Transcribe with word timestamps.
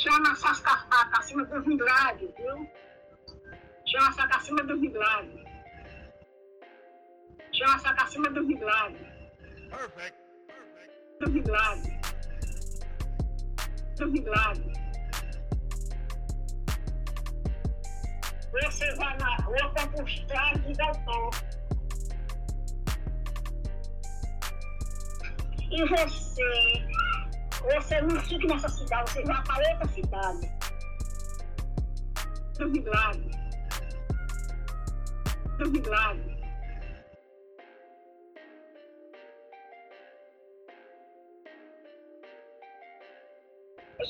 Chama 0.00 0.30
essas 0.30 0.60
caçacas 0.60 1.18
acima 1.18 1.44
dos 1.46 1.66
milagres, 1.66 2.30
viu? 2.36 2.70
Chama 3.84 4.10
essa 4.10 4.24
acima 4.36 4.62
dos 4.62 4.80
milagres. 4.80 5.44
Chama 7.52 7.74
essa 7.74 7.90
acima 7.90 8.30
dos 8.30 8.46
milagres. 8.46 9.08
Perfect. 9.70 10.18
Dos 11.20 11.30
milagres. 11.32 11.98
Dos 13.96 14.12
milagres. 14.12 14.78
Você 18.52 18.94
vai 18.94 19.18
na 19.18 19.36
rua 19.36 19.72
para 19.74 19.86
buscar 19.86 20.54
e 20.56 20.74
voltar. 20.74 21.58
E 25.70 25.84
você, 25.86 26.88
você 27.62 28.00
não 28.00 28.20
fica 28.22 28.46
nessa 28.46 28.68
cidade, 28.68 29.10
você 29.10 29.24
vai 29.24 29.42
para 29.44 29.72
outra 29.72 29.88
cidade. 29.88 30.58
Do 32.58 32.70
milagre. 32.70 33.30
Do 35.58 35.70
milagre. 35.70 36.38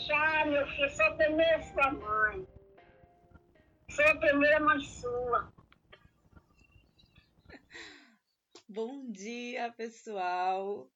Já, 0.06 0.44
meu 0.46 0.66
filho, 0.68 0.90
só 0.90 1.14
tem 1.16 1.36
sua 1.72 1.92
mãe. 1.92 2.46
Foi 3.90 4.10
a 4.10 4.16
primeira 4.16 4.60
mãe 4.60 4.80
sua. 4.80 5.52
Bom 8.68 9.10
dia, 9.10 9.72
pessoal. 9.72 10.90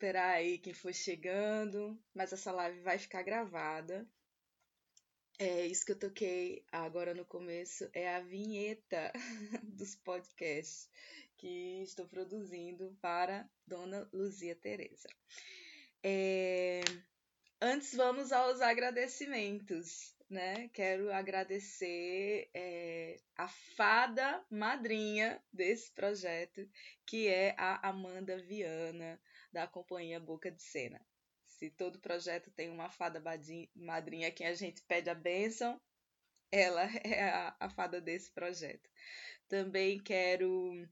Esperar 0.00 0.30
aí 0.36 0.56
quem 0.56 0.72
for 0.72 0.94
chegando, 0.94 2.02
mas 2.14 2.32
essa 2.32 2.50
live 2.50 2.80
vai 2.80 2.96
ficar 2.96 3.22
gravada. 3.22 4.08
É 5.38 5.66
isso 5.66 5.84
que 5.84 5.92
eu 5.92 5.98
toquei 5.98 6.64
agora 6.72 7.12
no 7.12 7.26
começo 7.26 7.86
é 7.92 8.16
a 8.16 8.20
vinheta 8.20 9.12
dos 9.62 9.94
podcasts 9.96 10.88
que 11.36 11.82
estou 11.82 12.08
produzindo 12.08 12.96
para 13.02 13.46
Dona 13.66 14.08
Luzia 14.10 14.56
Teresa. 14.56 15.10
É... 16.02 16.80
Antes 17.60 17.94
vamos 17.94 18.32
aos 18.32 18.62
agradecimentos 18.62 20.16
né? 20.30 20.70
Quero 20.72 21.12
agradecer 21.12 22.48
é, 22.54 23.20
a 23.36 23.48
fada 23.48 24.42
madrinha 24.48 25.42
desse 25.52 25.90
projeto, 25.90 26.66
que 27.04 27.26
é 27.26 27.54
a 27.58 27.88
Amanda 27.88 28.38
Viana, 28.38 29.20
da 29.52 29.66
companhia 29.66 30.20
Boca 30.20 30.50
de 30.50 30.62
Cena. 30.62 31.00
Se 31.46 31.70
todo 31.70 32.00
projeto 32.00 32.50
tem 32.50 32.70
uma 32.70 32.88
fada 32.90 33.22
madrinha 33.74 34.28
a 34.28 34.30
quem 34.30 34.46
a 34.46 34.54
gente 34.54 34.82
pede 34.82 35.10
a 35.10 35.14
bênção, 35.14 35.80
ela 36.50 36.82
é 37.04 37.30
a, 37.30 37.56
a 37.60 37.70
fada 37.70 38.00
desse 38.00 38.30
projeto. 38.30 38.88
Também 39.48 39.98
quero, 39.98 40.88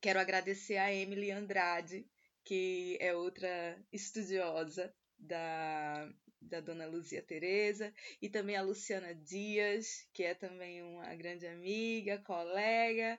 quero 0.00 0.18
agradecer 0.20 0.76
a 0.76 0.92
Emily 0.92 1.30
Andrade, 1.30 2.06
que 2.44 2.98
é 3.00 3.14
outra 3.14 3.82
estudiosa 3.92 4.92
da, 5.18 6.12
da 6.40 6.60
dona 6.60 6.86
Luzia 6.86 7.22
Tereza, 7.22 7.94
e 8.20 8.28
também 8.28 8.56
a 8.56 8.62
Luciana 8.62 9.14
Dias, 9.14 10.06
que 10.12 10.24
é 10.24 10.34
também 10.34 10.82
uma 10.82 11.14
grande 11.14 11.46
amiga, 11.46 12.18
colega, 12.18 13.18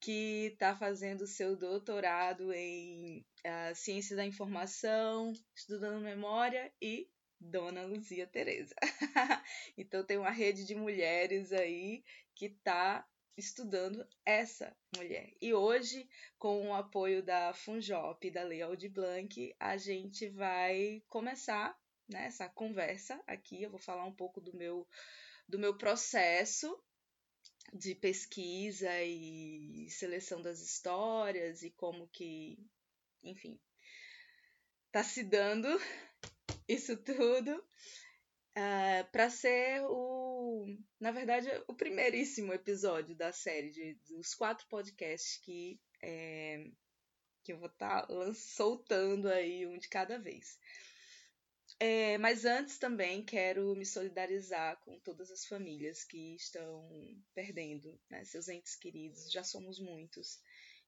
que 0.00 0.50
está 0.52 0.76
fazendo 0.76 1.26
seu 1.26 1.56
doutorado 1.56 2.52
em 2.52 3.24
uh, 3.44 3.74
Ciência 3.74 4.16
da 4.16 4.24
Informação, 4.24 5.32
estudando 5.54 6.00
memória 6.00 6.72
e 6.80 7.08
Dona 7.40 7.84
Luzia 7.84 8.26
Tereza. 8.26 8.74
então 9.76 10.04
tem 10.04 10.16
uma 10.16 10.30
rede 10.30 10.64
de 10.64 10.74
mulheres 10.74 11.52
aí 11.52 12.04
que 12.34 12.46
está 12.46 13.06
estudando 13.36 14.06
essa 14.24 14.76
mulher. 14.96 15.32
E 15.40 15.54
hoje, 15.54 16.08
com 16.38 16.68
o 16.68 16.74
apoio 16.74 17.22
da 17.22 17.52
Funjop 17.54 18.26
e 18.26 18.30
da 18.30 18.42
Lei 18.42 18.62
Aldir 18.62 18.90
Blanc, 18.90 19.54
a 19.60 19.76
gente 19.76 20.28
vai 20.28 21.02
começar 21.08 21.78
né, 22.08 22.26
essa 22.26 22.48
conversa 22.48 23.22
aqui. 23.26 23.62
Eu 23.62 23.70
vou 23.70 23.78
falar 23.78 24.04
um 24.04 24.14
pouco 24.14 24.40
do 24.40 24.56
meu, 24.56 24.88
do 25.48 25.58
meu 25.58 25.76
processo 25.76 26.76
de 27.72 27.94
pesquisa 27.94 28.90
e 29.02 29.88
seleção 29.90 30.40
das 30.40 30.60
histórias 30.60 31.62
e 31.62 31.70
como 31.70 32.08
que, 32.08 32.58
enfim, 33.22 33.60
tá 34.90 35.02
se 35.02 35.22
dando 35.22 35.68
isso 36.68 36.96
tudo 36.96 37.56
uh, 37.56 37.64
ah, 38.56 39.08
para 39.12 39.30
ser 39.30 39.82
o, 39.84 40.66
na 41.00 41.10
verdade, 41.10 41.48
o 41.66 41.74
primeiríssimo 41.74 42.52
episódio 42.52 43.14
da 43.16 43.32
série 43.32 43.70
de, 43.70 43.94
dos 44.06 44.34
quatro 44.34 44.66
podcasts 44.68 45.38
que 45.38 45.80
é, 46.02 46.70
que 47.44 47.52
eu 47.52 47.58
vou 47.58 47.68
estar 47.68 48.06
tá 48.06 48.34
soltando 48.34 49.28
aí 49.28 49.66
um 49.66 49.78
de 49.78 49.88
cada 49.88 50.18
vez. 50.18 50.58
É, 51.80 52.18
mas 52.18 52.44
antes 52.44 52.76
também 52.76 53.24
quero 53.24 53.76
me 53.76 53.86
solidarizar 53.86 54.76
com 54.84 54.98
todas 54.98 55.30
as 55.30 55.46
famílias 55.46 56.02
que 56.02 56.34
estão 56.34 56.88
perdendo 57.32 57.96
né, 58.10 58.24
seus 58.24 58.48
entes 58.48 58.74
queridos. 58.74 59.30
Já 59.30 59.44
somos 59.44 59.78
muitos. 59.78 60.40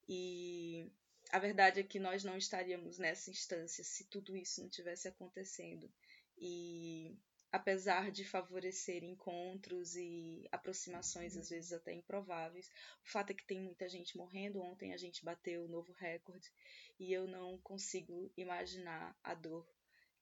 E 0.09 0.91
a 1.31 1.39
verdade 1.39 1.79
é 1.79 1.85
que 1.85 2.01
nós 2.01 2.25
não 2.25 2.37
estaríamos 2.37 2.99
nessa 2.99 3.31
instância 3.31 3.85
se 3.85 4.05
tudo 4.05 4.37
isso 4.37 4.61
não 4.61 4.69
tivesse 4.69 5.07
acontecendo. 5.07 5.89
E 6.37 7.17
apesar 7.53 8.11
de 8.11 8.25
favorecer 8.25 9.05
encontros 9.05 9.95
e 9.95 10.49
aproximações 10.51 11.37
às 11.37 11.51
vezes 11.51 11.73
até 11.73 11.93
improváveis, 11.93 12.69
o 13.05 13.09
fato 13.09 13.31
é 13.31 13.35
que 13.35 13.47
tem 13.47 13.61
muita 13.61 13.89
gente 13.89 14.17
morrendo. 14.17 14.61
Ontem 14.61 14.93
a 14.93 14.97
gente 14.97 15.25
bateu 15.25 15.65
o 15.65 15.69
novo 15.69 15.93
recorde 15.93 16.51
e 16.99 17.13
eu 17.13 17.29
não 17.29 17.59
consigo 17.59 18.33
imaginar 18.37 19.17
a 19.23 19.35
dor 19.35 19.65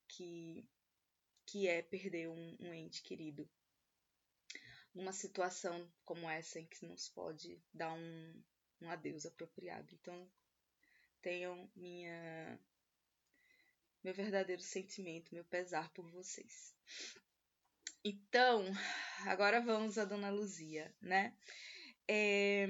que, 0.08 0.66
que 1.46 1.68
é 1.68 1.82
perder 1.82 2.28
um, 2.28 2.56
um 2.60 2.72
ente 2.72 3.02
querido. 3.02 3.48
Numa 4.94 5.12
situação 5.12 5.90
como 6.04 6.28
essa 6.28 6.58
em 6.58 6.66
que 6.66 6.86
não 6.86 6.96
se 6.96 7.10
pode 7.12 7.62
dar 7.72 7.92
um, 7.92 8.42
um 8.80 8.90
adeus 8.90 9.26
apropriado. 9.26 9.94
Então, 9.94 10.28
tenham 11.20 11.70
minha 11.76 12.58
meu 14.02 14.14
verdadeiro 14.14 14.62
sentimento, 14.62 15.34
meu 15.34 15.44
pesar 15.44 15.92
por 15.92 16.08
vocês. 16.10 16.74
Então, 18.04 18.64
agora 19.26 19.60
vamos 19.60 19.98
a 19.98 20.04
Dona 20.04 20.30
Luzia, 20.30 20.94
né? 21.00 21.36
É... 22.06 22.66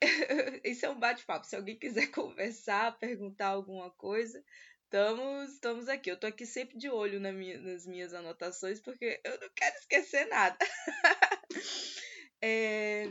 Isso 0.64 0.86
é 0.86 0.90
um 0.90 0.98
bate-papo. 0.98 1.46
Se 1.46 1.54
alguém 1.54 1.78
quiser 1.78 2.08
conversar, 2.12 2.98
perguntar 2.98 3.48
alguma 3.48 3.90
coisa, 3.90 4.42
Estamos, 4.92 5.52
estamos 5.52 5.88
aqui. 5.88 6.10
Eu 6.10 6.18
tô 6.18 6.26
aqui 6.26 6.44
sempre 6.44 6.76
de 6.76 6.90
olho 6.90 7.20
na 7.20 7.30
minha, 7.30 7.60
nas 7.60 7.86
minhas 7.86 8.12
anotações, 8.12 8.80
porque 8.80 9.20
eu 9.24 9.38
não 9.40 9.48
quero 9.54 9.76
esquecer 9.76 10.26
nada. 10.26 10.58
é... 12.42 13.04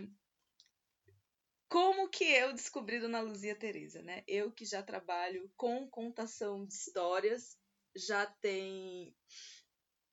Como 1.70 2.10
que 2.10 2.26
eu 2.26 2.52
descobri 2.52 3.00
Dona 3.00 3.22
Luzia 3.22 3.56
Teresa, 3.56 4.02
né? 4.02 4.26
Eu 4.28 4.52
que 4.52 4.66
já 4.66 4.84
trabalho 4.84 5.50
com 5.56 5.90
contação 5.90 6.66
de 6.66 6.74
histórias, 6.74 7.58
já 7.96 8.26
tem 8.26 9.16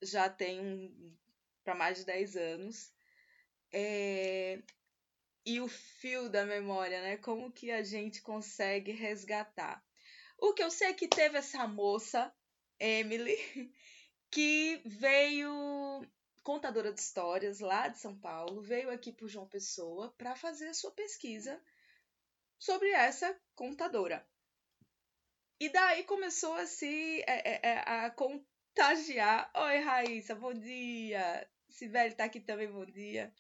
já 0.01 0.31
tem 0.31 0.61
um, 0.61 1.17
para 1.65 1.75
mais 1.75 1.99
de 1.99 2.05
10 2.05 2.37
anos. 2.37 2.93
É... 3.73 4.63
E 5.45 5.61
o 5.61 5.67
fio 5.67 6.29
da 6.29 6.47
memória, 6.47 7.03
né? 7.03 7.17
Como 7.17 7.51
que 7.51 7.73
a 7.73 7.83
gente 7.83 8.23
consegue 8.23 8.93
resgatar? 8.93 9.85
O 10.39 10.53
que 10.53 10.63
eu 10.63 10.71
sei 10.71 10.89
é 10.89 10.95
que 10.95 11.09
teve 11.09 11.39
essa 11.39 11.67
moça, 11.67 12.33
Emily, 12.79 13.37
que 14.31 14.83
veio 14.85 16.07
contadora 16.43 16.93
de 16.93 17.01
histórias 17.01 17.61
lá 17.61 17.89
de 17.89 17.99
São 17.99 18.17
Paulo, 18.19 18.61
veio 18.61 18.91
aqui 18.91 19.13
para 19.13 19.27
João 19.27 19.49
Pessoa 19.49 20.15
para 20.17 20.37
fazer 20.37 20.69
a 20.69 20.75
sua 20.75 20.93
pesquisa 20.93 21.61
sobre 22.59 22.91
essa 22.91 23.37
contadora. 23.55 24.27
E 25.59 25.69
daí 25.71 26.05
começou 26.05 26.55
a 26.55 26.67
se 26.67 27.23
é, 27.27 27.51
é, 27.51 27.61
é 27.63 27.79
a 27.79 28.11
contagiar. 28.11 29.51
Oi, 29.55 29.79
Raíssa, 29.79 30.35
bom 30.35 30.53
dia. 30.53 31.49
Sibeli 31.71 32.15
tá 32.15 32.25
aqui 32.25 32.41
também, 32.41 32.71
bom 32.71 32.85
dia 32.85 33.33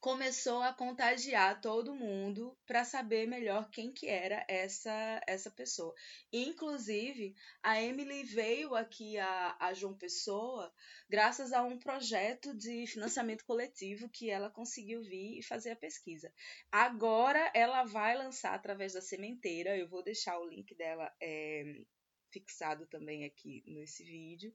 começou 0.00 0.62
a 0.62 0.72
contagiar 0.72 1.60
todo 1.60 1.94
mundo 1.94 2.56
para 2.66 2.84
saber 2.84 3.26
melhor 3.26 3.70
quem 3.70 3.92
que 3.92 4.08
era 4.08 4.44
essa 4.48 5.20
essa 5.26 5.50
pessoa. 5.50 5.94
Inclusive, 6.32 7.34
a 7.62 7.80
Emily 7.80 8.24
veio 8.24 8.74
aqui 8.74 9.18
a, 9.18 9.56
a 9.60 9.74
João 9.74 9.94
Pessoa 9.94 10.72
graças 11.08 11.52
a 11.52 11.62
um 11.62 11.78
projeto 11.78 12.56
de 12.56 12.86
financiamento 12.86 13.44
coletivo 13.44 14.08
que 14.08 14.30
ela 14.30 14.48
conseguiu 14.48 15.02
vir 15.02 15.38
e 15.38 15.42
fazer 15.42 15.72
a 15.72 15.76
pesquisa. 15.76 16.32
Agora 16.72 17.50
ela 17.54 17.84
vai 17.84 18.16
lançar 18.16 18.54
através 18.54 18.94
da 18.94 19.02
sementeira, 19.02 19.76
eu 19.76 19.86
vou 19.86 20.02
deixar 20.02 20.38
o 20.38 20.48
link 20.48 20.74
dela 20.74 21.12
é, 21.20 21.84
fixado 22.30 22.86
também 22.86 23.26
aqui 23.26 23.62
nesse 23.66 24.02
vídeo. 24.02 24.54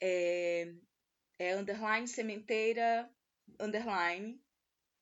É, 0.00 0.72
é 1.38 1.56
underline 1.56 2.06
sementeira 2.06 3.10
underline 3.58 4.40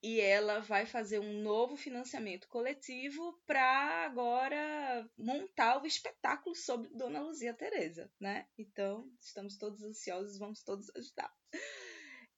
e 0.02 0.18
ela 0.18 0.60
vai 0.60 0.86
fazer 0.86 1.18
um 1.18 1.42
novo 1.42 1.76
financiamento 1.76 2.48
coletivo 2.48 3.38
para 3.46 4.04
agora 4.04 5.08
montar 5.16 5.82
o 5.82 5.86
espetáculo 5.86 6.56
sobre 6.56 6.88
Dona 6.88 7.20
Luzia 7.20 7.52
Teresa, 7.52 8.10
né? 8.18 8.48
Então, 8.56 9.12
estamos 9.20 9.58
todos 9.58 9.82
ansiosos, 9.82 10.38
vamos 10.38 10.62
todos 10.62 10.90
ajudar. 10.96 11.32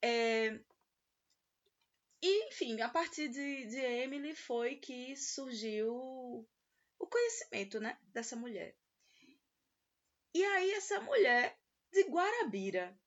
É... 0.02 0.58
E, 2.20 2.48
enfim, 2.48 2.80
a 2.80 2.88
partir 2.88 3.28
de, 3.28 3.66
de 3.66 3.78
Emily 3.78 4.34
foi 4.34 4.76
que 4.76 5.16
surgiu 5.16 5.94
o 6.98 7.06
conhecimento, 7.06 7.80
né, 7.80 7.98
dessa 8.12 8.36
mulher. 8.36 8.76
E 10.34 10.44
aí 10.44 10.72
essa 10.72 11.00
mulher 11.00 11.56
de 11.92 12.04
Guarabira. 12.04 12.98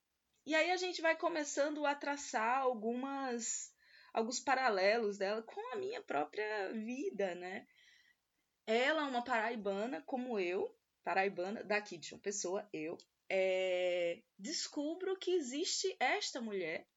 E 0.45 0.53
aí 0.53 0.69
a 0.69 0.77
gente 0.77 1.01
vai 1.01 1.17
começando 1.17 1.85
a 1.85 1.95
traçar 1.95 2.59
algumas 2.59 3.74
alguns 4.15 4.39
paralelos 4.39 5.17
dela 5.17 5.43
com 5.43 5.73
a 5.73 5.75
minha 5.75 6.01
própria 6.01 6.71
vida, 6.71 7.35
né? 7.35 7.67
Ela 8.65 9.01
é 9.01 9.09
uma 9.09 9.23
paraibana 9.23 10.01
como 10.03 10.39
eu, 10.39 10.73
paraibana 11.03 11.63
daqui 11.63 11.97
de 11.97 12.13
uma 12.13 12.21
pessoa, 12.21 12.67
eu, 12.71 12.97
é, 13.29 14.21
descubro 14.39 15.17
que 15.17 15.31
existe 15.31 15.95
esta 15.99 16.39
mulher 16.39 16.87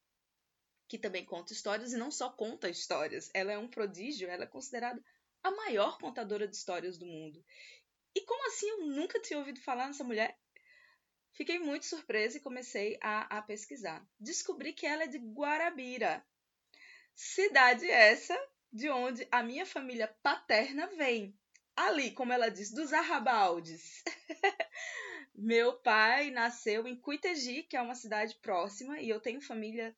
que 0.87 0.97
também 0.97 1.25
conta 1.25 1.53
histórias 1.53 1.91
e 1.91 1.97
não 1.97 2.09
só 2.09 2.31
conta 2.31 2.69
histórias. 2.69 3.29
Ela 3.33 3.51
é 3.51 3.57
um 3.57 3.67
prodígio, 3.67 4.27
ela 4.27 4.45
é 4.45 4.47
considerada 4.47 5.03
a 5.43 5.51
maior 5.51 5.99
contadora 5.99 6.47
de 6.47 6.55
histórias 6.55 6.97
do 6.97 7.05
mundo. 7.05 7.43
E 8.15 8.21
como 8.21 8.47
assim 8.47 8.67
eu 8.69 8.87
nunca 8.87 9.21
tinha 9.21 9.37
ouvido 9.37 9.61
falar 9.61 9.87
nessa 9.87 10.03
mulher? 10.03 10.39
Fiquei 11.33 11.59
muito 11.59 11.85
surpresa 11.85 12.37
e 12.37 12.41
comecei 12.41 12.97
a, 13.01 13.37
a 13.37 13.41
pesquisar. 13.41 14.03
Descobri 14.19 14.73
que 14.73 14.87
ela 14.87 15.03
é 15.03 15.07
de 15.07 15.19
Guarabira, 15.19 16.25
cidade 17.19 17.85
essa 17.91 18.33
de 18.71 18.89
onde 18.89 19.27
a 19.29 19.43
minha 19.43 19.65
família 19.65 20.07
paterna 20.23 20.87
vem. 20.95 21.37
Ali, 21.75 22.11
como 22.11 22.31
ela 22.31 22.47
diz, 22.47 22.71
dos 22.71 22.93
Arrabaldes. 22.93 24.01
Meu 25.35 25.73
pai 25.73 26.31
nasceu 26.31 26.87
em 26.87 26.95
Cuitegi, 26.95 27.63
que 27.63 27.75
é 27.75 27.81
uma 27.81 27.93
cidade 27.93 28.35
próxima, 28.35 29.01
e 29.01 29.09
eu 29.09 29.19
tenho 29.19 29.41
família 29.41 29.93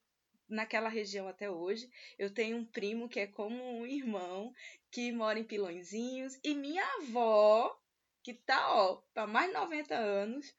naquela 0.50 0.90
região 0.90 1.28
até 1.28 1.50
hoje. 1.50 1.92
Eu 2.18 2.34
tenho 2.34 2.58
um 2.58 2.66
primo 2.66 3.08
que 3.08 3.20
é 3.20 3.28
como 3.28 3.64
um 3.64 3.86
irmão, 3.86 4.52
que 4.90 5.12
mora 5.12 5.38
em 5.38 5.44
Pilõezinhos, 5.44 6.40
e 6.44 6.56
minha 6.56 6.84
avó, 7.02 7.80
que 8.24 8.34
tá, 8.34 8.74
ó, 8.74 9.02
para 9.14 9.28
mais 9.28 9.48
de 9.48 9.54
90 9.54 9.96
anos, 9.96 10.56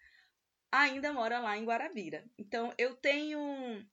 ainda 0.71 1.13
mora 1.13 1.41
lá 1.41 1.57
em 1.57 1.65
Guarabira. 1.65 2.25
Então, 2.39 2.73
eu 2.79 2.95
tenho 2.95 3.85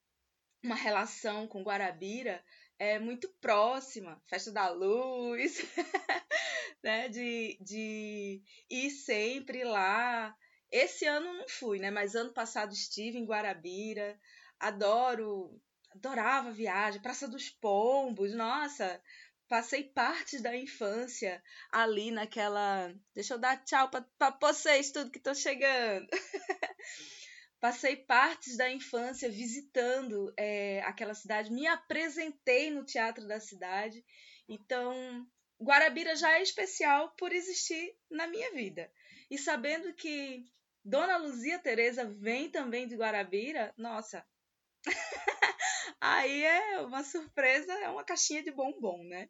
uma 0.64 0.76
relação 0.76 1.48
com 1.48 1.64
Guarabira 1.64 2.44
é 2.78 2.98
muito 2.98 3.28
próxima, 3.42 4.22
Festa 4.28 4.52
da 4.52 4.70
Luz, 4.70 5.58
né, 6.84 7.10
de, 7.10 7.58
de 7.62 8.42
ir 8.70 8.90
sempre 8.90 9.64
lá. 9.64 10.36
Esse 10.72 11.06
ano 11.06 11.34
não 11.34 11.50
fui, 11.50 11.80
né, 11.80 11.92
mas 11.92 12.16
ano 12.16 12.32
passado 12.34 12.72
estive 12.74 13.18
em 13.18 13.26
Guarabira, 13.26 14.18
adoro, 14.60 15.60
adorava 15.92 16.50
a 16.50 16.54
viagem, 16.54 17.02
Praça 17.02 17.28
dos 17.28 17.50
Pombos, 17.50 18.34
nossa, 18.34 19.02
passei 19.50 19.84
parte 19.84 20.40
da 20.40 20.56
infância 20.56 21.44
ali 21.72 22.12
naquela. 22.12 22.94
Deixa 23.14 23.34
eu 23.34 23.40
dar 23.40 23.58
tchau 23.66 23.90
para 23.90 24.38
vocês, 24.40 24.92
tudo 24.92 25.12
que 25.12 25.20
tô 25.20 25.34
chegando. 25.34 26.08
passei 27.60 27.96
partes 27.96 28.56
da 28.58 28.70
infância 28.70 29.30
visitando 29.30 30.34
é, 30.38 30.82
aquela 30.82 31.14
cidade, 31.14 31.52
me 31.52 31.68
apresentei 31.68 32.70
no 32.70 32.86
teatro 32.86 33.28
da 33.28 33.40
cidade. 33.40 34.04
Então, 34.48 35.28
Guarabira 35.62 36.16
já 36.16 36.38
é 36.38 36.42
especial 36.42 37.14
por 37.18 37.34
existir 37.34 37.96
na 38.10 38.28
minha 38.28 38.52
vida. 38.54 38.92
E 39.30 39.38
sabendo 39.38 39.94
que 39.94 40.46
Dona 40.84 41.18
Luzia 41.18 41.60
Teresa 41.60 42.06
vem 42.06 42.50
também 42.50 42.88
de 42.88 42.96
Guarabira, 42.96 43.74
nossa. 43.78 44.26
aí 46.00 46.44
é 46.44 46.80
uma 46.82 47.04
surpresa, 47.04 47.74
é 47.74 47.90
uma 47.90 48.06
caixinha 48.06 48.42
de 48.42 48.52
bombom, 48.52 49.04
né? 49.04 49.30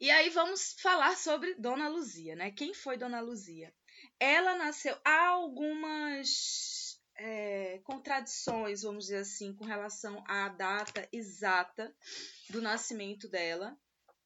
E 0.00 0.10
aí 0.10 0.28
vamos 0.28 0.74
falar 0.80 1.16
sobre 1.16 1.54
Dona 1.54 1.88
Luzia, 1.88 2.34
né? 2.34 2.50
Quem 2.50 2.74
foi 2.74 2.98
Dona 2.98 3.20
Luzia? 3.20 3.72
Ela 4.18 4.56
nasceu. 4.56 4.96
Há 5.04 5.28
algumas 5.28 6.98
é, 7.16 7.78
contradições, 7.84 8.82
vamos 8.82 9.04
dizer 9.04 9.18
assim, 9.18 9.54
com 9.54 9.64
relação 9.64 10.24
à 10.26 10.48
data 10.48 11.08
exata 11.12 11.94
do 12.50 12.60
nascimento 12.60 13.28
dela. 13.28 13.78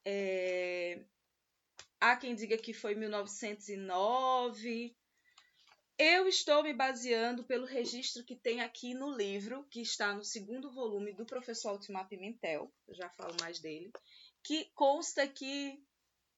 É, 0.04 1.04
há 2.00 2.16
quem 2.16 2.34
diga 2.34 2.56
que 2.56 2.72
foi 2.72 2.94
1909. 2.94 4.96
Eu 5.98 6.26
estou 6.26 6.62
me 6.62 6.72
baseando 6.72 7.44
pelo 7.44 7.66
registro 7.66 8.24
que 8.24 8.34
tem 8.34 8.62
aqui 8.62 8.94
no 8.94 9.14
livro, 9.14 9.66
que 9.70 9.82
está 9.82 10.14
no 10.14 10.24
segundo 10.24 10.72
volume 10.72 11.12
do 11.12 11.26
professor 11.26 11.68
Altimar 11.70 12.08
Pimentel, 12.08 12.72
já 12.88 13.10
falo 13.10 13.36
mais 13.38 13.60
dele, 13.60 13.92
que 14.42 14.70
consta 14.74 15.28
que 15.28 15.78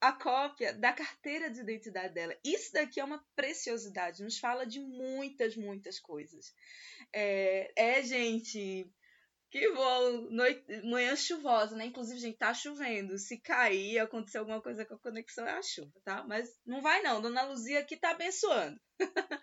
a 0.03 0.13
cópia 0.13 0.75
da 0.75 0.93
carteira 0.93 1.49
de 1.49 1.61
identidade 1.61 2.13
dela. 2.13 2.37
Isso 2.45 2.73
daqui 2.73 2.99
é 2.99 3.05
uma 3.05 3.25
preciosidade, 3.37 4.25
nos 4.25 4.37
fala 4.37 4.67
de 4.67 4.81
muitas, 4.81 5.55
muitas 5.55 6.01
coisas. 6.01 6.53
É, 7.13 7.73
é 7.77 8.03
gente, 8.03 8.93
que 9.49 9.73
bom, 9.73 10.23
noite, 10.29 10.65
manhã 10.83 11.15
chuvosa, 11.15 11.77
né? 11.77 11.87
Inclusive, 11.87 12.19
gente, 12.19 12.37
tá 12.37 12.53
chovendo. 12.53 13.17
Se 13.17 13.39
cair, 13.39 14.01
acontecer 14.01 14.39
alguma 14.39 14.61
coisa 14.61 14.85
com 14.85 14.95
a 14.95 14.99
conexão, 14.99 15.47
é 15.47 15.53
a 15.53 15.63
chuva, 15.63 16.01
tá? 16.05 16.25
Mas 16.25 16.51
não 16.67 16.83
vai 16.83 17.01
não, 17.01 17.23
Dona 17.23 17.45
Luzia 17.45 17.79
aqui 17.79 17.97
tá 17.97 18.11
abençoando. 18.11 18.81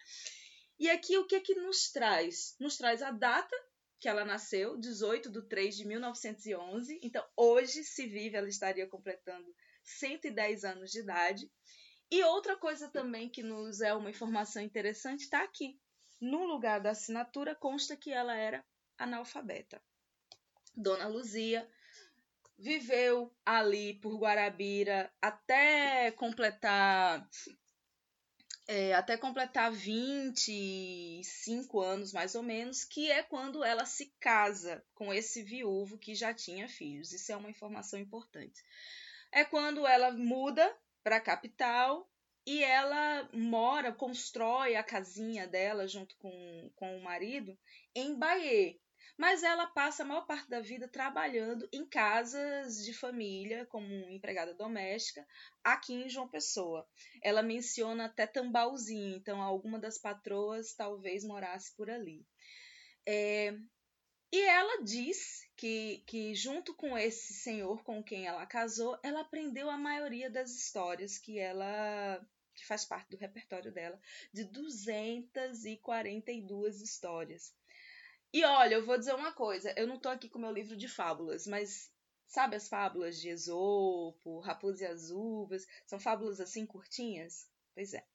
e 0.77 0.89
aqui 0.89 1.17
o 1.17 1.25
que 1.25 1.35
é 1.35 1.39
que 1.39 1.55
nos 1.55 1.89
traz? 1.89 2.57
Nos 2.59 2.75
traz 2.75 3.01
a 3.01 3.11
data 3.11 3.55
que 3.97 4.09
ela 4.09 4.25
nasceu, 4.25 4.77
18 4.77 5.31
de 5.31 5.41
3 5.43 5.77
de 5.77 5.87
1911. 5.87 6.99
Então, 7.01 7.25
hoje, 7.37 7.85
se 7.85 8.05
vive, 8.07 8.35
ela 8.35 8.49
estaria 8.49 8.87
completando 8.87 9.55
110 9.83 10.63
anos 10.63 10.91
de 10.91 10.99
idade. 10.99 11.51
E 12.11 12.23
outra 12.23 12.55
coisa 12.55 12.89
também 12.89 13.29
que 13.29 13.43
nos 13.43 13.81
é 13.81 13.93
uma 13.93 14.09
informação 14.09 14.61
interessante 14.61 15.21
está 15.21 15.43
aqui. 15.43 15.79
No 16.19 16.45
lugar 16.45 16.81
da 16.81 16.91
assinatura 16.91 17.55
consta 17.55 17.95
que 17.95 18.11
ela 18.11 18.35
era 18.35 18.65
analfabeta. 18.97 19.81
Dona 20.75 21.07
Luzia 21.07 21.69
viveu 22.57 23.33
ali 23.45 23.93
por 23.95 24.17
Guarabira 24.17 25.11
até 25.21 26.11
completar 26.11 27.27
é, 28.67 28.93
até 28.93 29.17
completar 29.17 29.71
25 29.71 31.79
anos 31.79 32.13
mais 32.13 32.35
ou 32.35 32.43
menos, 32.43 32.83
que 32.83 33.09
é 33.09 33.23
quando 33.23 33.63
ela 33.63 33.83
se 33.83 34.13
casa 34.19 34.83
com 34.93 35.11
esse 35.11 35.41
viúvo 35.41 35.97
que 35.97 36.13
já 36.13 36.33
tinha 36.33 36.67
filhos. 36.67 37.11
Isso 37.11 37.31
é 37.31 37.35
uma 37.35 37.49
informação 37.49 37.99
importante 37.99 38.63
é 39.31 39.45
quando 39.45 39.85
ela 39.85 40.11
muda 40.11 40.75
para 41.03 41.17
a 41.17 41.21
capital 41.21 42.09
e 42.45 42.63
ela 42.63 43.29
mora, 43.33 43.93
constrói 43.93 44.75
a 44.75 44.83
casinha 44.83 45.47
dela 45.47 45.87
junto 45.87 46.15
com, 46.17 46.71
com 46.75 46.97
o 46.97 47.03
marido 47.03 47.57
em 47.95 48.17
Bahia. 48.17 48.75
Mas 49.17 49.43
ela 49.43 49.67
passa 49.67 50.03
a 50.03 50.05
maior 50.05 50.25
parte 50.25 50.49
da 50.49 50.61
vida 50.61 50.87
trabalhando 50.87 51.67
em 51.73 51.85
casas 51.85 52.85
de 52.85 52.93
família, 52.93 53.65
como 53.65 53.85
empregada 54.09 54.53
doméstica, 54.53 55.27
aqui 55.61 55.93
em 55.93 56.09
João 56.09 56.29
Pessoa. 56.29 56.87
Ela 57.21 57.43
menciona 57.43 58.05
até 58.05 58.25
Tambauzinho, 58.25 59.17
então 59.17 59.41
alguma 59.41 59.77
das 59.77 59.97
patroas 59.97 60.73
talvez 60.73 61.25
morasse 61.25 61.75
por 61.75 61.89
ali. 61.89 62.25
É, 63.05 63.53
e 64.31 64.41
ela 64.41 64.83
diz 64.83 65.47
que, 65.55 66.03
que, 66.05 66.35
junto 66.35 66.73
com 66.73 66.97
esse 66.97 67.33
senhor 67.33 67.81
com 67.83 68.03
quem 68.03 68.27
ela 68.27 68.45
casou, 68.45 68.99
ela 69.01 69.21
aprendeu 69.21 69.69
a 69.69 69.77
maioria 69.77 70.29
das 70.29 70.51
histórias 70.51 71.17
que 71.17 71.39
ela 71.39 72.21
que 72.53 72.65
faz 72.65 72.83
parte 72.83 73.09
do 73.09 73.17
repertório 73.17 73.71
dela, 73.71 73.97
de 74.33 74.43
242 74.43 76.81
histórias. 76.81 77.55
E 78.33 78.43
olha, 78.43 78.75
eu 78.75 78.85
vou 78.85 78.97
dizer 78.97 79.15
uma 79.15 79.31
coisa, 79.31 79.73
eu 79.77 79.87
não 79.87 79.95
estou 79.95 80.11
aqui 80.11 80.27
com 80.27 80.37
meu 80.37 80.51
livro 80.51 80.75
de 80.75 80.89
fábulas, 80.89 81.47
mas 81.47 81.89
sabe 82.27 82.57
as 82.57 82.67
fábulas 82.67 83.17
de 83.19 83.29
Esopo, 83.29 84.41
Raposa 84.41 84.83
e 84.83 84.87
as 84.87 85.09
Uvas, 85.09 85.65
são 85.85 85.97
fábulas 85.99 86.41
assim 86.41 86.65
curtinhas? 86.65 87.49
Pois 87.73 87.93
é 87.93 88.05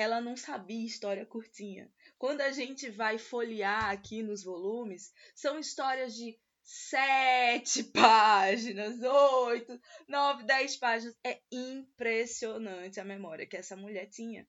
ela 0.00 0.18
não 0.18 0.34
sabia 0.34 0.86
história 0.86 1.26
curtinha. 1.26 1.92
Quando 2.16 2.40
a 2.40 2.50
gente 2.50 2.88
vai 2.88 3.18
folhear 3.18 3.90
aqui 3.90 4.22
nos 4.22 4.42
volumes, 4.42 5.12
são 5.34 5.58
histórias 5.58 6.14
de 6.14 6.40
sete 6.62 7.84
páginas, 7.92 8.98
oito, 9.02 9.78
nove, 10.08 10.44
dez 10.44 10.74
páginas. 10.74 11.14
É 11.22 11.38
impressionante 11.52 12.98
a 12.98 13.04
memória 13.04 13.46
que 13.46 13.58
essa 13.58 13.76
mulher 13.76 14.06
tinha. 14.06 14.48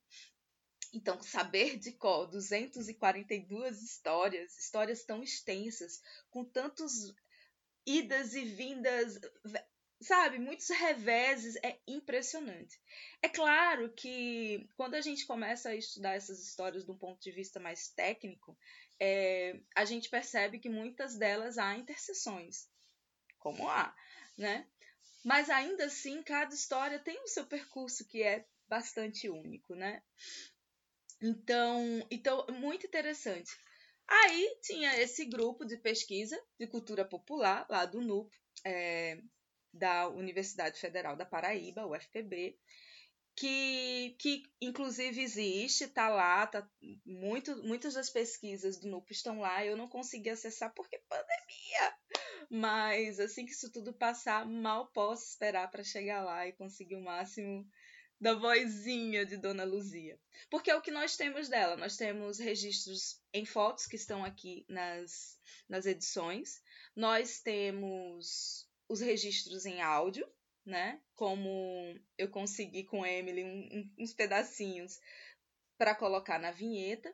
Então, 0.90 1.22
saber 1.22 1.78
de 1.78 1.92
cor 1.92 2.30
242 2.30 3.82
histórias, 3.82 4.56
histórias 4.56 5.04
tão 5.04 5.22
extensas, 5.22 6.00
com 6.30 6.46
tantos 6.46 7.14
idas 7.84 8.34
e 8.34 8.44
vindas, 8.46 9.20
sabe, 10.02 10.38
muitos 10.38 10.68
reveses, 10.68 11.56
é 11.62 11.78
impressionante. 11.86 12.80
É 13.22 13.28
claro 13.28 13.92
que 13.92 14.68
quando 14.76 14.94
a 14.94 15.00
gente 15.00 15.26
começa 15.26 15.70
a 15.70 15.76
estudar 15.76 16.14
essas 16.14 16.40
histórias 16.40 16.84
de 16.84 16.90
um 16.90 16.98
ponto 16.98 17.20
de 17.20 17.30
vista 17.30 17.60
mais 17.60 17.88
técnico, 17.88 18.56
é, 19.00 19.60
a 19.74 19.84
gente 19.84 20.08
percebe 20.08 20.58
que 20.58 20.68
muitas 20.68 21.16
delas 21.16 21.58
há 21.58 21.76
interseções, 21.76 22.68
como 23.38 23.68
há, 23.68 23.94
né? 24.36 24.66
Mas 25.24 25.50
ainda 25.50 25.86
assim, 25.86 26.22
cada 26.22 26.54
história 26.54 26.98
tem 26.98 27.22
o 27.22 27.28
seu 27.28 27.46
percurso 27.46 28.06
que 28.06 28.22
é 28.22 28.44
bastante 28.68 29.28
único, 29.28 29.74
né? 29.74 30.02
Então, 31.20 32.06
então 32.10 32.46
muito 32.50 32.86
interessante. 32.86 33.56
Aí 34.08 34.58
tinha 34.62 35.00
esse 35.00 35.24
grupo 35.24 35.64
de 35.64 35.76
pesquisa 35.76 36.40
de 36.58 36.66
cultura 36.66 37.04
popular 37.04 37.66
lá 37.70 37.86
do 37.86 38.00
NUP, 38.00 38.34
é, 38.64 39.18
da 39.72 40.08
Universidade 40.08 40.78
Federal 40.78 41.16
da 41.16 41.24
Paraíba, 41.24 41.86
UFPB, 41.86 42.58
que, 43.34 44.14
que 44.18 44.42
inclusive 44.60 45.22
existe, 45.22 45.84
está 45.84 46.08
lá, 46.08 46.46
tá 46.46 46.68
muito, 47.04 47.62
muitas 47.62 47.94
das 47.94 48.10
pesquisas 48.10 48.78
do 48.78 48.88
NUP 48.88 49.10
estão 49.10 49.40
lá, 49.40 49.64
eu 49.64 49.76
não 49.76 49.88
consegui 49.88 50.30
acessar 50.30 50.72
porque 50.74 51.02
pandemia. 51.08 51.96
Mas 52.50 53.18
assim 53.18 53.46
que 53.46 53.52
isso 53.52 53.72
tudo 53.72 53.94
passar, 53.94 54.46
mal 54.46 54.86
posso 54.88 55.24
esperar 55.24 55.70
para 55.70 55.82
chegar 55.82 56.22
lá 56.22 56.46
e 56.46 56.52
conseguir 56.52 56.96
o 56.96 57.02
máximo 57.02 57.66
da 58.20 58.34
vozinha 58.34 59.24
de 59.24 59.36
Dona 59.36 59.64
Luzia. 59.64 60.18
Porque 60.50 60.70
é 60.70 60.76
o 60.76 60.82
que 60.82 60.90
nós 60.90 61.16
temos 61.16 61.48
dela. 61.48 61.76
Nós 61.76 61.96
temos 61.96 62.38
registros 62.38 63.20
em 63.32 63.44
fotos 63.44 63.86
que 63.86 63.96
estão 63.96 64.24
aqui 64.24 64.64
nas, 64.68 65.38
nas 65.68 65.86
edições. 65.86 66.62
Nós 66.94 67.40
temos 67.40 68.68
os 68.92 69.00
registros 69.00 69.64
em 69.64 69.80
áudio, 69.80 70.30
né? 70.66 71.00
Como 71.16 71.98
eu 72.18 72.28
consegui 72.28 72.84
com 72.84 73.06
Emily 73.06 73.90
uns 73.98 74.12
pedacinhos 74.12 75.00
para 75.78 75.94
colocar 75.94 76.38
na 76.38 76.50
vinheta. 76.50 77.12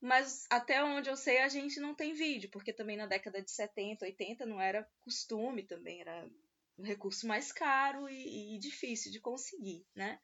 Mas 0.00 0.44
até 0.50 0.82
onde 0.82 1.08
eu 1.08 1.16
sei, 1.16 1.38
a 1.38 1.48
gente 1.48 1.78
não 1.78 1.94
tem 1.94 2.12
vídeo, 2.12 2.50
porque 2.50 2.72
também 2.72 2.96
na 2.96 3.06
década 3.06 3.40
de 3.40 3.50
70, 3.52 4.04
80 4.04 4.44
não 4.44 4.60
era 4.60 4.86
costume 5.00 5.62
também, 5.62 6.00
era 6.00 6.28
um 6.76 6.82
recurso 6.82 7.26
mais 7.26 7.52
caro 7.52 8.08
e, 8.08 8.56
e 8.56 8.58
difícil 8.58 9.12
de 9.12 9.20
conseguir, 9.20 9.86
né? 9.94 10.18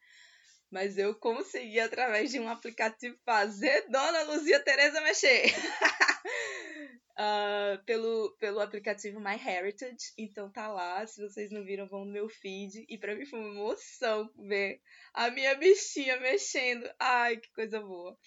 Mas 0.68 0.98
eu 0.98 1.14
consegui, 1.14 1.78
através 1.78 2.32
de 2.32 2.40
um 2.40 2.48
aplicativo, 2.48 3.16
fazer 3.24 3.88
Dona 3.88 4.22
Luzia 4.24 4.60
Tereza 4.62 5.00
mexer. 5.00 5.44
uh, 7.18 7.82
pelo, 7.84 8.36
pelo 8.38 8.60
aplicativo 8.60 9.20
MyHeritage. 9.20 10.12
Então 10.16 10.50
tá 10.50 10.68
lá. 10.68 11.06
Se 11.06 11.20
vocês 11.20 11.50
não 11.50 11.64
viram, 11.64 11.86
vão 11.86 12.04
no 12.04 12.12
meu 12.12 12.28
feed. 12.28 12.84
E 12.88 12.98
pra 12.98 13.14
mim 13.14 13.24
foi 13.24 13.38
uma 13.38 13.50
emoção 13.50 14.30
ver 14.36 14.80
a 15.14 15.30
minha 15.30 15.54
bichinha 15.54 16.18
mexendo. 16.20 16.88
Ai, 16.98 17.36
que 17.36 17.50
coisa 17.52 17.80
boa. 17.80 18.18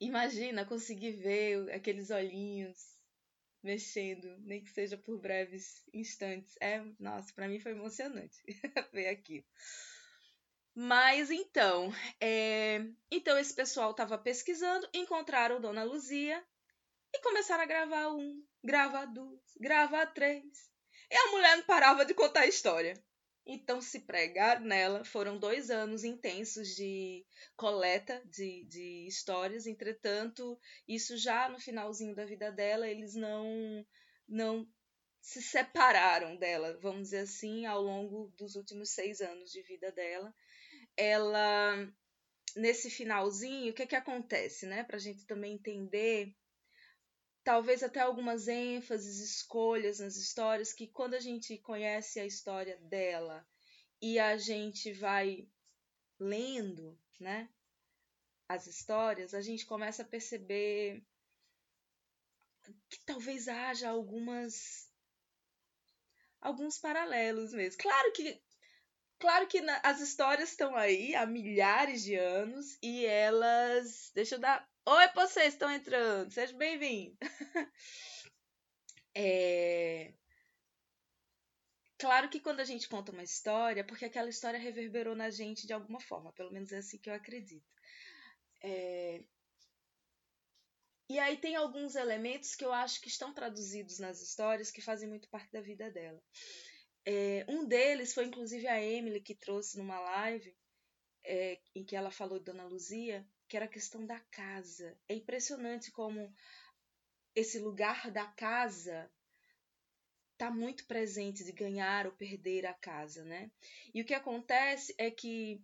Imagina 0.00 0.64
conseguir 0.64 1.12
ver 1.12 1.70
aqueles 1.72 2.10
olhinhos 2.10 2.78
mexendo, 3.62 4.38
nem 4.38 4.62
que 4.62 4.70
seja 4.70 4.96
por 4.96 5.18
breves 5.20 5.84
instantes. 5.92 6.56
É, 6.60 6.82
nossa, 6.98 7.32
para 7.34 7.48
mim 7.48 7.60
foi 7.60 7.72
emocionante 7.72 8.38
ver 8.92 9.08
aquilo. 9.08 9.44
Mas 10.74 11.30
então, 11.30 11.92
é... 12.20 12.86
então 13.10 13.36
esse 13.38 13.54
pessoal 13.54 13.90
estava 13.90 14.16
pesquisando, 14.16 14.88
encontraram 14.94 15.60
Dona 15.60 15.82
Luzia 15.82 16.42
e 17.12 17.20
começaram 17.22 17.62
a 17.62 17.66
gravar 17.66 18.08
um, 18.12 18.44
gravar 18.62 19.06
dois, 19.06 19.40
gravar 19.58 20.06
três. 20.06 20.70
E 21.10 21.14
a 21.14 21.30
mulher 21.32 21.56
não 21.56 21.64
parava 21.64 22.04
de 22.04 22.14
contar 22.14 22.40
a 22.40 22.46
história. 22.46 22.94
Então 23.44 23.80
se 23.80 24.00
pregaram 24.00 24.62
nela. 24.64 25.04
Foram 25.04 25.38
dois 25.38 25.70
anos 25.70 26.04
intensos 26.04 26.68
de 26.76 27.26
coleta 27.56 28.22
de, 28.26 28.64
de 28.64 29.06
histórias. 29.08 29.66
Entretanto, 29.66 30.58
isso 30.86 31.16
já 31.16 31.48
no 31.48 31.58
finalzinho 31.58 32.14
da 32.14 32.24
vida 32.24 32.52
dela, 32.52 32.86
eles 32.88 33.14
não 33.14 33.84
não 34.28 34.68
se 35.20 35.42
separaram 35.42 36.36
dela, 36.36 36.78
vamos 36.80 37.02
dizer 37.08 37.18
assim, 37.18 37.66
ao 37.66 37.82
longo 37.82 38.32
dos 38.38 38.54
últimos 38.54 38.90
seis 38.90 39.20
anos 39.20 39.50
de 39.50 39.60
vida 39.62 39.90
dela. 39.90 40.32
Ela 40.96 41.92
nesse 42.56 42.90
finalzinho, 42.90 43.70
o 43.70 43.74
que 43.74 43.86
que 43.86 43.96
acontece, 43.96 44.66
né? 44.66 44.84
Para 44.84 44.96
a 44.96 45.00
gente 45.00 45.26
também 45.26 45.54
entender 45.54 46.34
talvez 47.50 47.82
até 47.82 47.98
algumas 47.98 48.46
ênfases, 48.46 49.18
escolhas 49.18 49.98
nas 49.98 50.14
histórias 50.14 50.72
que 50.72 50.86
quando 50.86 51.14
a 51.14 51.18
gente 51.18 51.58
conhece 51.58 52.20
a 52.20 52.24
história 52.24 52.76
dela 52.76 53.44
e 54.00 54.20
a 54.20 54.36
gente 54.36 54.92
vai 54.92 55.48
lendo, 56.16 56.96
né, 57.18 57.50
as 58.48 58.68
histórias, 58.68 59.34
a 59.34 59.40
gente 59.40 59.66
começa 59.66 60.02
a 60.02 60.06
perceber 60.06 61.04
que 62.88 63.00
talvez 63.04 63.48
haja 63.48 63.90
algumas 63.90 64.88
alguns 66.40 66.78
paralelos 66.78 67.52
mesmo. 67.52 67.82
Claro 67.82 68.12
que 68.12 68.40
claro 69.18 69.48
que 69.48 69.60
na, 69.60 69.76
as 69.82 69.98
histórias 70.00 70.50
estão 70.50 70.76
aí 70.76 71.16
há 71.16 71.26
milhares 71.26 72.04
de 72.04 72.14
anos 72.14 72.78
e 72.80 73.04
elas, 73.04 74.12
deixa 74.14 74.36
eu 74.36 74.38
dar 74.38 74.69
Oi, 74.86 75.08
vocês 75.14 75.52
estão 75.52 75.70
entrando, 75.70 76.30
sejam 76.32 76.56
bem-vindos. 76.56 77.16
é... 79.14 80.12
Claro 81.98 82.30
que 82.30 82.40
quando 82.40 82.60
a 82.60 82.64
gente 82.64 82.88
conta 82.88 83.12
uma 83.12 83.22
história, 83.22 83.84
porque 83.84 84.06
aquela 84.06 84.30
história 84.30 84.58
reverberou 84.58 85.14
na 85.14 85.28
gente 85.28 85.66
de 85.66 85.72
alguma 85.72 86.00
forma, 86.00 86.32
pelo 86.32 86.50
menos 86.50 86.72
é 86.72 86.78
assim 86.78 86.98
que 86.98 87.10
eu 87.10 87.14
acredito. 87.14 87.70
É... 88.62 89.22
E 91.10 91.18
aí 91.18 91.36
tem 91.36 91.56
alguns 91.56 91.94
elementos 91.94 92.54
que 92.54 92.64
eu 92.64 92.72
acho 92.72 93.00
que 93.02 93.08
estão 93.08 93.34
traduzidos 93.34 93.98
nas 93.98 94.22
histórias 94.22 94.70
que 94.70 94.80
fazem 94.80 95.08
muito 95.08 95.28
parte 95.28 95.52
da 95.52 95.60
vida 95.60 95.90
dela. 95.90 96.22
É... 97.04 97.44
Um 97.48 97.66
deles 97.66 98.14
foi 98.14 98.24
inclusive 98.24 98.66
a 98.66 98.82
Emily 98.82 99.20
que 99.20 99.34
trouxe 99.34 99.76
numa 99.76 100.00
live 100.00 100.56
é, 101.22 101.60
em 101.74 101.84
que 101.84 101.94
ela 101.94 102.10
falou 102.10 102.38
de 102.38 102.46
Dona 102.46 102.64
Luzia, 102.64 103.26
que 103.50 103.56
era 103.56 103.66
a 103.66 103.68
questão 103.68 104.06
da 104.06 104.20
casa. 104.30 104.96
É 105.08 105.14
impressionante 105.14 105.90
como 105.90 106.32
esse 107.34 107.58
lugar 107.58 108.08
da 108.12 108.24
casa 108.28 109.10
está 110.32 110.52
muito 110.52 110.86
presente 110.86 111.42
de 111.42 111.50
ganhar 111.50 112.06
ou 112.06 112.12
perder 112.12 112.64
a 112.64 112.72
casa, 112.72 113.24
né? 113.24 113.50
E 113.92 114.00
o 114.00 114.04
que 114.04 114.14
acontece 114.14 114.94
é 114.96 115.10
que 115.10 115.60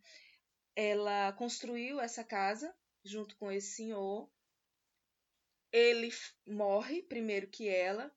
ela 0.75 1.33
construiu 1.35 2.01
essa 2.01 2.25
casa 2.25 2.77
junto 3.05 3.37
com 3.37 3.53
esse 3.53 3.77
senhor. 3.77 4.29
Ele 5.73 6.11
morre 6.45 7.03
primeiro 7.03 7.47
que 7.47 7.69
ela 7.69 8.13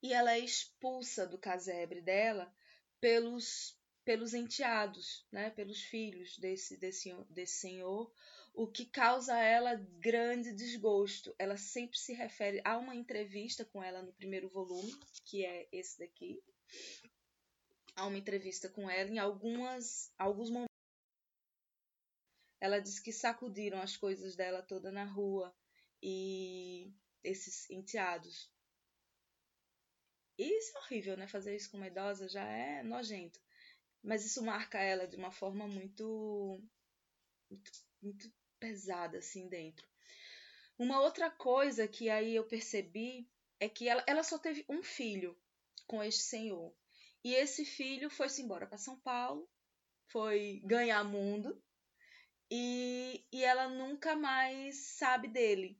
e 0.00 0.12
ela 0.12 0.32
é 0.32 0.38
expulsa 0.38 1.26
do 1.26 1.38
casebre 1.38 2.00
dela 2.00 2.54
pelos 3.00 3.76
pelos 4.04 4.34
enteados, 4.34 5.26
né? 5.32 5.50
Pelos 5.50 5.82
filhos 5.82 6.38
desse 6.38 6.76
desse, 6.76 7.12
desse 7.30 7.56
senhor 7.56 8.12
o 8.54 8.68
que 8.68 8.86
causa 8.86 9.34
a 9.34 9.42
ela 9.42 9.74
grande 9.98 10.52
desgosto. 10.52 11.34
Ela 11.38 11.56
sempre 11.56 11.98
se 11.98 12.12
refere 12.14 12.62
a 12.64 12.78
uma 12.78 12.94
entrevista 12.94 13.64
com 13.64 13.82
ela 13.82 14.00
no 14.00 14.12
primeiro 14.12 14.48
volume, 14.48 14.92
que 15.24 15.44
é 15.44 15.68
esse 15.72 15.98
daqui. 15.98 16.40
Há 17.96 18.06
uma 18.06 18.16
entrevista 18.16 18.68
com 18.68 18.88
ela 18.88 19.10
em 19.10 19.18
algumas 19.18 20.12
alguns 20.16 20.50
momentos. 20.50 20.72
Ela 22.60 22.78
diz 22.78 22.98
que 22.98 23.12
sacudiram 23.12 23.80
as 23.82 23.96
coisas 23.96 24.36
dela 24.36 24.62
toda 24.62 24.90
na 24.90 25.04
rua 25.04 25.54
e 26.02 26.92
esses 27.22 27.68
enteados. 27.68 28.50
Isso 30.38 30.76
é 30.76 30.80
horrível, 30.80 31.16
né? 31.16 31.26
Fazer 31.28 31.54
isso 31.54 31.70
com 31.70 31.76
uma 31.76 31.88
idosa 31.88 32.28
já 32.28 32.44
é 32.44 32.82
nojento. 32.82 33.40
Mas 34.02 34.24
isso 34.24 34.42
marca 34.42 34.78
ela 34.78 35.06
de 35.06 35.16
uma 35.16 35.30
forma 35.30 35.66
muito, 35.68 36.62
muito, 37.50 37.70
muito 38.02 38.32
pesada 38.64 39.18
assim 39.18 39.46
dentro. 39.46 39.86
Uma 40.78 41.02
outra 41.02 41.30
coisa 41.30 41.86
que 41.86 42.08
aí 42.08 42.34
eu 42.34 42.44
percebi 42.44 43.28
é 43.60 43.68
que 43.68 43.86
ela, 43.86 44.02
ela 44.06 44.22
só 44.22 44.38
teve 44.38 44.64
um 44.70 44.82
filho 44.82 45.38
com 45.86 46.02
este 46.02 46.22
senhor. 46.22 46.74
E 47.22 47.34
esse 47.34 47.66
filho 47.66 48.08
foi-se 48.08 48.40
embora 48.40 48.66
para 48.66 48.78
São 48.78 48.98
Paulo, 49.00 49.46
foi 50.06 50.62
ganhar 50.64 51.04
mundo, 51.04 51.62
e, 52.50 53.22
e 53.30 53.44
ela 53.44 53.68
nunca 53.68 54.16
mais 54.16 54.76
sabe 54.96 55.28
dele. 55.28 55.78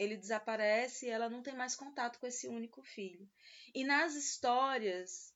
Ele 0.00 0.16
desaparece 0.16 1.06
e 1.06 1.10
ela 1.10 1.30
não 1.30 1.42
tem 1.42 1.54
mais 1.54 1.76
contato 1.76 2.18
com 2.18 2.26
esse 2.26 2.48
único 2.48 2.82
filho. 2.82 3.30
E 3.72 3.84
nas 3.84 4.16
histórias 4.16 5.32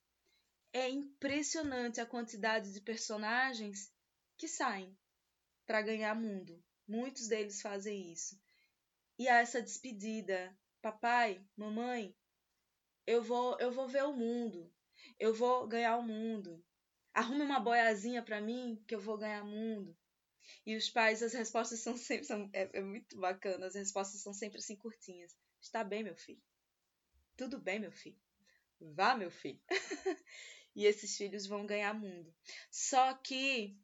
é 0.73 0.89
impressionante 0.89 2.01
a 2.01 2.05
quantidade 2.05 2.73
de 2.73 2.81
personagens 2.81 3.93
que 4.37 4.47
saem 4.47 4.97
para 5.65 5.81
ganhar 5.81 6.15
mundo. 6.15 6.63
Muitos 6.87 7.27
deles 7.27 7.61
fazem 7.61 8.11
isso. 8.11 8.39
E 9.17 9.27
há 9.27 9.39
essa 9.39 9.61
despedida. 9.61 10.55
Papai, 10.81 11.45
mamãe, 11.55 12.15
eu 13.05 13.23
vou, 13.23 13.57
eu 13.59 13.71
vou 13.71 13.87
ver 13.87 14.03
o 14.03 14.13
mundo. 14.13 14.71
Eu 15.19 15.33
vou 15.33 15.67
ganhar 15.67 15.97
o 15.97 16.03
mundo. 16.03 16.63
Arrume 17.13 17.43
uma 17.43 17.59
boiazinha 17.59 18.23
para 18.23 18.41
mim 18.41 18.83
que 18.87 18.95
eu 18.95 18.99
vou 18.99 19.17
ganhar 19.17 19.43
mundo. 19.43 19.95
E 20.65 20.75
os 20.75 20.89
pais, 20.89 21.21
as 21.21 21.33
respostas 21.33 21.79
são 21.79 21.95
sempre. 21.95 22.25
São, 22.25 22.49
é, 22.53 22.69
é, 22.73 22.81
muito 22.81 23.17
bacana, 23.17 23.67
as 23.67 23.75
respostas 23.75 24.21
são 24.21 24.33
sempre 24.33 24.59
assim 24.59 24.75
curtinhas. 24.75 25.35
Está 25.61 25.83
bem, 25.83 26.03
meu 26.03 26.15
filho. 26.15 26.41
Tudo 27.37 27.59
bem, 27.59 27.79
meu 27.79 27.91
filho. 27.91 28.19
Vá, 28.79 29.15
meu 29.15 29.31
filho. 29.31 29.61
e 30.75 30.85
esses 30.85 31.15
filhos 31.15 31.45
vão 31.45 31.65
ganhar 31.65 31.93
mundo. 31.93 32.33
Só 32.69 33.13
que 33.13 33.77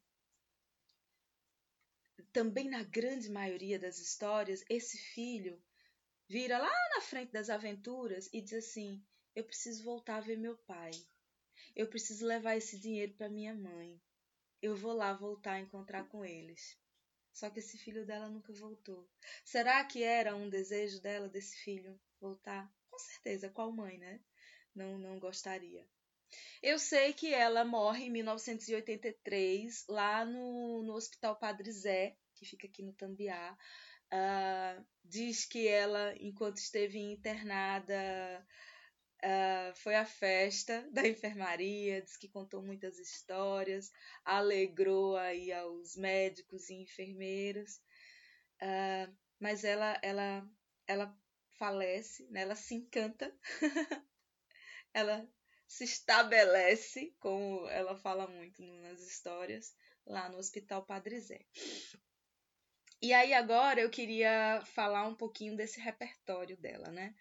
também 2.31 2.69
na 2.69 2.83
grande 2.83 3.29
maioria 3.29 3.79
das 3.79 3.99
histórias, 3.99 4.63
esse 4.69 4.97
filho 4.97 5.61
vira 6.27 6.57
lá 6.57 6.71
na 6.95 7.01
frente 7.01 7.31
das 7.31 7.49
aventuras 7.49 8.29
e 8.31 8.41
diz 8.41 8.53
assim: 8.53 9.03
Eu 9.35 9.43
preciso 9.43 9.83
voltar 9.83 10.17
a 10.17 10.21
ver 10.21 10.37
meu 10.37 10.57
pai. 10.57 10.91
Eu 11.75 11.87
preciso 11.87 12.25
levar 12.25 12.55
esse 12.55 12.79
dinheiro 12.79 13.13
para 13.13 13.29
minha 13.29 13.53
mãe. 13.53 14.01
Eu 14.61 14.75
vou 14.75 14.93
lá 14.93 15.13
voltar 15.13 15.53
a 15.53 15.59
encontrar 15.59 16.07
com 16.09 16.23
eles. 16.23 16.77
Só 17.31 17.49
que 17.49 17.59
esse 17.59 17.77
filho 17.77 18.05
dela 18.05 18.29
nunca 18.29 18.51
voltou. 18.53 19.09
Será 19.45 19.83
que 19.85 20.03
era 20.03 20.35
um 20.35 20.49
desejo 20.49 21.01
dela 21.01 21.29
desse 21.29 21.57
filho 21.57 21.99
voltar? 22.19 22.69
Com 22.89 22.99
certeza, 22.99 23.49
qual 23.49 23.71
mãe, 23.71 23.97
né? 23.97 24.19
Não, 24.75 24.97
não 24.97 25.19
gostaria. 25.19 25.87
Eu 26.61 26.77
sei 26.77 27.13
que 27.13 27.33
ela 27.33 27.63
morre 27.63 28.05
em 28.05 28.09
1983, 28.11 29.85
lá 29.87 30.25
no, 30.25 30.83
no 30.83 30.93
Hospital 30.93 31.35
Padre 31.37 31.71
Zé, 31.71 32.15
que 32.35 32.45
fica 32.45 32.67
aqui 32.67 32.83
no 32.83 32.93
Tambiá. 32.93 33.57
Uh, 34.11 34.85
diz 35.03 35.45
que 35.45 35.67
ela, 35.67 36.15
enquanto 36.19 36.57
esteve 36.57 36.99
internada, 36.99 38.45
Uh, 39.21 39.75
foi 39.75 39.95
a 39.95 40.05
festa 40.05 40.87
da 40.93 41.05
enfermaria, 41.05 42.01
diz 42.01 42.15
que 42.15 42.29
contou 42.29 42.63
muitas 42.63 42.97
histórias, 42.99 43.91
alegrou 44.23 45.17
aí 45.17 45.51
aos 45.51 45.97
médicos 45.97 46.69
e 46.69 46.75
enfermeiros, 46.75 47.81
uh, 48.61 49.13
mas 49.37 49.65
ela, 49.65 49.99
ela, 50.01 50.49
ela 50.87 51.13
falece, 51.57 52.29
né? 52.29 52.43
ela 52.43 52.55
se 52.55 52.75
encanta, 52.75 53.29
ela 54.93 55.29
se 55.69 55.83
estabelece, 55.83 57.15
como 57.19 57.69
ela 57.69 57.95
fala 57.95 58.27
muito 58.27 58.63
nas 58.81 59.01
histórias, 59.01 59.75
lá 60.03 60.27
no 60.27 60.39
Hospital 60.39 60.83
Padre 60.83 61.21
Zé. 61.21 61.45
E 62.99 63.13
aí 63.13 63.33
agora 63.35 63.79
eu 63.79 63.89
queria 63.89 64.61
falar 64.73 65.07
um 65.07 65.13
pouquinho 65.13 65.55
desse 65.55 65.79
repertório 65.79 66.57
dela, 66.57 66.89
né? 66.91 67.15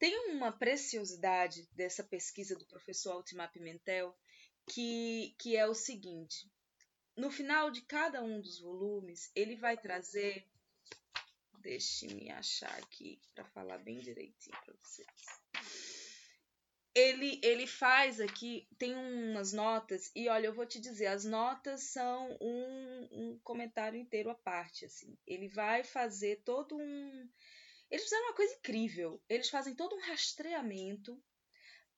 Tem 0.00 0.30
uma 0.30 0.50
preciosidade 0.50 1.66
dessa 1.70 2.02
pesquisa 2.02 2.56
do 2.58 2.66
professor 2.66 3.12
Altimar 3.12 3.52
Pimentel 3.52 4.14
que, 4.68 5.36
que 5.38 5.56
é 5.56 5.64
o 5.66 5.74
seguinte: 5.74 6.50
no 7.16 7.30
final 7.30 7.70
de 7.70 7.82
cada 7.82 8.20
um 8.20 8.40
dos 8.40 8.58
volumes, 8.58 9.30
ele 9.32 9.54
vai 9.54 9.76
trazer. 9.76 10.44
Deixe-me 11.60 12.28
achar 12.32 12.76
aqui 12.80 13.20
para 13.32 13.44
falar 13.44 13.78
bem 13.78 14.00
direitinho 14.00 14.58
para 14.64 14.74
vocês. 14.82 15.41
Ele, 16.94 17.40
ele 17.42 17.66
faz 17.66 18.20
aqui, 18.20 18.68
tem 18.78 18.94
umas 18.94 19.52
notas, 19.52 20.10
e 20.14 20.28
olha, 20.28 20.46
eu 20.46 20.54
vou 20.54 20.66
te 20.66 20.78
dizer, 20.78 21.06
as 21.06 21.24
notas 21.24 21.84
são 21.84 22.36
um, 22.38 23.08
um 23.10 23.40
comentário 23.42 23.98
inteiro 23.98 24.28
à 24.28 24.34
parte. 24.34 24.84
assim. 24.84 25.16
Ele 25.26 25.48
vai 25.48 25.82
fazer 25.82 26.42
todo 26.44 26.76
um 26.76 27.28
eles 27.92 28.04
fizeram 28.04 28.24
uma 28.28 28.34
coisa 28.34 28.54
incrível. 28.54 29.22
Eles 29.28 29.50
fazem 29.50 29.74
todo 29.74 29.94
um 29.94 30.00
rastreamento 30.00 31.22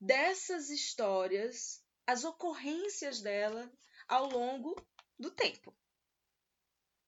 dessas 0.00 0.68
histórias, 0.68 1.80
as 2.04 2.24
ocorrências 2.24 3.20
dela 3.20 3.72
ao 4.08 4.28
longo 4.28 4.74
do 5.16 5.30
tempo 5.30 5.72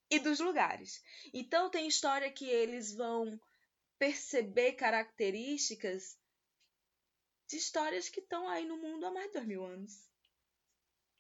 e 0.09 0.21
dos 0.21 0.39
lugares. 0.39 1.03
Então 1.35 1.69
tem 1.69 1.89
história 1.89 2.31
que 2.31 2.49
eles 2.49 2.95
vão 2.95 3.41
perceber 3.99 4.75
características 4.75 6.17
de 7.49 7.57
histórias 7.57 8.09
que 8.09 8.21
estão 8.21 8.49
aí 8.49 8.67
no 8.67 8.77
mundo 8.77 9.07
há 9.07 9.11
mais 9.11 9.27
de 9.29 9.35
dois 9.35 9.47
mil 9.47 9.65
anos. 9.65 10.07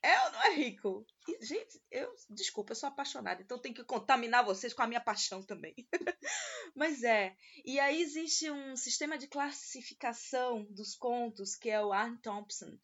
É 0.02 0.24
ou 0.24 0.32
não 0.32 0.42
é 0.44 0.54
rico? 0.54 1.04
E, 1.28 1.44
gente, 1.44 1.82
eu, 1.90 2.14
desculpa, 2.30 2.72
eu 2.72 2.76
sou 2.76 2.88
apaixonada, 2.88 3.42
então 3.42 3.58
tenho 3.58 3.74
que 3.74 3.82
contaminar 3.82 4.44
vocês 4.44 4.72
com 4.72 4.82
a 4.82 4.86
minha 4.86 5.00
paixão 5.00 5.42
também. 5.42 5.74
Mas 6.76 7.02
é. 7.02 7.34
E 7.64 7.80
aí 7.80 8.00
existe 8.00 8.48
um 8.50 8.76
sistema 8.76 9.18
de 9.18 9.26
classificação 9.26 10.64
dos 10.70 10.94
contos, 10.94 11.56
que 11.56 11.70
é 11.70 11.82
o 11.82 11.92
Arne 11.92 12.18
Thompson, 12.18 12.78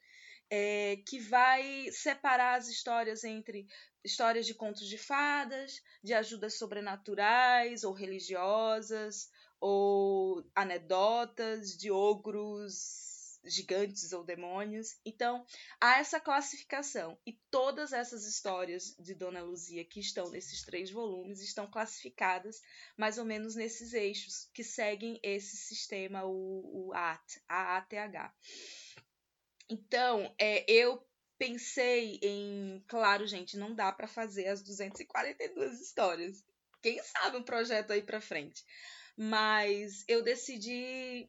é, 0.51 0.97
que 1.07 1.21
vai 1.21 1.89
separar 1.93 2.59
as 2.59 2.69
histórias 2.69 3.23
entre 3.23 3.69
histórias 4.05 4.45
de 4.45 4.55
contos 4.55 4.89
de 4.89 4.99
fadas, 4.99 5.81
de 6.03 6.15
ajudas 6.15 6.59
sobrenaturais 6.59 7.85
ou 7.85 7.93
religiosas, 7.93 9.31
ou 9.61 10.45
anedotas 10.57 11.77
de 11.77 11.89
ogros 11.93 13.12
gigantes 13.45 14.13
ou 14.13 14.25
demônios. 14.25 14.97
Então, 15.05 15.45
há 15.81 15.99
essa 15.99 16.21
classificação. 16.21 17.19
E 17.27 17.33
todas 17.51 17.93
essas 17.93 18.27
histórias 18.27 18.95
de 18.99 19.15
Dona 19.15 19.43
Luzia 19.43 19.85
que 19.85 20.01
estão 20.01 20.31
nesses 20.31 20.63
três 20.63 20.91
volumes 20.91 21.41
estão 21.41 21.71
classificadas 21.71 22.61
mais 22.97 23.19
ou 23.19 23.25
menos 23.25 23.55
nesses 23.55 23.93
eixos 23.93 24.49
que 24.53 24.65
seguem 24.65 25.19
esse 25.23 25.57
sistema, 25.57 26.25
o, 26.25 26.89
o 26.89 26.93
AT. 26.93 27.43
Então, 29.69 30.35
é, 30.39 30.71
eu 30.71 31.05
pensei 31.39 32.21
em. 32.23 32.85
Claro, 32.87 33.27
gente, 33.27 33.57
não 33.57 33.75
dá 33.75 33.91
para 33.91 34.07
fazer 34.07 34.49
as 34.49 34.63
242 34.63 35.81
histórias. 35.81 36.45
Quem 36.81 37.03
sabe 37.03 37.37
um 37.37 37.43
projeto 37.43 37.93
aí 37.93 38.03
para 38.03 38.21
frente. 38.21 38.65
Mas 39.17 40.05
eu 40.09 40.23
decidi 40.23 41.29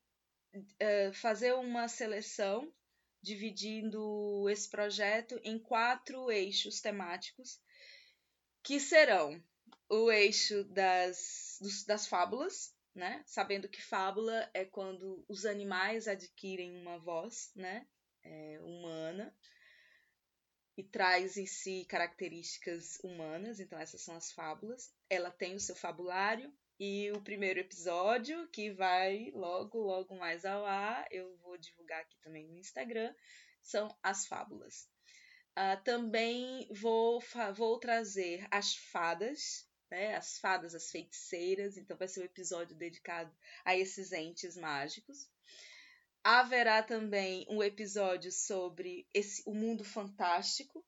é, 0.80 1.12
fazer 1.14 1.54
uma 1.54 1.88
seleção 1.88 2.72
dividindo 3.22 4.50
esse 4.50 4.70
projeto 4.70 5.40
em 5.44 5.58
quatro 5.58 6.30
eixos 6.30 6.82
temáticos, 6.82 7.62
que 8.62 8.80
serão 8.80 9.42
o 9.90 10.12
eixo 10.12 10.64
das, 10.66 11.58
dos, 11.62 11.86
das 11.86 12.08
fábulas, 12.08 12.76
né? 12.94 13.24
Sabendo 13.26 13.70
que 13.70 13.82
fábula 13.82 14.50
é 14.54 14.66
quando 14.66 15.24
os 15.28 15.46
animais 15.46 16.08
adquirem 16.08 16.76
uma 16.76 17.00
voz, 17.00 17.52
né? 17.56 17.88
É, 18.24 18.60
humana 18.62 19.34
e 20.78 20.84
traz 20.84 21.38
em 21.38 21.46
si 21.46 21.86
características 21.88 22.98
humanas, 23.04 23.60
então 23.60 23.78
essas 23.78 24.02
são 24.02 24.16
as 24.16 24.32
fábulas. 24.32 24.92
Ela 25.10 25.30
tem 25.30 25.56
o 25.56 25.60
seu 25.60 25.76
fabulário, 25.76 26.52
e 26.80 27.12
o 27.12 27.22
primeiro 27.22 27.60
episódio, 27.60 28.48
que 28.50 28.72
vai 28.72 29.32
logo, 29.34 29.80
logo 29.80 30.16
mais 30.16 30.44
ao 30.44 30.66
ar, 30.66 31.08
eu 31.12 31.36
vou 31.38 31.58
divulgar 31.58 32.02
aqui 32.02 32.18
também 32.22 32.48
no 32.48 32.58
Instagram, 32.58 33.14
são 33.62 33.96
as 34.02 34.26
fábulas. 34.26 34.88
Uh, 35.52 35.82
também 35.84 36.68
vou, 36.72 37.24
vou 37.56 37.80
trazer 37.80 38.48
as 38.50 38.76
fadas, 38.76 39.68
né, 39.92 40.16
as 40.16 40.40
fadas, 40.40 40.74
as 40.74 40.90
feiticeiras, 40.90 41.78
então 41.78 41.96
vai 41.96 42.08
ser 42.08 42.22
um 42.22 42.26
episódio 42.26 42.76
dedicado 42.76 43.32
a 43.64 43.78
esses 43.78 44.12
entes 44.12 44.58
mágicos. 44.58 45.30
Haverá 46.24 46.82
também 46.82 47.46
um 47.50 47.62
episódio 47.62 48.32
sobre 48.32 49.08
esse, 49.14 49.44
o 49.46 49.54
mundo 49.54 49.84
fantástico, 49.84 50.84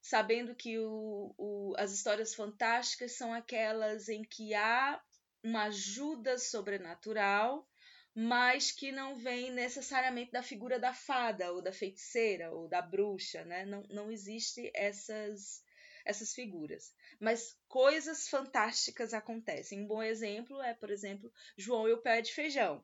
sabendo 0.00 0.54
que 0.54 0.78
o, 0.78 1.34
o, 1.38 1.74
as 1.76 1.92
histórias 1.92 2.34
fantásticas 2.34 3.12
são 3.12 3.32
aquelas 3.32 4.08
em 4.08 4.24
que 4.24 4.54
há 4.54 5.00
uma 5.42 5.64
ajuda 5.64 6.38
sobrenatural, 6.38 7.68
mas 8.14 8.72
que 8.72 8.90
não 8.90 9.16
vem 9.16 9.50
necessariamente 9.52 10.32
da 10.32 10.42
figura 10.42 10.78
da 10.78 10.92
fada 10.92 11.52
ou 11.52 11.62
da 11.62 11.72
feiticeira 11.72 12.50
ou 12.50 12.68
da 12.68 12.82
bruxa, 12.82 13.44
né? 13.44 13.64
Não, 13.64 13.82
não 13.90 14.10
existe 14.10 14.70
essas 14.74 15.62
essas 16.04 16.32
figuras. 16.32 16.94
Mas 17.20 17.54
coisas 17.68 18.28
fantásticas 18.28 19.12
acontecem. 19.12 19.82
Um 19.82 19.86
bom 19.86 20.02
exemplo 20.02 20.60
é, 20.62 20.72
por 20.72 20.90
exemplo, 20.90 21.30
João 21.56 21.86
e 21.86 21.92
o 21.92 22.00
pé 22.00 22.22
de 22.22 22.32
feijão. 22.32 22.82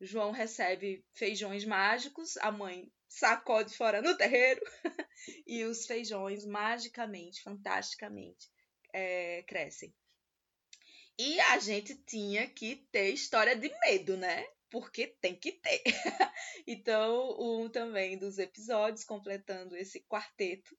João 0.00 0.32
recebe 0.32 1.04
feijões 1.12 1.64
mágicos, 1.64 2.36
a 2.38 2.50
mãe 2.50 2.90
sacode 3.06 3.76
fora 3.76 4.00
no 4.00 4.16
terreiro 4.16 4.60
e 5.46 5.64
os 5.64 5.86
feijões 5.86 6.46
magicamente, 6.46 7.42
fantasticamente 7.42 8.48
é, 8.92 9.42
crescem. 9.42 9.94
E 11.18 11.40
a 11.40 11.58
gente 11.58 11.94
tinha 11.94 12.48
que 12.48 12.76
ter 12.90 13.10
história 13.10 13.56
de 13.56 13.70
medo, 13.80 14.16
né? 14.16 14.44
Porque 14.70 15.06
tem 15.06 15.34
que 15.34 15.52
ter. 15.52 15.82
então, 16.66 17.36
um 17.38 17.68
também 17.68 18.18
dos 18.18 18.38
episódios, 18.38 19.04
completando 19.04 19.76
esse 19.76 20.00
quarteto, 20.00 20.74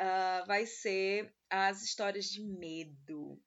uh, 0.00 0.46
vai 0.46 0.66
ser 0.66 1.34
as 1.50 1.82
histórias 1.82 2.26
de 2.26 2.42
medo. 2.42 3.40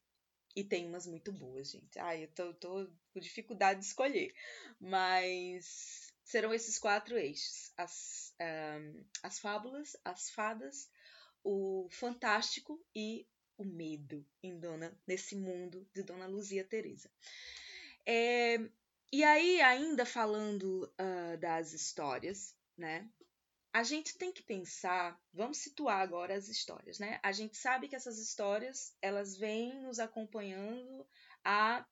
E 0.55 0.63
tem 0.63 0.87
umas 0.87 1.07
muito 1.07 1.31
boas, 1.31 1.71
gente. 1.71 1.97
Ai, 1.99 2.23
eu 2.23 2.27
tô, 2.33 2.53
tô 2.53 2.87
com 3.13 3.19
dificuldade 3.19 3.79
de 3.79 3.85
escolher. 3.87 4.33
Mas 4.79 6.11
serão 6.23 6.53
esses 6.53 6.77
quatro 6.77 7.17
eixos: 7.17 7.71
as, 7.77 8.33
um, 8.39 9.05
as 9.23 9.39
fábulas, 9.39 9.97
as 10.03 10.29
fadas, 10.29 10.89
o 11.43 11.87
fantástico 11.91 12.79
e 12.95 13.27
o 13.61 13.65
medo 13.65 14.25
em 14.41 14.57
Dona, 14.57 14.97
nesse 15.05 15.35
mundo 15.35 15.87
de 15.93 16.01
Dona 16.01 16.27
Luzia 16.27 16.63
Teresa. 16.63 17.11
É, 18.05 18.57
e 19.11 19.23
aí, 19.23 19.61
ainda 19.61 20.05
falando 20.05 20.91
uh, 20.99 21.37
das 21.37 21.73
histórias, 21.73 22.55
né? 22.77 23.09
A 23.73 23.83
gente 23.83 24.17
tem 24.17 24.31
que 24.31 24.41
pensar, 24.41 25.19
vamos 25.33 25.59
situar 25.59 26.01
agora 26.01 26.35
as 26.35 26.47
histórias, 26.47 26.99
né? 26.99 27.19
A 27.21 27.31
gente 27.31 27.57
sabe 27.57 27.87
que 27.87 27.95
essas 27.95 28.17
histórias, 28.17 28.95
elas 29.01 29.35
vêm 29.35 29.81
nos 29.81 29.99
acompanhando 29.99 31.07
há 31.43 31.85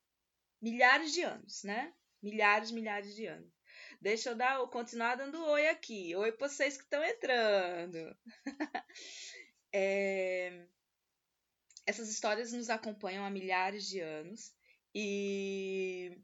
milhares 0.62 1.12
de 1.12 1.22
anos, 1.22 1.64
né? 1.64 1.94
Milhares, 2.22 2.72
milhares 2.72 3.16
de 3.16 3.26
anos. 3.26 3.52
Deixa 4.02 4.30
eu 4.30 4.36
dar, 4.36 4.60
continuar 4.68 5.16
dando 5.16 5.44
oi 5.44 5.68
aqui. 5.68 6.16
Oi 6.16 6.32
para 6.32 6.48
vocês 6.48 6.78
que 6.78 6.84
estão 6.84 7.04
entrando. 7.04 8.16
é... 9.74 10.68
Essas 11.88 12.10
histórias 12.10 12.52
nos 12.52 12.70
acompanham 12.70 13.26
há 13.26 13.30
milhares 13.30 13.88
de 13.88 14.00
anos 14.02 14.54
e 14.94 16.18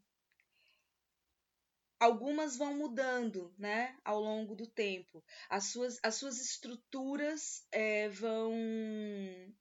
algumas 2.04 2.58
vão 2.58 2.76
mudando, 2.76 3.54
né, 3.58 3.96
ao 4.04 4.20
longo 4.20 4.56
do 4.56 4.68
tempo. 4.68 5.24
As 5.50 5.68
suas, 5.68 6.00
as 6.04 6.16
suas 6.16 6.40
estruturas 6.42 7.66
é, 7.72 8.10
vão, 8.10 8.52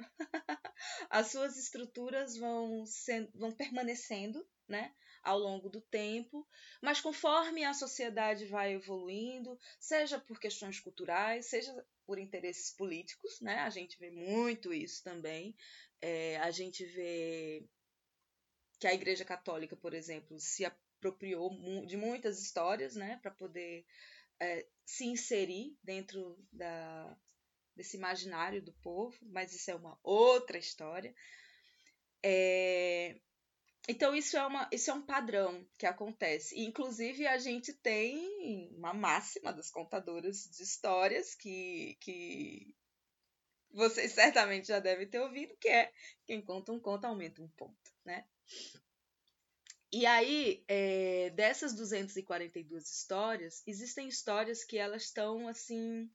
as 1.08 1.28
suas 1.28 1.56
estruturas 1.56 2.36
vão, 2.36 2.84
sendo, 2.84 3.30
vão 3.34 3.52
permanecendo, 3.52 4.44
né, 4.66 4.92
ao 5.22 5.38
longo 5.38 5.68
do 5.70 5.80
tempo, 5.80 6.44
mas 6.80 7.00
conforme 7.00 7.64
a 7.64 7.72
sociedade 7.72 8.44
vai 8.46 8.72
evoluindo, 8.72 9.56
seja 9.78 10.18
por 10.18 10.40
questões 10.40 10.80
culturais, 10.80 11.46
seja 11.46 11.72
por 12.04 12.18
interesses 12.18 12.72
políticos, 12.72 13.40
né, 13.40 13.60
a 13.60 13.70
gente 13.70 13.96
vê 14.00 14.10
muito 14.10 14.74
isso 14.74 15.04
também. 15.04 15.54
É, 16.02 16.36
a 16.38 16.50
gente 16.50 16.84
vê 16.84 17.64
que 18.80 18.86
a 18.88 18.92
Igreja 18.92 19.24
Católica, 19.24 19.76
por 19.76 19.94
exemplo, 19.94 20.38
se 20.40 20.64
apropriou 20.64 21.50
de 21.86 21.96
muitas 21.96 22.42
histórias, 22.42 22.96
né, 22.96 23.18
para 23.22 23.30
poder 23.30 23.86
é, 24.40 24.66
se 24.84 25.06
inserir 25.06 25.78
dentro 25.82 26.36
da, 26.52 27.16
desse 27.76 27.96
imaginário 27.96 28.60
do 28.60 28.72
povo, 28.74 29.16
mas 29.22 29.54
isso 29.54 29.70
é 29.70 29.74
uma 29.76 29.96
outra 30.02 30.58
história. 30.58 31.14
É, 32.24 33.20
então 33.88 34.14
isso 34.14 34.36
é, 34.36 34.46
uma, 34.46 34.68
isso 34.72 34.90
é 34.90 34.94
um 34.94 35.02
padrão 35.02 35.66
que 35.78 35.86
acontece. 35.86 36.56
E, 36.56 36.64
inclusive 36.64 37.26
a 37.26 37.38
gente 37.38 37.72
tem 37.72 38.68
uma 38.76 38.92
máxima 38.92 39.52
das 39.52 39.70
contadoras 39.70 40.48
de 40.50 40.62
histórias 40.62 41.34
que, 41.34 41.96
que 42.00 42.74
vocês 43.72 44.12
certamente 44.12 44.68
já 44.68 44.78
devem 44.78 45.08
ter 45.08 45.20
ouvido, 45.20 45.56
que 45.56 45.68
é 45.68 45.92
quem 46.24 46.42
conta 46.42 46.72
um 46.72 46.80
conto 46.80 47.04
aumenta 47.06 47.42
um 47.42 47.48
ponto, 47.48 47.92
né? 48.04 48.26
E 49.90 50.06
aí, 50.06 50.64
é, 50.68 51.30
dessas 51.30 51.74
242 51.74 52.88
histórias, 52.88 53.62
existem 53.66 54.08
histórias 54.08 54.64
que 54.64 54.78
elas 54.78 55.02
estão 55.02 55.46
assim. 55.48 56.10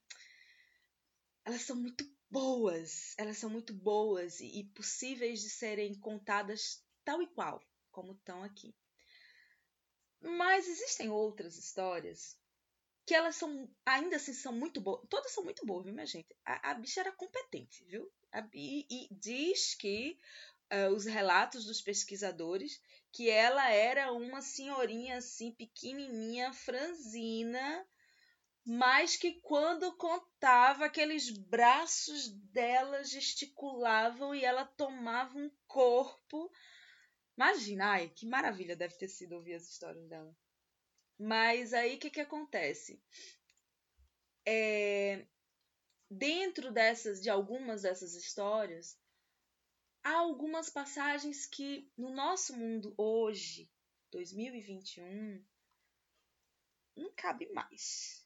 Elas 1.46 1.62
são 1.62 1.76
muito 1.76 2.04
boas, 2.30 3.14
elas 3.18 3.38
são 3.38 3.50
muito 3.50 3.74
boas 3.74 4.40
e, 4.40 4.60
e 4.60 4.64
possíveis 4.70 5.42
de 5.42 5.50
serem 5.50 5.94
contadas 6.00 6.84
tal 7.06 7.22
e 7.22 7.28
qual, 7.28 7.62
como 7.92 8.14
estão 8.14 8.44
aqui. 8.44 8.76
Mas 10.20 10.68
existem 10.68 11.10
outras 11.10 11.56
histórias 11.58 12.36
que 13.08 13.16
elas 13.16 13.38
são, 13.38 13.70
ainda 13.86 14.18
assim, 14.18 14.34
são 14.34 14.52
muito 14.52 14.82
boas. 14.82 15.02
Todas 15.10 15.32
são 15.32 15.42
muito 15.42 15.66
boas, 15.66 15.86
viu, 15.86 15.94
minha 15.94 16.06
gente? 16.06 16.28
A, 16.46 16.72
a 16.72 16.74
bicha 16.74 17.00
era 17.00 17.12
competente, 17.14 17.86
viu? 17.86 18.12
A, 18.34 18.46
e, 18.54 18.86
e 18.92 19.08
diz 19.10 19.74
que 19.76 20.20
uh, 20.74 20.94
os 20.94 21.06
relatos 21.06 21.66
dos 21.66 21.82
pesquisadores 21.82 22.82
que 23.14 23.30
ela 23.30 23.72
era 23.72 24.12
uma 24.12 24.42
senhorinha 24.42 25.20
assim, 25.20 25.54
pequenininha, 25.54 26.52
franzina, 26.52 27.88
mas 28.66 29.16
que 29.16 29.40
quando 29.40 29.96
contava, 29.96 30.86
aqueles 30.86 31.30
braços 31.30 32.28
dela 32.52 33.06
gesticulavam 33.06 34.36
e 34.36 34.44
ela 34.44 34.66
tomava 34.66 35.38
um 35.38 35.50
corpo. 35.66 36.52
Imagina, 37.38 37.86
ai, 37.92 38.10
que 38.10 38.26
maravilha 38.26 38.76
deve 38.76 38.98
ter 38.98 39.08
sido 39.08 39.36
ouvir 39.36 39.54
as 39.54 39.70
histórias 39.70 40.06
dela. 40.10 40.36
Mas 41.18 41.74
aí 41.74 41.96
o 41.96 42.00
que, 42.00 42.10
que 42.10 42.22
acontece? 42.22 43.02
É, 44.46 45.26
dentro 46.10 46.72
dessas, 46.72 47.22
de 47.22 47.30
algumas 47.30 47.82
dessas 47.82 48.14
histórias, 48.14 48.98
há 50.04 50.14
algumas 50.18 50.70
passagens 50.70 51.46
que 51.46 51.92
no 51.98 52.10
nosso 52.12 52.56
mundo 52.56 52.94
hoje, 52.98 53.70
2021, 54.12 55.44
não 56.96 57.12
cabe 57.16 57.52
mais. 57.52 58.26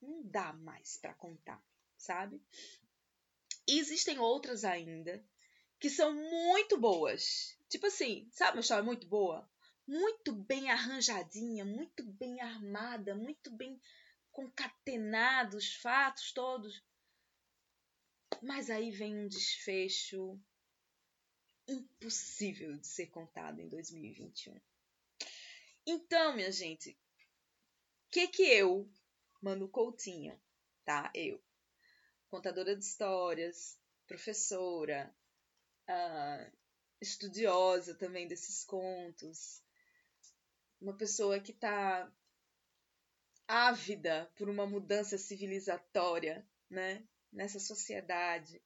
Não 0.00 0.22
dá 0.22 0.52
mais 0.52 0.96
para 0.98 1.14
contar, 1.14 1.62
sabe? 1.96 2.40
E 3.68 3.78
existem 3.78 4.18
outras 4.18 4.64
ainda 4.64 5.24
que 5.78 5.90
são 5.90 6.14
muito 6.14 6.78
boas. 6.78 7.56
Tipo 7.68 7.86
assim, 7.86 8.28
sabe 8.32 8.56
uma 8.56 8.60
história 8.60 8.84
muito 8.84 9.06
boa? 9.06 9.48
Muito 9.86 10.32
bem 10.32 10.68
arranjadinha, 10.70 11.64
muito 11.64 12.02
bem 12.04 12.40
armada, 12.40 13.14
muito 13.14 13.50
bem 13.50 13.80
concatenados 14.32 15.64
os 15.64 15.74
fatos 15.76 16.32
todos. 16.32 16.84
Mas 18.42 18.68
aí 18.68 18.90
vem 18.90 19.16
um 19.16 19.28
desfecho 19.28 20.40
impossível 21.68 22.76
de 22.76 22.86
ser 22.86 23.06
contado 23.06 23.60
em 23.60 23.68
2021. 23.68 24.60
Então, 25.86 26.34
minha 26.34 26.50
gente, 26.50 26.90
o 26.90 28.10
que 28.10 28.26
que 28.28 28.42
eu, 28.42 28.90
Manu 29.40 29.68
Coutinho, 29.68 30.36
tá? 30.84 31.10
Eu, 31.14 31.40
contadora 32.28 32.74
de 32.74 32.84
histórias, 32.84 33.78
professora, 34.06 35.14
uh, 35.88 36.56
estudiosa 37.00 37.94
também 37.94 38.26
desses 38.26 38.64
contos, 38.64 39.62
uma 40.80 40.96
pessoa 40.96 41.40
que 41.40 41.52
está 41.52 42.10
ávida 43.46 44.30
por 44.36 44.48
uma 44.48 44.66
mudança 44.66 45.16
civilizatória, 45.16 46.46
né? 46.68 47.06
Nessa 47.32 47.58
sociedade. 47.60 48.62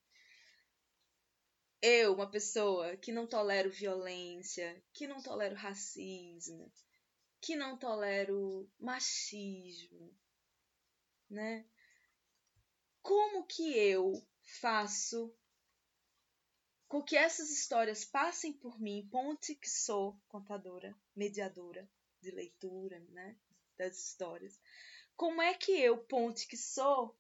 Eu, 1.83 2.15
uma 2.15 2.31
pessoa 2.31 2.97
que 2.97 3.13
não 3.13 3.27
tolero 3.27 3.71
violência, 3.71 4.83
que 4.93 5.07
não 5.07 5.23
tolero 5.23 5.55
racismo, 5.55 6.71
que 7.41 7.57
não 7.57 7.79
tolero 7.79 8.71
machismo, 8.79 10.15
né? 11.29 11.67
Como 13.03 13.47
que 13.47 13.77
eu 13.77 14.27
faço 14.61 15.35
com 16.87 17.03
que 17.03 17.17
essas 17.17 17.51
histórias 17.51 18.05
passem 18.05 18.53
por 18.53 18.79
mim, 18.79 19.09
ponte 19.11 19.55
que 19.55 19.71
sou 19.71 20.21
contadora, 20.29 20.95
mediadora 21.15 21.89
de 22.21 22.31
leitura, 22.31 22.99
né, 23.11 23.37
das 23.77 23.99
histórias. 23.99 24.61
Como 25.17 25.41
é 25.43 25.55
que 25.55 25.73
eu, 25.73 25.99
ponte 25.99 26.47
que 26.47 26.57
sou, 26.57 27.19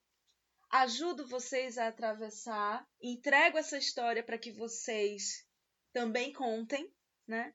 ajudo 0.70 1.26
vocês 1.26 1.76
a 1.78 1.88
atravessar, 1.88 2.88
entrego 3.00 3.58
essa 3.58 3.76
história 3.76 4.22
para 4.22 4.38
que 4.38 4.52
vocês 4.52 5.46
também 5.92 6.32
contem, 6.32 6.92
né? 7.26 7.54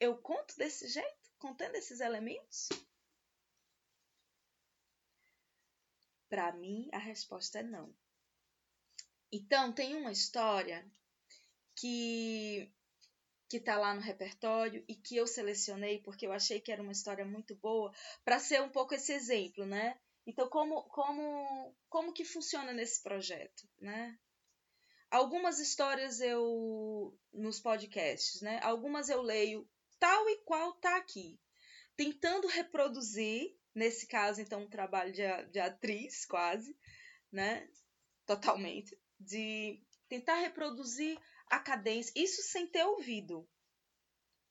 Eu 0.00 0.16
conto 0.16 0.56
desse 0.56 0.88
jeito, 0.88 1.30
contando 1.38 1.74
esses 1.74 2.00
elementos? 2.00 2.68
Para 6.28 6.52
mim, 6.52 6.88
a 6.92 6.98
resposta 6.98 7.58
é 7.58 7.62
não. 7.62 7.94
Então, 9.30 9.72
tem 9.72 9.94
uma 9.96 10.12
história 10.12 10.90
que 11.76 12.72
que 13.48 13.58
tá 13.58 13.78
lá 13.78 13.94
no 13.94 14.00
repertório 14.00 14.84
e 14.86 14.94
que 14.94 15.16
eu 15.16 15.26
selecionei 15.26 16.00
porque 16.02 16.26
eu 16.26 16.32
achei 16.32 16.60
que 16.60 16.70
era 16.70 16.82
uma 16.82 16.92
história 16.92 17.24
muito 17.24 17.54
boa 17.56 17.92
para 18.24 18.38
ser 18.38 18.60
um 18.60 18.68
pouco 18.68 18.94
esse 18.94 19.12
exemplo, 19.12 19.64
né? 19.64 19.98
Então, 20.26 20.46
como, 20.48 20.82
como, 20.84 21.74
como 21.88 22.12
que 22.12 22.24
funciona 22.24 22.72
nesse 22.72 23.02
projeto, 23.02 23.66
né? 23.80 24.18
Algumas 25.10 25.58
histórias 25.58 26.20
eu 26.20 27.18
nos 27.32 27.58
podcasts, 27.58 28.42
né? 28.42 28.60
Algumas 28.62 29.08
eu 29.08 29.22
leio 29.22 29.66
tal 29.98 30.28
e 30.28 30.36
qual 30.44 30.74
tá 30.74 30.98
aqui, 30.98 31.40
tentando 31.96 32.46
reproduzir, 32.46 33.56
nesse 33.74 34.06
caso 34.06 34.42
então 34.42 34.62
um 34.62 34.68
trabalho 34.68 35.12
de, 35.12 35.22
de 35.50 35.58
atriz 35.58 36.26
quase, 36.26 36.76
né? 37.32 37.66
Totalmente, 38.26 39.00
de 39.18 39.82
tentar 40.08 40.36
reproduzir 40.36 41.18
a 41.50 41.58
cadência, 41.58 42.12
isso 42.16 42.42
sem 42.42 42.66
ter 42.66 42.84
ouvido. 42.84 43.48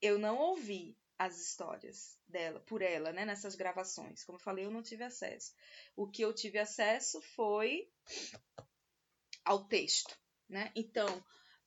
Eu 0.02 0.20
não 0.20 0.38
ouvi 0.38 0.98
as 1.18 1.40
histórias 1.40 2.18
dela, 2.28 2.60
por 2.60 2.82
ela, 2.82 3.12
né, 3.12 3.26
nessas 3.26 3.56
gravações. 3.56 4.24
Como 4.24 4.38
eu 4.38 4.44
falei, 4.44 4.66
eu 4.66 4.72
não 4.72 4.84
tive 4.84 5.04
acesso. 5.04 5.54
O 5.96 6.08
que 6.08 6.22
eu 6.22 6.34
tive 6.34 6.60
acesso 6.60 7.22
foi 7.22 7.90
ao 9.44 9.66
texto, 9.66 10.16
né? 10.48 10.72
Então, 10.76 11.24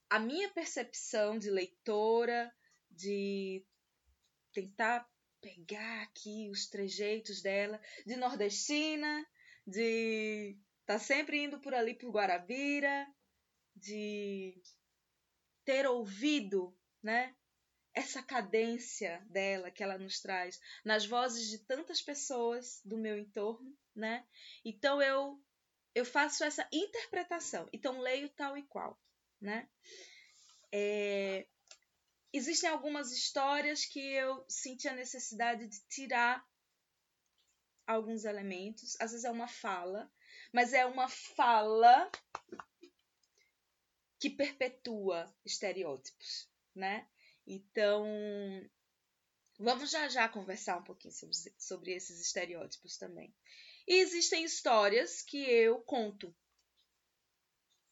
a 0.08 0.18
minha 0.18 0.48
percepção 0.50 1.38
de 1.38 1.50
leitora, 1.50 2.54
de 2.90 3.64
tentar 4.52 5.08
pegar 5.40 6.02
aqui 6.02 6.48
os 6.50 6.68
trejeitos 6.68 7.42
dela, 7.42 7.80
de 8.06 8.16
nordestina, 8.16 9.26
de 9.66 10.56
tá 10.84 10.98
sempre 10.98 11.42
indo 11.42 11.60
por 11.60 11.74
ali 11.74 11.94
por 11.94 12.10
Guarabira, 12.10 13.06
de 13.74 14.60
ter 15.70 15.86
ouvido, 15.86 16.76
né? 17.00 17.32
Essa 17.94 18.20
cadência 18.20 19.24
dela 19.30 19.70
que 19.70 19.84
ela 19.84 19.96
nos 19.96 20.18
traz 20.20 20.60
nas 20.84 21.06
vozes 21.06 21.48
de 21.48 21.60
tantas 21.60 22.02
pessoas 22.02 22.80
do 22.84 22.98
meu 22.98 23.16
entorno, 23.16 23.78
né? 23.94 24.26
Então 24.64 25.00
eu 25.00 25.40
eu 25.94 26.04
faço 26.04 26.42
essa 26.42 26.68
interpretação. 26.72 27.68
Então 27.72 28.00
leio 28.00 28.28
tal 28.30 28.58
e 28.58 28.64
qual, 28.64 29.00
né? 29.40 29.68
É, 30.72 31.46
existem 32.32 32.68
algumas 32.68 33.12
histórias 33.12 33.84
que 33.84 34.00
eu 34.00 34.44
senti 34.48 34.88
a 34.88 34.94
necessidade 34.94 35.68
de 35.68 35.80
tirar 35.88 36.44
alguns 37.86 38.24
elementos. 38.24 38.96
Às 39.00 39.12
vezes 39.12 39.24
é 39.24 39.30
uma 39.30 39.46
fala, 39.46 40.10
mas 40.52 40.72
é 40.72 40.84
uma 40.84 41.08
fala 41.08 42.10
que 44.20 44.28
perpetua 44.28 45.34
estereótipos, 45.46 46.46
né? 46.74 47.08
Então, 47.46 48.04
vamos 49.58 49.90
já 49.90 50.08
já 50.08 50.28
conversar 50.28 50.76
um 50.76 50.84
pouquinho 50.84 51.14
sobre, 51.14 51.34
sobre 51.58 51.92
esses 51.94 52.20
estereótipos 52.20 52.98
também. 52.98 53.34
E 53.88 53.94
existem 53.94 54.44
histórias 54.44 55.22
que 55.22 55.38
eu 55.38 55.80
conto. 55.80 56.36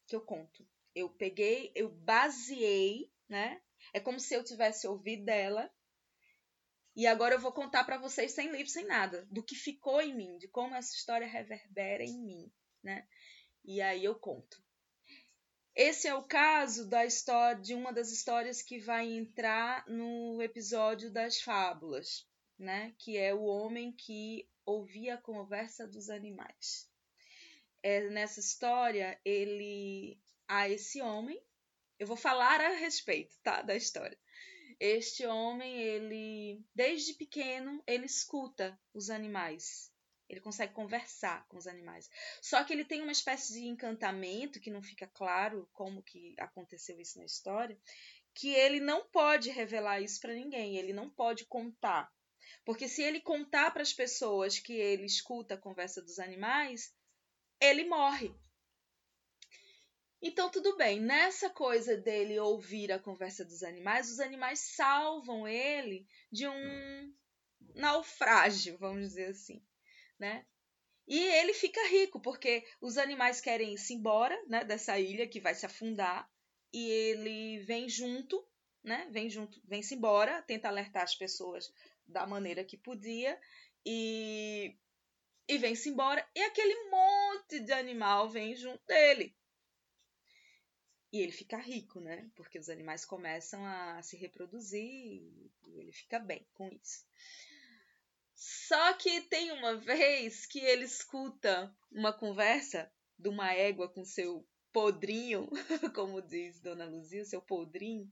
Que 0.06 0.14
eu 0.14 0.20
conto. 0.20 0.68
Eu 0.94 1.08
peguei, 1.08 1.72
eu 1.74 1.88
baseei, 1.88 3.10
né? 3.26 3.62
É 3.94 3.98
como 3.98 4.20
se 4.20 4.34
eu 4.34 4.44
tivesse 4.44 4.86
ouvido 4.86 5.24
dela. 5.24 5.72
E 6.94 7.06
agora 7.06 7.36
eu 7.36 7.40
vou 7.40 7.52
contar 7.52 7.84
para 7.84 7.96
vocês 7.96 8.32
sem 8.32 8.50
livro, 8.50 8.68
sem 8.68 8.84
nada, 8.84 9.26
do 9.30 9.42
que 9.42 9.54
ficou 9.54 10.02
em 10.02 10.14
mim, 10.14 10.36
de 10.36 10.48
como 10.48 10.74
essa 10.74 10.94
história 10.94 11.26
reverbera 11.26 12.04
em 12.04 12.20
mim, 12.20 12.52
né? 12.82 13.08
E 13.64 13.80
aí 13.80 14.04
eu 14.04 14.14
conto. 14.16 14.67
Esse 15.78 16.08
é 16.08 16.14
o 16.14 16.24
caso 16.24 16.88
da 16.88 17.06
história 17.06 17.62
de 17.62 17.72
uma 17.72 17.92
das 17.92 18.10
histórias 18.10 18.60
que 18.60 18.80
vai 18.80 19.06
entrar 19.06 19.88
no 19.88 20.42
episódio 20.42 21.08
das 21.08 21.40
fábulas, 21.40 22.26
né? 22.58 22.92
Que 22.98 23.16
é 23.16 23.32
o 23.32 23.44
homem 23.44 23.92
que 23.92 24.48
ouvia 24.66 25.14
a 25.14 25.22
conversa 25.22 25.86
dos 25.86 26.10
animais. 26.10 26.90
É, 27.80 28.10
nessa 28.10 28.40
história, 28.40 29.20
ele 29.24 30.20
há 30.48 30.68
esse 30.68 31.00
homem 31.00 31.40
eu 31.98 32.06
vou 32.06 32.16
falar 32.16 32.60
a 32.60 32.76
respeito, 32.76 33.36
tá, 33.42 33.60
da 33.60 33.74
história. 33.74 34.16
Este 34.78 35.26
homem, 35.26 35.80
ele 35.80 36.64
desde 36.72 37.14
pequeno, 37.14 37.82
ele 37.86 38.06
escuta 38.06 38.78
os 38.94 39.10
animais. 39.10 39.92
Ele 40.28 40.40
consegue 40.40 40.74
conversar 40.74 41.46
com 41.48 41.56
os 41.56 41.66
animais. 41.66 42.10
Só 42.42 42.62
que 42.62 42.72
ele 42.72 42.84
tem 42.84 43.02
uma 43.02 43.12
espécie 43.12 43.54
de 43.54 43.66
encantamento 43.66 44.60
que 44.60 44.70
não 44.70 44.82
fica 44.82 45.06
claro 45.06 45.68
como 45.72 46.02
que 46.02 46.34
aconteceu 46.38 47.00
isso 47.00 47.18
na 47.18 47.24
história, 47.24 47.78
que 48.34 48.50
ele 48.50 48.78
não 48.78 49.08
pode 49.08 49.50
revelar 49.50 50.00
isso 50.00 50.20
para 50.20 50.34
ninguém, 50.34 50.76
ele 50.76 50.92
não 50.92 51.08
pode 51.08 51.44
contar. 51.46 52.12
Porque 52.64 52.88
se 52.88 53.02
ele 53.02 53.20
contar 53.20 53.70
para 53.72 53.82
as 53.82 53.92
pessoas 53.92 54.58
que 54.58 54.74
ele 54.74 55.04
escuta 55.04 55.54
a 55.54 55.58
conversa 55.58 56.02
dos 56.02 56.18
animais, 56.18 56.94
ele 57.60 57.84
morre. 57.84 58.34
Então, 60.20 60.50
tudo 60.50 60.76
bem, 60.76 61.00
nessa 61.00 61.48
coisa 61.48 61.96
dele 61.96 62.38
ouvir 62.40 62.90
a 62.90 62.98
conversa 62.98 63.44
dos 63.44 63.62
animais, 63.62 64.10
os 64.10 64.18
animais 64.18 64.58
salvam 64.58 65.46
ele 65.46 66.06
de 66.30 66.46
um 66.48 67.14
naufrágio, 67.74 68.76
vamos 68.78 69.08
dizer 69.08 69.30
assim, 69.30 69.62
né? 70.18 70.44
E 71.06 71.18
ele 71.18 71.54
fica 71.54 71.80
rico, 71.88 72.20
porque 72.20 72.64
os 72.80 72.98
animais 72.98 73.40
querem 73.40 73.74
ir-se 73.74 73.94
embora, 73.94 74.36
né, 74.46 74.64
dessa 74.64 74.98
ilha 74.98 75.26
que 75.28 75.40
vai 75.40 75.54
se 75.54 75.66
afundar, 75.66 76.30
e 76.72 76.88
ele 76.90 77.60
vem 77.64 77.88
junto, 77.88 78.46
né? 78.84 79.08
Vem 79.10 79.30
junto, 79.30 79.60
vem-se 79.64 79.94
embora, 79.94 80.42
tenta 80.42 80.68
alertar 80.68 81.02
as 81.02 81.14
pessoas 81.14 81.72
da 82.06 82.26
maneira 82.26 82.64
que 82.64 82.76
podia, 82.76 83.40
e, 83.86 84.76
e 85.48 85.58
vem-se 85.58 85.88
embora, 85.88 86.26
e 86.34 86.42
aquele 86.42 86.90
monte 86.90 87.60
de 87.60 87.72
animal 87.72 88.28
vem 88.28 88.54
junto 88.54 88.84
dele. 88.86 89.34
E 91.12 91.20
ele 91.20 91.32
fica 91.32 91.56
rico, 91.56 92.00
né? 92.00 92.30
Porque 92.34 92.58
os 92.58 92.68
animais 92.68 93.04
começam 93.04 93.64
a 93.64 94.02
se 94.02 94.16
reproduzir 94.16 94.82
e 94.82 95.50
ele 95.66 95.92
fica 95.92 96.18
bem 96.18 96.46
com 96.52 96.68
isso. 96.68 97.06
Só 98.38 98.92
que 98.92 99.22
tem 99.22 99.50
uma 99.50 99.74
vez 99.74 100.46
que 100.46 100.60
ele 100.60 100.84
escuta 100.84 101.74
uma 101.90 102.12
conversa 102.12 102.88
de 103.18 103.28
uma 103.28 103.52
égua 103.52 103.92
com 103.92 104.04
seu 104.04 104.46
podrinho, 104.72 105.48
como 105.92 106.22
diz 106.22 106.60
Dona 106.60 106.84
Luzia, 106.84 107.24
seu 107.24 107.42
podrinho. 107.42 108.08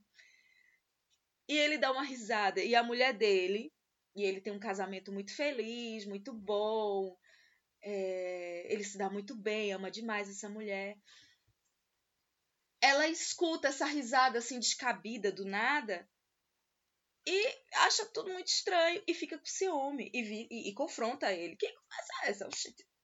E 1.48 1.56
ele 1.56 1.78
dá 1.78 1.92
uma 1.92 2.02
risada. 2.02 2.60
E 2.60 2.74
a 2.74 2.82
mulher 2.82 3.14
dele, 3.14 3.72
e 4.16 4.24
ele 4.24 4.40
tem 4.40 4.52
um 4.52 4.58
casamento 4.58 5.12
muito 5.12 5.32
feliz, 5.32 6.04
muito 6.04 6.32
bom. 6.32 7.16
É, 7.80 8.66
ele 8.72 8.82
se 8.82 8.98
dá 8.98 9.08
muito 9.08 9.36
bem, 9.36 9.72
ama 9.72 9.92
demais 9.92 10.28
essa 10.28 10.48
mulher 10.48 10.98
ela 12.80 13.08
escuta 13.08 13.68
essa 13.68 13.86
risada 13.86 14.38
assim 14.38 14.58
descabida 14.58 15.32
do 15.32 15.44
nada 15.44 16.08
e 17.26 17.58
acha 17.74 18.06
tudo 18.06 18.32
muito 18.32 18.46
estranho 18.46 19.02
e 19.06 19.12
fica 19.12 19.36
com 19.36 19.44
ciúme 19.44 20.10
e, 20.14 20.22
vi, 20.22 20.48
e, 20.50 20.68
e 20.70 20.74
confronta 20.74 21.32
ele. 21.32 21.56
Que 21.56 21.66
conversa 21.72 22.12
é 22.22 22.30
essa? 22.30 22.48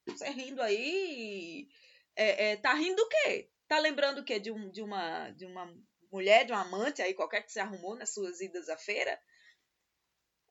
Você 0.06 0.30
rindo 0.30 0.62
aí? 0.62 1.68
É, 2.14 2.52
é, 2.52 2.56
tá 2.56 2.72
rindo 2.74 2.96
do 2.96 3.08
quê? 3.08 3.50
Tá 3.66 3.78
lembrando 3.78 4.20
o 4.20 4.24
quê? 4.24 4.38
De, 4.38 4.52
um, 4.52 4.70
de, 4.70 4.80
uma, 4.80 5.30
de 5.30 5.44
uma 5.44 5.74
mulher, 6.12 6.44
de 6.44 6.52
um 6.52 6.56
amante 6.56 7.02
aí 7.02 7.14
qualquer 7.14 7.42
que 7.42 7.50
você 7.50 7.58
arrumou 7.58 7.96
nas 7.96 8.14
suas 8.14 8.40
idas 8.40 8.68
à 8.68 8.76
feira? 8.76 9.20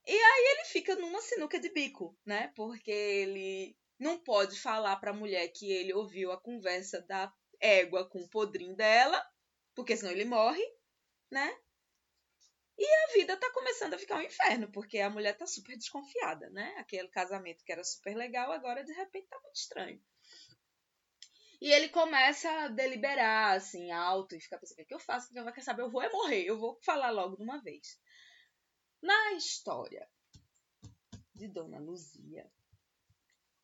E 0.06 0.12
aí 0.12 0.56
ele 0.56 0.66
fica 0.66 0.96
numa 0.96 1.22
sinuca 1.22 1.60
de 1.60 1.70
bico, 1.70 2.18
né? 2.26 2.52
Porque 2.56 2.92
ele 2.92 3.78
não 4.00 4.18
pode 4.20 4.60
falar 4.60 4.98
para 4.98 5.12
a 5.12 5.16
mulher 5.16 5.48
que 5.50 5.72
ele 5.72 5.94
ouviu 5.94 6.32
a 6.32 6.42
conversa 6.42 7.02
da 7.02 7.32
égua 7.60 8.10
com 8.10 8.20
o 8.20 8.30
podrinho 8.30 8.76
dela, 8.76 9.24
porque 9.76 9.96
senão 9.96 10.12
ele 10.12 10.26
morre, 10.26 10.64
né? 11.32 11.56
E 12.78 12.86
a 12.86 13.14
vida 13.14 13.38
tá 13.38 13.52
começando 13.52 13.94
a 13.94 14.00
ficar 14.00 14.18
um 14.18 14.22
inferno, 14.22 14.72
porque 14.72 15.00
a 15.00 15.10
mulher 15.10 15.38
tá 15.38 15.46
super 15.46 15.78
desconfiada, 15.78 16.50
né? 16.50 16.76
Aquele 16.78 17.08
casamento 17.10 17.64
que 17.64 17.72
era 17.72 17.84
super 17.84 18.16
legal, 18.16 18.52
agora 18.52 18.84
de 18.84 18.94
repente 18.94 19.28
tá 19.28 19.40
muito 19.40 19.56
estranho. 19.56 20.02
E 21.62 21.72
ele 21.72 21.90
começa 21.90 22.50
a 22.50 22.68
deliberar, 22.70 23.56
assim, 23.56 23.92
alto, 23.92 24.36
e 24.36 24.42
fica 24.42 24.58
pensando: 24.58 24.82
o 24.82 24.86
que 24.86 24.94
eu 24.94 25.00
faço? 25.00 25.30
O 25.30 25.34
que 25.34 25.40
eu 25.40 25.46
quero 25.46 25.62
saber? 25.62 25.84
Eu 25.84 25.92
vou 25.92 26.02
é 26.02 26.10
morrer, 26.12 26.44
eu 26.44 26.58
vou 26.58 26.80
falar 26.82 27.12
logo 27.12 27.36
de 27.36 27.44
uma 27.44 27.62
vez. 27.62 28.00
Na 29.00 29.34
história 29.34 30.10
de 31.36 31.48
Dona 31.48 31.80
Luzia, 31.80 32.52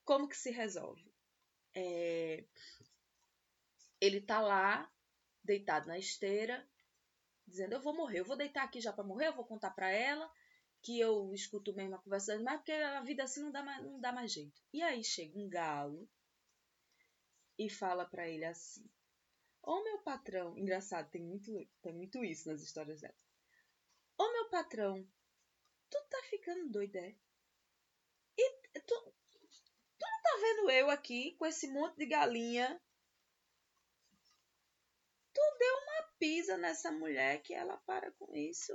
como 0.05 0.27
que 0.27 0.37
se 0.37 0.51
resolve? 0.51 1.11
É, 1.75 2.45
ele 3.99 4.21
tá 4.21 4.41
lá, 4.41 4.91
deitado 5.43 5.87
na 5.87 5.97
esteira, 5.97 6.67
dizendo: 7.47 7.73
Eu 7.73 7.81
vou 7.81 7.95
morrer, 7.95 8.19
eu 8.19 8.25
vou 8.25 8.35
deitar 8.37 8.63
aqui 8.63 8.81
já 8.81 8.91
para 8.91 9.03
morrer, 9.03 9.27
eu 9.27 9.35
vou 9.35 9.45
contar 9.45 9.71
para 9.71 9.89
ela 9.89 10.29
que 10.81 10.99
eu 10.99 11.33
escuto 11.33 11.73
mesmo 11.73 11.95
a 11.95 11.99
conversa 11.99 12.39
mas 12.39 12.57
porque 12.57 12.71
a 12.71 13.01
vida 13.01 13.23
assim 13.23 13.41
não 13.41 13.51
dá 13.51 13.63
mais, 13.63 13.83
não 13.83 13.99
dá 13.99 14.11
mais 14.11 14.31
jeito. 14.31 14.61
E 14.73 14.81
aí 14.81 15.03
chega 15.03 15.37
um 15.37 15.49
galo 15.49 16.07
e 17.57 17.69
fala 17.69 18.05
para 18.05 18.27
ele 18.27 18.45
assim: 18.45 18.87
Ô 19.63 19.83
meu 19.83 19.99
patrão, 19.99 20.57
engraçado, 20.57 21.09
tem 21.09 21.21
muito, 21.21 21.51
tem 21.81 21.93
muito 21.93 22.23
isso 22.23 22.47
nas 22.47 22.61
histórias 22.61 23.01
dela. 23.01 23.15
Ô 24.17 24.31
meu 24.31 24.49
patrão, 24.49 25.07
tu 25.89 25.97
tá 26.09 26.21
ficando 26.29 26.69
doido, 26.69 26.95
é? 26.95 27.15
E 28.37 28.79
tu, 28.81 28.95
tu 29.01 29.13
não 29.99 30.21
tá 30.21 30.37
vendo 30.41 30.71
eu 30.71 30.89
aqui 30.89 31.35
com 31.37 31.45
esse 31.45 31.67
monte 31.67 31.97
de 31.97 32.05
galinha 32.05 32.79
tu 35.37 35.57
deu 35.59 35.75
uma 35.75 36.03
pisa 36.17 36.57
nessa 36.57 36.91
mulher 36.91 37.43
que 37.43 37.53
ela 37.53 37.77
para 37.85 38.11
com 38.13 38.35
isso. 38.35 38.73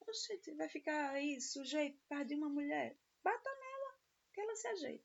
Oxente, 0.00 0.54
vai 0.54 0.66
ficar 0.66 1.10
aí 1.10 1.38
sujeito 1.38 2.00
por 2.08 2.24
de 2.24 2.34
uma 2.34 2.48
mulher. 2.48 2.96
Bata 3.22 3.50
nela, 3.50 4.00
que 4.32 4.40
ela 4.40 4.56
se 4.56 4.68
ajeita. 4.68 5.04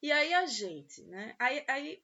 E 0.00 0.10
aí 0.10 0.32
a 0.32 0.46
gente, 0.46 1.02
né? 1.04 1.36
Aí, 1.38 1.62
aí 1.68 2.02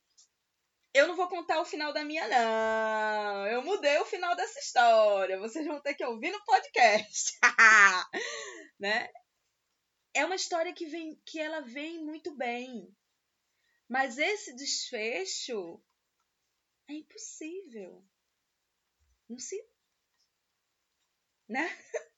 Eu 0.92 1.08
não 1.08 1.16
vou 1.16 1.28
contar 1.28 1.60
o 1.60 1.64
final 1.64 1.94
da 1.94 2.04
minha, 2.04 2.28
não. 2.28 3.46
Eu 3.46 3.62
mudei 3.62 3.96
o 3.98 4.04
final 4.04 4.36
dessa 4.36 4.58
história. 4.58 5.38
Vocês 5.38 5.64
vão 5.66 5.80
ter 5.80 5.94
que 5.94 6.04
ouvir 6.04 6.30
no 6.30 6.44
podcast. 6.44 7.38
né? 8.78 9.08
É 10.12 10.26
uma 10.26 10.34
história 10.34 10.74
que, 10.74 10.84
vem, 10.84 11.18
que 11.24 11.40
ela 11.40 11.60
vem 11.60 12.04
muito 12.04 12.36
bem. 12.36 12.94
Mas 13.90 14.18
esse 14.18 14.54
desfecho 14.54 15.82
é 16.88 16.92
impossível. 16.92 18.06
Não 19.28 19.36
se. 19.36 19.60
Né? 21.48 21.66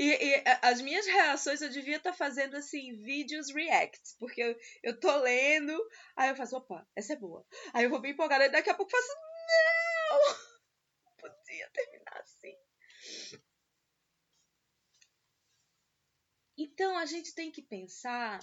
E, 0.00 0.12
e, 0.12 0.44
as 0.62 0.80
minhas 0.80 1.06
reações 1.06 1.60
eu 1.60 1.70
devia 1.70 1.96
estar 1.96 2.12
tá 2.12 2.16
fazendo 2.16 2.56
assim, 2.56 2.94
vídeos 3.02 3.52
reacts, 3.52 4.14
porque 4.16 4.40
eu, 4.40 4.56
eu 4.80 5.00
tô 5.00 5.12
lendo, 5.16 5.76
aí 6.14 6.28
eu 6.28 6.36
faço, 6.36 6.56
opa, 6.56 6.86
essa 6.94 7.14
é 7.14 7.16
boa. 7.16 7.44
Aí 7.74 7.82
eu 7.82 7.90
vou 7.90 8.00
bem 8.00 8.12
empolgada, 8.12 8.46
e 8.46 8.48
daqui 8.48 8.70
a 8.70 8.74
pouco 8.74 8.92
faço, 8.92 9.08
não! 9.08 10.36
Podia 11.16 11.68
terminar 11.70 12.16
assim. 12.20 12.56
Então 16.56 16.96
a 16.96 17.04
gente 17.04 17.34
tem 17.34 17.50
que 17.50 17.62
pensar, 17.62 18.38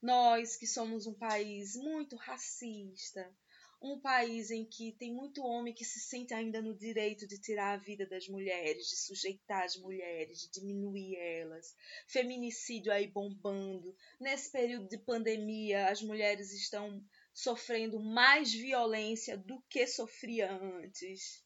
nós 0.00 0.56
que 0.56 0.66
somos 0.66 1.06
um 1.06 1.14
país 1.14 1.76
muito 1.76 2.16
racista, 2.16 3.34
um 3.80 4.00
país 4.00 4.50
em 4.50 4.64
que 4.64 4.92
tem 4.92 5.12
muito 5.12 5.42
homem 5.42 5.74
que 5.74 5.84
se 5.84 6.00
sente 6.00 6.32
ainda 6.32 6.62
no 6.62 6.74
direito 6.74 7.26
de 7.26 7.38
tirar 7.38 7.74
a 7.74 7.76
vida 7.76 8.06
das 8.06 8.26
mulheres, 8.28 8.88
de 8.88 8.96
sujeitar 8.96 9.64
as 9.64 9.76
mulheres, 9.76 10.40
de 10.40 10.50
diminuir 10.50 11.16
elas. 11.16 11.76
Feminicídio 12.06 12.92
aí 12.92 13.06
bombando. 13.06 13.94
Nesse 14.18 14.50
período 14.50 14.88
de 14.88 14.98
pandemia, 14.98 15.88
as 15.88 16.02
mulheres 16.02 16.52
estão 16.52 17.04
sofrendo 17.32 18.00
mais 18.00 18.52
violência 18.52 19.36
do 19.36 19.60
que 19.68 19.86
sofria 19.86 20.50
antes. 20.50 21.44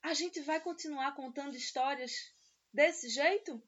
A 0.00 0.14
gente 0.14 0.40
vai 0.40 0.60
continuar 0.60 1.16
contando 1.16 1.56
histórias 1.56 2.32
desse 2.72 3.08
jeito? 3.08 3.60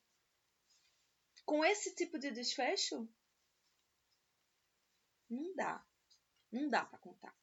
Com 1.49 1.65
esse 1.65 1.95
tipo 1.95 2.19
de 2.19 2.31
desfecho? 2.31 3.09
Não 5.31 5.55
dá. 5.55 5.83
Não 6.53 6.69
dá 6.69 6.85
para 6.85 6.99
contar. 6.99 7.35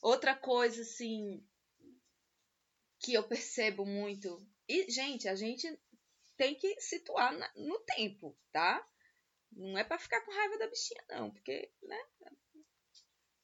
Outra 0.00 0.34
coisa, 0.34 0.82
assim, 0.82 1.48
que 2.98 3.14
eu 3.14 3.22
percebo 3.22 3.86
muito. 3.86 4.44
E, 4.68 4.90
gente, 4.90 5.28
a 5.28 5.36
gente 5.36 5.68
tem 6.36 6.56
que 6.56 6.80
situar 6.80 7.32
no 7.54 7.78
tempo, 7.84 8.36
tá? 8.50 8.84
Não 9.52 9.78
é 9.78 9.84
para 9.84 10.00
ficar 10.00 10.20
com 10.22 10.32
raiva 10.32 10.58
da 10.58 10.66
bichinha, 10.66 11.04
não, 11.10 11.30
porque, 11.30 11.72
né? 11.80 12.08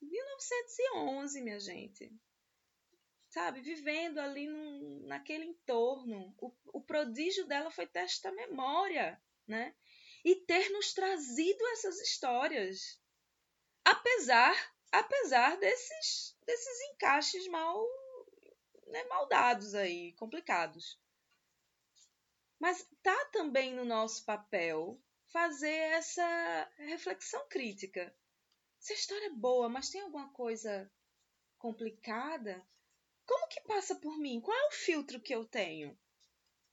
1911, 0.02 1.40
minha 1.40 1.61
gente. 1.61 2.12
Sabe, 3.29 3.61
vivendo 3.61 4.19
ali 4.19 4.47
num, 4.47 5.07
naquele 5.07 5.45
entorno. 5.45 6.35
O, 6.38 6.53
o 6.73 6.81
prodígio 6.81 7.47
dela 7.47 7.71
foi 7.71 7.87
teste 7.87 8.23
da 8.23 8.33
memória, 8.33 9.21
né? 9.47 9.75
E 10.25 10.35
ter 10.35 10.71
nos 10.71 10.93
trazido 10.93 11.67
essas 11.69 12.01
histórias 12.01 13.01
apesar 13.85 14.55
apesar 14.91 15.57
desses 15.59 16.37
desses 16.45 16.81
encaixes 16.91 17.47
mal 17.49 17.87
né, 18.88 19.05
mal 19.05 19.27
dados 19.27 19.75
aí, 19.75 20.12
complicados. 20.14 20.99
Mas 22.59 22.88
tá 23.03 23.25
também 23.27 23.75
no 23.75 23.85
nosso 23.85 24.25
papel 24.25 25.01
fazer 25.29 25.69
essa 25.69 26.73
reflexão 26.79 27.47
crítica. 27.49 28.14
Se 28.81 28.93
a 28.93 28.97
história 28.97 29.27
é 29.27 29.31
boa, 29.31 29.69
mas 29.69 29.91
tem 29.91 30.01
alguma 30.01 30.33
coisa 30.33 30.91
complicada, 31.59 32.67
como 33.29 33.47
que 33.49 33.61
passa 33.61 33.95
por 33.95 34.19
mim? 34.19 34.41
Qual 34.41 34.57
é 34.57 34.69
o 34.69 34.73
filtro 34.73 35.21
que 35.21 35.35
eu 35.35 35.45
tenho? 35.45 35.97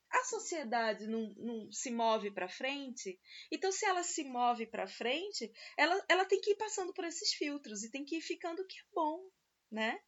a 0.09 0.23
sociedade 0.23 1.07
não, 1.07 1.33
não 1.37 1.71
se 1.71 1.91
move 1.91 2.31
para 2.31 2.47
frente, 2.47 3.19
então 3.51 3.71
se 3.71 3.85
ela 3.85 4.01
se 4.01 4.23
move 4.23 4.65
para 4.65 4.87
frente, 4.87 5.51
ela, 5.77 6.05
ela 6.07 6.25
tem 6.25 6.39
que 6.39 6.51
ir 6.51 6.55
passando 6.55 6.93
por 6.93 7.03
esses 7.03 7.33
filtros 7.33 7.83
e 7.83 7.91
tem 7.91 8.05
que 8.05 8.17
ir 8.17 8.21
ficando 8.21 8.61
o 8.61 8.65
que 8.65 8.79
é 8.79 8.83
bom, 8.93 9.29
né? 9.69 9.99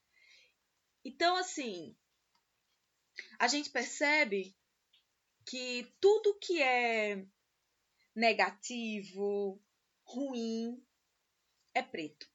Então, 1.03 1.35
assim, 1.35 1.95
a 3.39 3.47
gente 3.47 3.69
percebe 3.69 4.55
que 5.45 5.93
tudo 5.99 6.39
que 6.39 6.61
é 6.61 7.25
negativo, 8.15 9.61
ruim, 10.03 10.83
é 11.73 11.81
preto. 11.81 12.29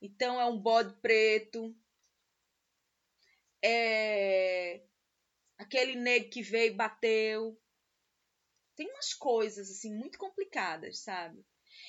Então 0.00 0.40
é 0.40 0.46
um 0.46 0.58
bode 0.58 0.94
preto, 1.00 1.74
é 3.62 4.84
aquele 5.58 5.96
negro 5.96 6.30
que 6.30 6.42
veio 6.42 6.72
e 6.72 6.76
bateu. 6.76 7.60
Tem 8.76 8.88
umas 8.88 9.12
coisas 9.12 9.70
assim 9.70 9.92
muito 9.92 10.18
complicadas, 10.18 11.00
sabe? 11.00 11.44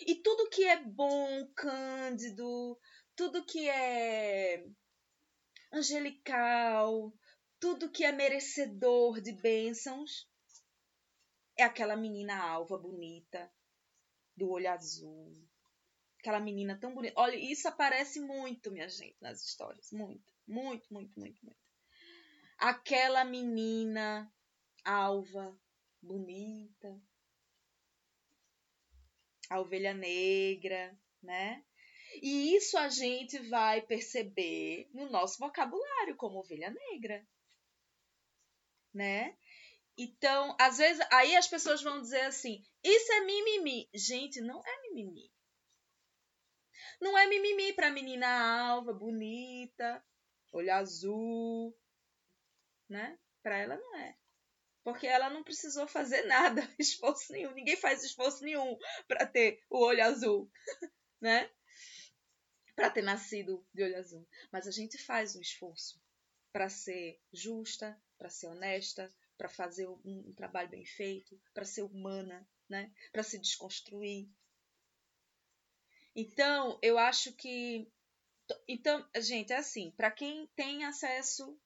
E 0.08 0.16
tudo 0.16 0.50
que 0.50 0.64
é 0.64 0.84
bom, 0.84 1.48
cândido, 1.56 2.80
tudo 3.16 3.46
que 3.46 3.70
é 3.70 4.66
angelical, 5.72 7.14
tudo 7.60 7.92
que 7.92 8.04
é 8.04 8.12
merecedor 8.12 9.22
de 9.22 9.34
bênçãos 9.34 10.28
é 11.58 11.64
aquela 11.64 11.96
menina 11.96 12.42
alva 12.42 12.78
bonita, 12.78 13.52
do 14.36 14.50
olho 14.50 14.72
azul. 14.72 15.38
Aquela 16.20 16.40
menina 16.40 16.78
tão 16.80 16.94
bonita. 16.94 17.14
Olha, 17.18 17.36
isso 17.36 17.68
aparece 17.68 18.20
muito, 18.20 18.72
minha 18.72 18.90
gente, 18.90 19.18
nas 19.22 19.44
histórias. 19.44 19.92
Muito, 19.92 20.32
muito, 20.48 20.94
muito, 20.94 21.20
muito, 21.20 21.46
muito 21.46 21.70
aquela 22.60 23.24
menina 23.24 24.32
alva, 24.84 25.58
bonita, 26.02 27.02
a 29.50 29.60
ovelha 29.62 29.94
negra, 29.94 30.96
né? 31.24 31.64
E 32.22 32.56
isso 32.56 32.78
a 32.78 32.90
gente 32.90 33.40
vai 33.50 33.82
perceber 33.82 34.90
no 34.94 35.10
nosso 35.10 35.40
vocabulário 35.40 36.18
como 36.18 36.40
ovelha 36.40 36.70
negra, 36.70 37.26
né? 38.94 39.38
Então, 39.98 40.56
às 40.60 40.78
vezes, 40.78 41.06
aí 41.12 41.36
as 41.36 41.48
pessoas 41.48 41.82
vão 41.82 42.02
dizer 42.02 42.22
assim: 42.22 42.64
isso 42.84 43.12
é 43.14 43.22
mimimi. 43.26 43.90
Gente, 43.94 44.42
não 44.42 44.62
é 44.66 44.82
mimimi. 44.82 45.32
Não 47.00 47.18
é 47.18 47.28
mimimi 47.28 47.74
para 47.74 47.92
menina 47.92 48.28
alva, 48.68 48.94
bonita, 48.94 50.04
olho 50.52 50.74
azul, 50.74 51.78
né? 52.90 53.18
Para 53.42 53.58
ela 53.58 53.78
não 53.78 53.96
é. 53.96 54.18
Porque 54.84 55.08
ela 55.08 55.30
não 55.30 55.44
precisou 55.44 55.88
fazer 55.88 56.24
nada, 56.24 56.62
esforço 56.80 57.32
nenhum. 57.32 57.54
Ninguém 57.54 57.78
faz 57.78 58.04
esforço 58.04 58.44
nenhum 58.44 58.78
para 59.08 59.26
ter 59.26 59.64
o 59.70 59.80
olho 59.80 60.04
azul, 60.04 60.52
né? 61.22 61.50
Para 62.76 62.90
ter 62.90 63.02
nascido 63.02 63.66
de 63.74 63.84
olho 63.84 63.98
azul. 63.98 64.28
Mas 64.52 64.68
a 64.68 64.72
gente 64.72 64.98
faz 64.98 65.36
um 65.36 65.42
esforço 65.42 66.02
para 66.52 66.70
ser 66.70 67.22
justa, 67.32 68.02
para 68.18 68.30
ser 68.30 68.48
honesta, 68.48 69.14
para 69.38 69.48
fazer 69.48 69.88
um, 69.88 70.02
um, 70.06 70.34
trabalho 70.34 70.70
bem 70.70 70.86
feito, 70.86 71.40
para 71.54 71.66
ser 71.66 71.84
humana, 71.84 72.48
né? 72.68 72.92
Para 73.12 73.24
se 73.24 73.38
desconstruir. 73.38 74.30
Então, 76.16 76.78
eu 76.82 76.98
acho 76.98 77.32
que 77.34 77.92
então, 78.68 79.08
gente, 79.18 79.54
é 79.54 79.58
assim, 79.58 79.92
para 79.92 80.10
quem 80.10 80.48
tem 80.56 80.86
acesso 80.86 81.58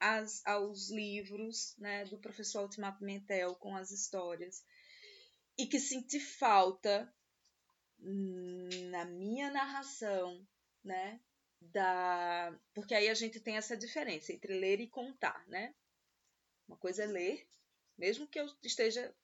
as, 0.00 0.44
aos 0.44 0.90
livros 0.90 1.76
né, 1.78 2.04
do 2.06 2.18
professor 2.18 2.60
Altimar 2.60 2.98
Pimentel 2.98 3.54
com 3.54 3.76
as 3.76 3.90
histórias 3.90 4.64
e 5.56 5.66
que 5.66 5.78
senti 5.78 6.18
falta 6.18 7.12
na 8.90 9.04
minha 9.04 9.50
narração, 9.50 10.44
né, 10.82 11.20
da 11.60 12.58
porque 12.74 12.94
aí 12.94 13.08
a 13.08 13.14
gente 13.14 13.38
tem 13.38 13.56
essa 13.56 13.76
diferença 13.76 14.32
entre 14.32 14.58
ler 14.58 14.80
e 14.80 14.88
contar, 14.88 15.46
né? 15.46 15.72
Uma 16.66 16.76
coisa 16.76 17.04
é 17.04 17.06
ler, 17.06 17.46
mesmo 17.96 18.26
que 18.26 18.40
eu 18.40 18.46
esteja 18.64 19.14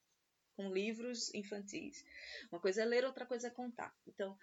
com 0.54 0.72
livros 0.72 1.34
infantis. 1.34 2.04
Uma 2.52 2.60
coisa 2.60 2.82
é 2.82 2.84
ler, 2.84 3.04
outra 3.04 3.26
coisa 3.26 3.48
é 3.48 3.50
contar. 3.50 3.92
Então, 4.06 4.38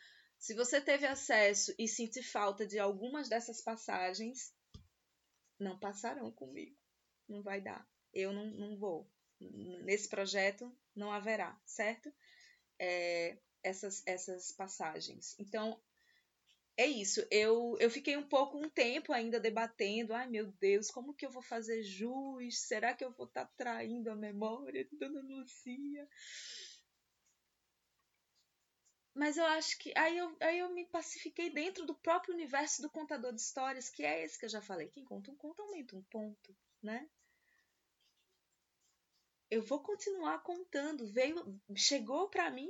se 0.46 0.54
você 0.54 0.80
teve 0.80 1.08
acesso 1.08 1.74
e 1.76 1.88
sentir 1.88 2.22
falta 2.22 2.68
de 2.68 2.78
algumas 2.78 3.28
dessas 3.28 3.64
passagens, 3.64 4.54
não 5.60 5.80
passarão 5.80 6.32
comigo. 6.32 6.78
Não 7.28 7.41
vai 7.41 7.60
dar. 7.60 7.84
Eu 8.14 8.32
não, 8.32 8.46
não 8.52 8.78
vou. 8.78 9.12
Nesse 9.39 10.08
projeto 10.08 10.72
não 10.96 11.12
haverá, 11.12 11.60
certo? 11.66 12.14
É, 12.78 13.39
essas, 13.64 14.04
essas 14.06 14.52
passagens. 14.52 15.36
Então, 15.39 15.82
é 16.78 16.86
isso. 16.86 17.26
Eu, 17.32 17.76
eu 17.80 17.89
fiquei 17.89 18.16
um 18.16 18.30
pouco, 18.30 18.56
um 18.56 18.70
tempo 18.70 19.12
ainda 19.12 19.39
debatendo. 19.39 20.14
Ai, 20.14 20.30
meu 20.30 20.52
Deus, 20.60 20.91
como 20.91 21.16
que 21.16 21.26
eu 21.26 21.32
vou 21.32 21.41
fazer 21.41 21.82
jus? 21.82 22.60
Será 22.68 22.93
que 22.93 23.04
eu 23.04 23.12
vou 23.12 23.26
estar 23.26 23.46
tá 23.46 23.54
traindo 23.58 24.12
a 24.12 24.16
memória 24.16 24.86
de 24.86 24.96
Dona 24.96 25.24
Lucia? 25.24 26.08
Mas 29.16 29.38
eu 29.38 29.45
acho 29.45 29.80
que 29.80 29.93
aí 29.97 30.18
eu, 30.18 30.36
aí 30.41 30.59
eu 30.59 30.70
me 30.70 30.86
pacifiquei 30.86 31.49
dentro 31.49 31.86
do 31.86 31.95
próprio 31.95 32.34
universo 32.34 32.82
do 32.82 32.89
contador 32.89 33.34
de 33.34 33.39
histórias, 33.39 33.89
que 33.89 34.03
é 34.03 34.24
esse 34.24 34.38
que 34.38 34.45
eu 34.45 34.49
já 34.49 34.61
falei. 34.61 34.89
Quem 34.89 35.05
conta 35.05 35.32
um 35.32 35.36
conto 35.38 35.61
aumenta 35.61 35.95
um 35.95 36.03
ponto, 36.03 36.55
né? 36.84 37.09
Eu 39.49 39.61
vou 39.61 39.82
continuar 39.82 40.43
contando. 40.43 41.07
Veio, 41.07 41.59
chegou 41.76 42.28
para 42.30 42.51
mim 42.51 42.70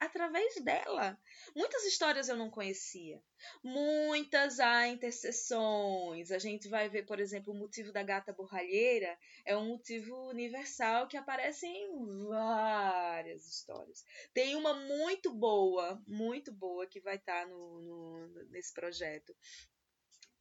através 0.00 0.56
dela. 0.62 1.18
Muitas 1.54 1.84
histórias 1.84 2.28
eu 2.28 2.36
não 2.36 2.50
conhecia. 2.50 3.22
Muitas 3.62 4.60
há 4.60 4.88
interseções. 4.88 6.30
A 6.30 6.38
gente 6.38 6.68
vai 6.68 6.88
ver, 6.88 7.04
por 7.04 7.20
exemplo, 7.20 7.52
o 7.52 7.56
motivo 7.56 7.92
da 7.92 8.02
gata 8.02 8.32
borralheira 8.32 9.18
é 9.44 9.56
um 9.56 9.68
motivo 9.68 10.14
universal 10.28 11.06
que 11.08 11.16
aparece 11.16 11.66
em 11.66 12.26
várias 12.28 13.46
histórias. 13.46 14.04
Tem 14.32 14.54
uma 14.56 14.74
muito 14.74 15.32
boa, 15.32 16.02
muito 16.06 16.52
boa, 16.52 16.86
que 16.86 17.00
vai 17.00 17.16
estar 17.16 17.42
tá 17.42 17.46
no, 17.46 17.80
no, 17.80 18.44
nesse 18.50 18.72
projeto, 18.72 19.34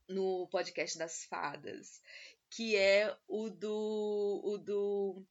no 0.07 0.47
podcast 0.49 0.97
das 0.97 1.23
fadas, 1.25 2.01
que 2.49 2.75
é 2.75 3.15
o 3.27 3.49
do, 3.49 4.41
o 4.43 4.57
do 4.57 5.25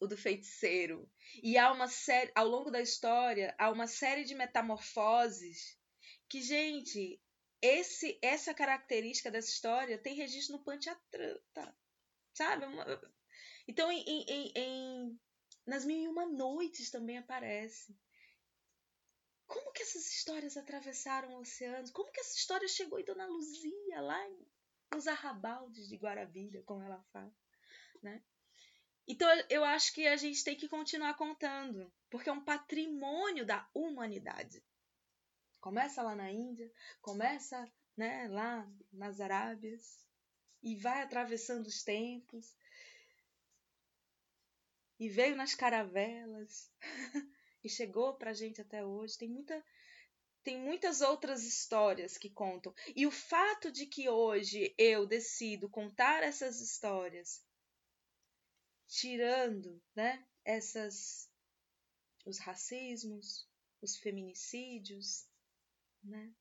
o 0.00 0.06
do 0.06 0.16
feiticeiro. 0.16 1.10
E 1.42 1.56
há 1.56 1.72
uma 1.72 1.88
série, 1.88 2.32
ao 2.34 2.46
longo 2.46 2.70
da 2.70 2.80
história, 2.80 3.54
há 3.58 3.70
uma 3.70 3.86
série 3.86 4.24
de 4.24 4.34
metamorfoses 4.34 5.78
que, 6.28 6.40
gente, 6.40 7.20
esse 7.60 8.18
essa 8.20 8.52
característica 8.52 9.30
dessa 9.30 9.50
história 9.50 9.98
tem 9.98 10.16
registro 10.16 10.56
no 10.56 10.64
Panchatranta, 10.64 11.76
sabe? 12.34 12.66
Então, 13.68 13.90
em, 13.92 14.04
em, 14.06 14.52
em, 14.56 15.20
nas 15.66 15.84
Mil 15.84 15.98
e 15.98 16.08
Uma 16.08 16.26
Noites 16.26 16.90
também 16.90 17.18
aparece. 17.18 17.96
Como 19.46 19.72
que 19.72 19.82
essas 19.82 20.10
histórias 20.10 20.56
atravessaram 20.56 21.38
oceanos? 21.38 21.90
Como 21.90 22.10
que 22.10 22.20
essa 22.20 22.36
história 22.36 22.66
chegou 22.66 22.98
em 22.98 23.04
Dona 23.04 23.26
Luzia, 23.26 24.00
lá 24.00 24.18
nos 24.92 25.06
arrabaldes 25.06 25.88
de 25.88 25.96
Guarabira, 25.96 26.62
como 26.62 26.82
ela 26.82 27.02
fala, 27.12 27.32
né? 28.02 28.22
Então 29.06 29.28
eu 29.50 29.64
acho 29.64 29.92
que 29.92 30.06
a 30.06 30.16
gente 30.16 30.44
tem 30.44 30.56
que 30.56 30.68
continuar 30.68 31.14
contando, 31.14 31.92
porque 32.08 32.28
é 32.28 32.32
um 32.32 32.44
patrimônio 32.44 33.44
da 33.44 33.68
humanidade. 33.74 34.62
Começa 35.60 36.02
lá 36.02 36.14
na 36.14 36.30
Índia, 36.30 36.70
começa 37.00 37.70
né, 37.96 38.28
lá 38.28 38.68
nas 38.92 39.20
Arábias 39.20 40.06
e 40.62 40.76
vai 40.76 41.02
atravessando 41.02 41.66
os 41.66 41.82
tempos 41.82 42.56
e 44.98 45.08
veio 45.08 45.34
nas 45.34 45.54
caravelas 45.54 46.70
e 47.62 47.68
chegou 47.68 48.14
para 48.14 48.30
a 48.30 48.34
gente 48.34 48.60
até 48.60 48.84
hoje. 48.84 49.18
Tem 49.18 49.28
muita 49.28 49.64
tem 50.44 50.58
muitas 50.58 51.00
outras 51.00 51.44
histórias 51.44 52.18
que 52.18 52.28
contam. 52.28 52.74
E 52.96 53.06
o 53.06 53.12
fato 53.12 53.70
de 53.70 53.86
que 53.86 54.08
hoje 54.08 54.74
eu 54.76 55.06
decido 55.06 55.68
contar 55.68 56.22
essas 56.22 56.60
histórias 56.60 57.44
tirando, 58.92 59.82
né, 59.96 60.22
essas 60.44 61.30
os 62.26 62.38
racismos, 62.38 63.48
os 63.80 63.96
feminicídios, 63.96 65.26
né, 66.04 66.32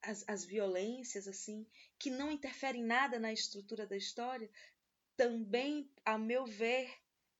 as, 0.00 0.24
as 0.28 0.44
violências 0.44 1.26
assim, 1.26 1.66
que 1.98 2.10
não 2.10 2.30
interferem 2.30 2.82
nada 2.82 3.18
na 3.18 3.32
estrutura 3.32 3.86
da 3.86 3.96
história, 3.96 4.48
também, 5.16 5.90
a 6.04 6.16
meu 6.16 6.46
ver, 6.46 6.90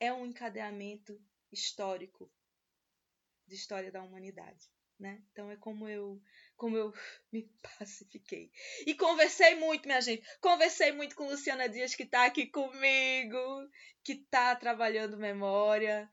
é 0.00 0.12
um 0.12 0.26
encadeamento 0.26 1.22
histórico 1.50 2.30
de 3.46 3.54
história 3.54 3.90
da 3.90 4.02
humanidade. 4.02 4.68
Né? 4.98 5.20
Então 5.32 5.50
é 5.50 5.56
como 5.56 5.88
eu 5.88 6.20
como 6.56 6.76
eu 6.76 6.92
me 7.32 7.50
pacifiquei. 7.78 8.50
E 8.86 8.94
conversei 8.94 9.54
muito, 9.56 9.86
minha 9.86 10.00
gente. 10.00 10.24
Conversei 10.40 10.92
muito 10.92 11.16
com 11.16 11.28
Luciana 11.28 11.68
Dias, 11.68 11.94
que 11.94 12.04
está 12.04 12.26
aqui 12.26 12.46
comigo, 12.46 13.38
que 14.04 14.12
está 14.12 14.54
trabalhando 14.54 15.16
memória, 15.16 16.08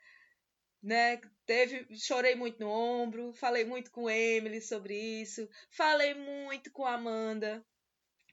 né? 0.81 1.21
Teve, 1.45 1.87
chorei 1.97 2.35
muito 2.35 2.59
no 2.59 2.69
ombro, 2.69 3.33
falei 3.33 3.65
muito 3.65 3.91
com 3.91 4.09
Emily 4.09 4.61
sobre 4.61 4.95
isso, 5.21 5.47
falei 5.69 6.13
muito 6.13 6.71
com 6.71 6.85
Amanda, 6.85 7.63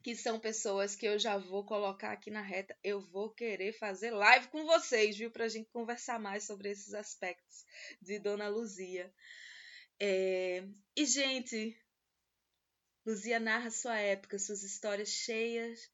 que 0.03 0.14
são 0.14 0.38
pessoas 0.38 0.94
que 0.94 1.07
eu 1.07 1.18
já 1.18 1.36
vou 1.36 1.64
colocar 1.64 2.12
aqui 2.12 2.30
na 2.30 2.40
reta. 2.40 2.76
Eu 2.82 3.01
vou 3.01 3.30
querer 3.30 3.72
fazer 3.72 4.11
live 4.12 4.49
com 4.49 4.64
vocês, 4.64 5.16
viu? 5.16 5.30
Pra 5.30 5.49
gente 5.49 5.68
conversar 5.70 6.18
mais 6.18 6.44
sobre 6.44 6.70
esses 6.70 6.94
aspectos 6.94 7.64
de 8.01 8.18
Dona 8.18 8.49
Luzia. 8.49 9.12
É... 10.01 10.64
E, 10.96 11.05
gente, 11.05 11.76
Luzia 13.05 13.40
narra 13.40 13.70
sua 13.70 13.99
época, 13.99 14.38
suas 14.38 14.62
histórias 14.62 15.09
cheias 15.09 15.90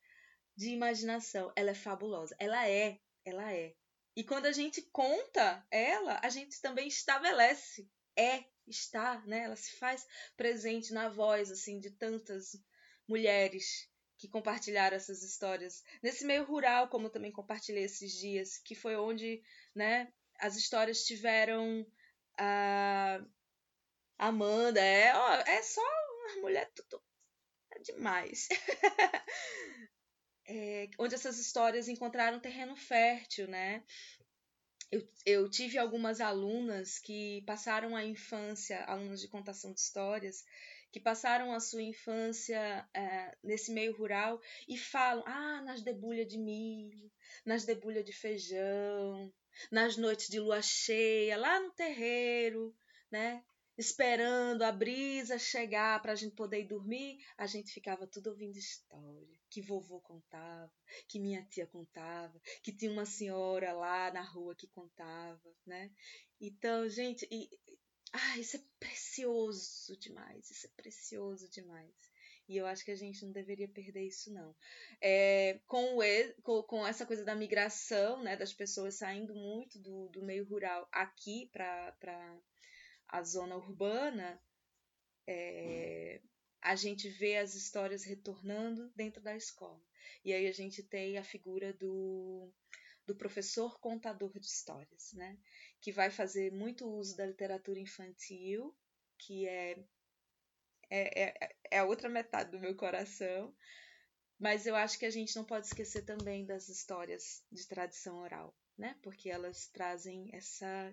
de 0.57 0.71
imaginação. 0.71 1.53
Ela 1.57 1.71
é 1.71 1.75
fabulosa. 1.75 2.35
Ela 2.39 2.69
é, 2.69 3.01
ela 3.25 3.53
é. 3.53 3.75
E 4.17 4.23
quando 4.23 4.47
a 4.47 4.53
gente 4.53 4.83
conta 4.93 5.67
ela, 5.71 6.21
a 6.23 6.29
gente 6.29 6.61
também 6.61 6.89
estabelece. 6.89 7.89
É, 8.17 8.45
está, 8.67 9.21
né? 9.27 9.45
Ela 9.45 9.57
se 9.57 9.73
faz 9.73 10.07
presente 10.37 10.93
na 10.93 11.09
voz, 11.09 11.51
assim, 11.51 11.81
de 11.81 11.91
tantas 11.91 12.57
mulheres 13.09 13.89
que 14.19 14.29
compartilharam 14.29 14.97
essas 14.97 15.23
histórias. 15.23 15.83
Nesse 16.03 16.25
meio 16.25 16.45
rural, 16.45 16.89
como 16.89 17.11
também 17.11 17.33
compartilhei 17.33 17.85
esses 17.85 18.13
dias, 18.13 18.59
que 18.59 18.75
foi 18.75 18.97
onde, 18.97 19.43
né, 19.75 20.13
as 20.39 20.57
histórias 20.57 21.05
tiveram 21.05 21.87
a 22.39 23.25
Amanda, 24.19 24.81
é, 24.81 25.15
ó, 25.15 25.35
é 25.47 25.63
só 25.63 25.81
uma 25.81 26.43
mulher 26.43 26.71
tudo 26.75 27.03
é 27.73 27.81
demais. 27.81 28.49
é, 30.47 30.89
onde 30.99 31.15
essas 31.15 31.39
histórias 31.39 31.89
encontraram 31.89 32.41
terreno 32.41 32.77
fértil, 32.77 33.49
né? 33.49 33.83
Eu, 34.91 35.09
eu, 35.27 35.51
tive 35.51 35.77
algumas 35.77 36.21
alunas 36.21 36.99
que 36.99 37.43
passaram 37.47 37.97
a 37.97 38.05
infância, 38.05 38.85
alunas 38.85 39.21
de 39.21 39.29
contação 39.29 39.73
de 39.73 39.81
histórias, 39.81 40.45
que 40.93 41.01
passaram 41.01 41.53
a 41.53 41.59
sua 41.59 41.83
infância 41.83 42.89
é, 42.95 43.37
nesse 43.43 43.73
meio 43.73 43.97
rural 43.97 44.41
e 44.69 44.79
falam: 44.79 45.25
ah, 45.27 45.63
nas 45.63 45.83
debulhas 45.83 46.29
de 46.29 46.39
milho, 46.39 47.11
nas 47.45 47.65
debulhas 47.65 48.05
de 48.05 48.13
feijão, 48.13 49.33
nas 49.71 49.97
noites 49.97 50.29
de 50.29 50.39
lua 50.39 50.63
cheia, 50.63 51.37
lá 51.37 51.59
no 51.59 51.73
terreiro, 51.73 52.73
né? 53.11 53.43
Esperando 53.77 54.63
a 54.63 54.73
brisa 54.73 55.39
chegar 55.39 56.01
para 56.01 56.13
a 56.13 56.17
gente 56.17 56.35
poder 56.35 56.61
ir 56.61 56.69
dormir, 56.69 57.19
a 57.37 57.47
gente 57.47 57.73
ficava 57.73 58.07
tudo 58.07 58.31
ouvindo 58.31 58.57
história 58.57 59.39
que 59.51 59.61
vovô 59.61 60.01
contava, 60.01 60.73
que 61.09 61.21
minha 61.21 61.45
tia 61.45 61.67
contava, 61.67 62.41
que 62.63 62.73
tinha 62.73 62.91
uma 62.91 63.07
senhora 63.07 63.73
lá 63.73 64.13
na 64.13 64.23
rua 64.23 64.55
que 64.55 64.67
contava, 64.67 65.55
né? 65.65 65.93
Então, 66.41 66.89
gente, 66.89 67.27
e, 67.31 67.49
ah, 68.13 68.39
isso 68.39 68.57
é 68.57 68.61
precioso 68.79 69.97
demais, 69.99 70.51
isso 70.51 70.67
é 70.67 70.71
precioso 70.77 71.49
demais. 71.51 71.95
E 72.49 72.57
eu 72.57 72.67
acho 72.67 72.85
que 72.85 72.91
a 72.91 72.97
gente 72.97 73.25
não 73.25 73.33
deveria 73.33 73.69
perder 73.69 74.07
isso, 74.07 74.33
não. 74.33 74.55
É, 75.01 75.61
com, 75.67 75.99
o, 75.99 76.63
com, 76.65 76.87
essa 76.87 77.07
coisa 77.07 77.25
da 77.25 77.35
migração, 77.35 78.23
né, 78.23 78.37
das 78.37 78.53
pessoas 78.53 78.97
saindo 78.97 79.35
muito 79.35 79.79
do, 79.79 80.09
do 80.09 80.23
meio 80.23 80.45
rural 80.45 80.87
aqui 80.93 81.49
para 81.53 82.39
a 83.15 83.23
zona 83.23 83.57
urbana, 83.57 84.43
é, 85.25 86.21
a 86.61 86.75
gente 86.75 87.09
vê 87.09 87.37
as 87.37 87.55
histórias 87.55 88.03
retornando 88.03 88.91
dentro 88.97 89.23
da 89.23 89.37
escola. 89.37 89.81
E 90.25 90.33
aí 90.33 90.49
a 90.49 90.53
gente 90.53 90.83
tem 90.83 91.17
a 91.17 91.23
figura 91.23 91.73
do, 91.75 92.53
do 93.07 93.15
professor 93.15 93.79
contador 93.79 94.37
de 94.39 94.47
histórias, 94.47 95.13
né? 95.13 95.39
que 95.81 95.93
vai 95.93 96.11
fazer 96.11 96.51
muito 96.51 96.89
uso 96.89 97.17
da 97.17 97.25
literatura 97.25 97.79
infantil, 97.79 98.75
que 99.17 99.47
é, 99.47 99.79
é, 100.91 101.23
é, 101.23 101.57
é 101.71 101.79
a 101.79 101.85
outra 101.85 102.09
metade 102.09 102.51
do 102.51 102.59
meu 102.59 102.75
coração, 102.75 103.55
mas 104.41 104.67
eu 104.67 104.75
acho 104.75 104.99
que 104.99 105.07
a 105.07 105.11
gente 105.11 105.37
não 105.37 105.45
pode 105.45 105.67
esquecer 105.67 106.03
também 106.05 106.45
das 106.45 106.69
histórias 106.69 107.45
de 107.53 107.65
tradição 107.69 108.19
oral, 108.19 108.57
né? 108.77 108.99
Porque 109.03 109.31
elas 109.31 109.69
trazem 109.69 110.31
essa 110.33 110.93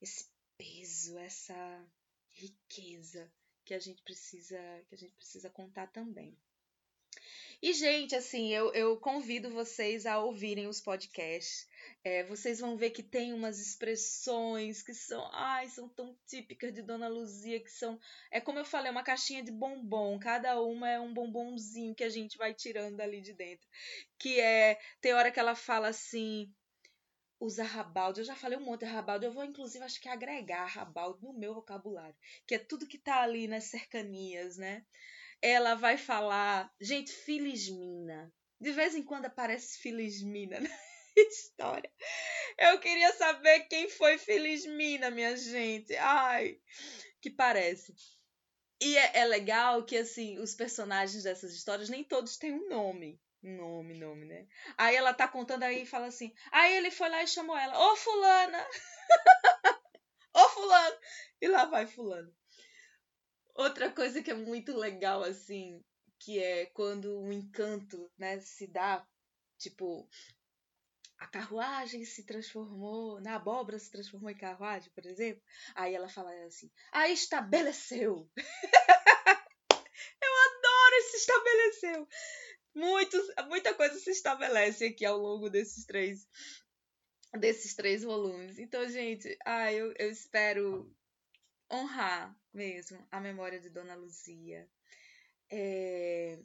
esse 0.00 0.28
peso, 0.58 1.16
essa 1.18 1.88
riqueza 2.30 3.32
que 3.64 3.72
a 3.72 3.78
gente 3.78 4.02
precisa 4.02 4.58
que 4.88 4.94
a 4.94 4.98
gente 4.98 5.14
precisa 5.14 5.48
contar 5.48 5.86
também. 5.86 6.36
E, 7.60 7.72
gente, 7.72 8.14
assim, 8.14 8.52
eu, 8.54 8.72
eu 8.72 8.96
convido 8.98 9.50
vocês 9.50 10.06
a 10.06 10.20
ouvirem 10.20 10.68
os 10.68 10.80
podcasts. 10.80 11.66
É, 12.04 12.22
vocês 12.24 12.60
vão 12.60 12.76
ver 12.76 12.90
que 12.90 13.02
tem 13.02 13.32
umas 13.32 13.58
expressões 13.58 14.80
que 14.80 14.94
são, 14.94 15.28
ai, 15.32 15.68
são 15.68 15.88
tão 15.88 16.16
típicas 16.24 16.72
de 16.72 16.82
Dona 16.82 17.08
Luzia, 17.08 17.58
que 17.58 17.70
são, 17.70 17.98
é 18.30 18.40
como 18.40 18.60
eu 18.60 18.64
falei, 18.64 18.92
uma 18.92 19.02
caixinha 19.02 19.42
de 19.42 19.50
bombom. 19.50 20.20
Cada 20.20 20.60
uma 20.62 20.88
é 20.88 21.00
um 21.00 21.12
bombonzinho 21.12 21.96
que 21.96 22.04
a 22.04 22.08
gente 22.08 22.38
vai 22.38 22.54
tirando 22.54 23.00
ali 23.00 23.20
de 23.20 23.32
dentro. 23.32 23.66
Que 24.18 24.38
é, 24.38 24.78
tem 25.00 25.12
hora 25.12 25.32
que 25.32 25.40
ela 25.40 25.56
fala 25.56 25.88
assim, 25.88 26.52
usa 27.40 27.62
Rabaldo. 27.62 28.20
Eu 28.20 28.24
já 28.24 28.34
falei 28.34 28.58
um 28.58 28.64
monte 28.64 28.80
de 28.80 28.86
Rabaldo. 28.86 29.24
Eu 29.24 29.32
vou, 29.32 29.44
inclusive, 29.44 29.84
acho 29.84 30.00
que 30.00 30.08
agregar 30.08 30.66
Rabaldo 30.66 31.20
no 31.22 31.38
meu 31.38 31.54
vocabulário. 31.54 32.16
Que 32.46 32.56
é 32.56 32.58
tudo 32.58 32.86
que 32.86 32.98
tá 32.98 33.22
ali 33.22 33.46
nas 33.46 33.64
cercanias, 33.64 34.56
né? 34.56 34.84
Ela 35.40 35.74
vai 35.74 35.96
falar... 35.96 36.72
Gente, 36.80 37.12
Filismina. 37.12 38.32
De 38.60 38.72
vez 38.72 38.94
em 38.94 39.02
quando 39.02 39.26
aparece 39.26 39.78
Filismina 39.78 40.58
na 40.60 40.70
história. 41.16 41.90
Eu 42.58 42.80
queria 42.80 43.12
saber 43.12 43.60
quem 43.68 43.88
foi 43.88 44.18
Filismina, 44.18 45.10
minha 45.10 45.36
gente. 45.36 45.94
Ai, 45.96 46.58
que 47.20 47.30
parece. 47.30 47.94
E 48.80 48.96
é, 48.96 49.18
é 49.18 49.24
legal 49.24 49.84
que, 49.84 49.96
assim, 49.96 50.38
os 50.38 50.54
personagens 50.54 51.24
dessas 51.24 51.52
histórias, 51.52 51.88
nem 51.88 52.04
todos 52.04 52.36
têm 52.36 52.52
um 52.52 52.68
nome. 52.68 53.20
Nome, 53.42 53.94
nome, 53.94 54.26
né? 54.26 54.46
Aí 54.76 54.96
ela 54.96 55.14
tá 55.14 55.28
contando 55.28 55.62
aí 55.62 55.82
e 55.82 55.86
fala 55.86 56.06
assim. 56.06 56.34
Aí 56.50 56.76
ele 56.76 56.90
foi 56.90 57.08
lá 57.08 57.22
e 57.22 57.26
chamou 57.26 57.56
ela. 57.56 57.78
Ô, 57.78 57.96
fulana! 57.96 58.66
Ô, 60.34 60.48
fulano! 60.48 60.96
E 61.40 61.48
lá 61.48 61.64
vai 61.64 61.86
fulano. 61.86 62.34
Outra 63.54 63.90
coisa 63.90 64.22
que 64.22 64.30
é 64.30 64.34
muito 64.34 64.76
legal, 64.76 65.22
assim, 65.22 65.84
que 66.18 66.38
é 66.38 66.66
quando 66.66 67.20
o 67.20 67.32
encanto, 67.32 68.10
né, 68.16 68.38
se 68.40 68.66
dá, 68.66 69.06
tipo, 69.56 70.08
a 71.18 71.26
carruagem 71.26 72.04
se 72.04 72.24
transformou, 72.24 73.20
na 73.20 73.34
abóbora 73.34 73.78
se 73.78 73.90
transformou 73.90 74.30
em 74.30 74.36
carruagem, 74.36 74.90
por 74.92 75.04
exemplo. 75.06 75.42
Aí 75.74 75.94
ela 75.94 76.08
fala 76.08 76.30
assim, 76.44 76.70
aí 76.92 77.12
estabeleceu. 77.12 78.30
Eu 80.22 80.32
adoro 80.46 80.94
esse 80.98 81.16
estabeleceu. 81.16 82.08
Muitos, 82.74 83.26
muita 83.48 83.74
coisa 83.74 83.98
se 83.98 84.10
estabelece 84.10 84.86
aqui 84.86 85.04
ao 85.04 85.18
longo 85.18 85.50
desses 85.50 85.84
três 85.84 86.26
desses 87.38 87.74
três 87.74 88.02
volumes. 88.02 88.58
Então, 88.58 88.88
gente, 88.88 89.36
ah, 89.44 89.72
eu, 89.72 89.92
eu 89.98 90.10
espero 90.10 90.94
honrar 91.70 92.34
mesmo 92.52 93.06
a 93.10 93.20
memória 93.20 93.60
de 93.60 93.68
Dona 93.68 93.94
Luzia. 93.94 94.68
É, 95.50 96.38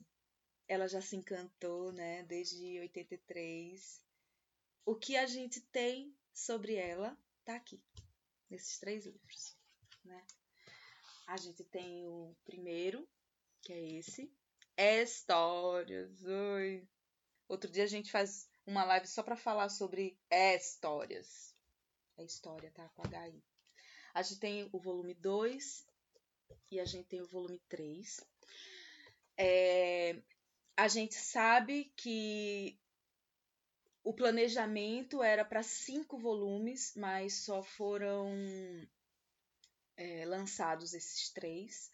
ela 0.68 0.88
já 0.88 1.02
se 1.02 1.16
encantou, 1.16 1.92
né, 1.92 2.24
desde 2.24 2.80
83 2.80 4.04
o 4.86 4.96
que 4.96 5.16
a 5.16 5.26
gente 5.26 5.62
tem 5.62 6.14
sobre 6.34 6.76
ela 6.76 7.18
tá 7.46 7.56
aqui, 7.56 7.82
nesses 8.50 8.80
três 8.80 9.06
livros. 9.06 9.58
Né? 10.04 10.26
A 11.28 11.38
gente 11.38 11.64
tem 11.66 12.06
o 12.06 12.36
primeiro, 12.44 13.08
que 13.62 13.72
é 13.72 13.98
esse. 13.98 14.32
É 14.76 15.04
histórias. 15.04 16.26
Oi. 16.26 16.88
Outro 17.48 17.70
dia 17.70 17.84
a 17.84 17.88
gente 17.88 18.12
faz 18.12 18.50
uma 18.66 18.84
live 18.84 19.06
só 19.06 19.22
para 19.22 19.36
falar 19.36 19.70
sobre 19.70 20.18
é 20.30 20.56
histórias. 20.56 21.56
É 22.18 22.24
história, 22.24 22.72
tá? 22.72 22.90
Com 22.90 23.04
HI. 23.04 23.44
A 24.16 24.24
gente 24.24 24.40
tem 24.40 24.70
o 24.72 24.80
volume 24.80 25.14
2 25.14 25.86
e 26.72 26.80
a 26.80 26.86
gente 26.86 27.08
tem 27.08 27.22
o 27.22 27.28
volume 27.28 27.60
3. 27.70 28.20
É, 29.38 30.16
a 30.76 30.88
gente 30.88 31.16
sabe 31.16 31.94
que 31.96 32.80
o 34.04 34.12
planejamento 34.12 35.22
era 35.22 35.46
para 35.46 35.62
cinco 35.62 36.18
volumes, 36.18 36.94
mas 36.96 37.46
só 37.46 37.62
foram 37.62 38.28
é, 39.96 40.26
lançados 40.26 40.96
esses 40.96 41.30
três. 41.30 41.93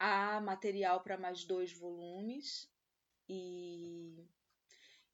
Há 0.00 0.40
material 0.40 1.00
para 1.00 1.16
mais 1.16 1.44
dois 1.44 1.72
volumes 1.72 2.68
e 3.28 4.26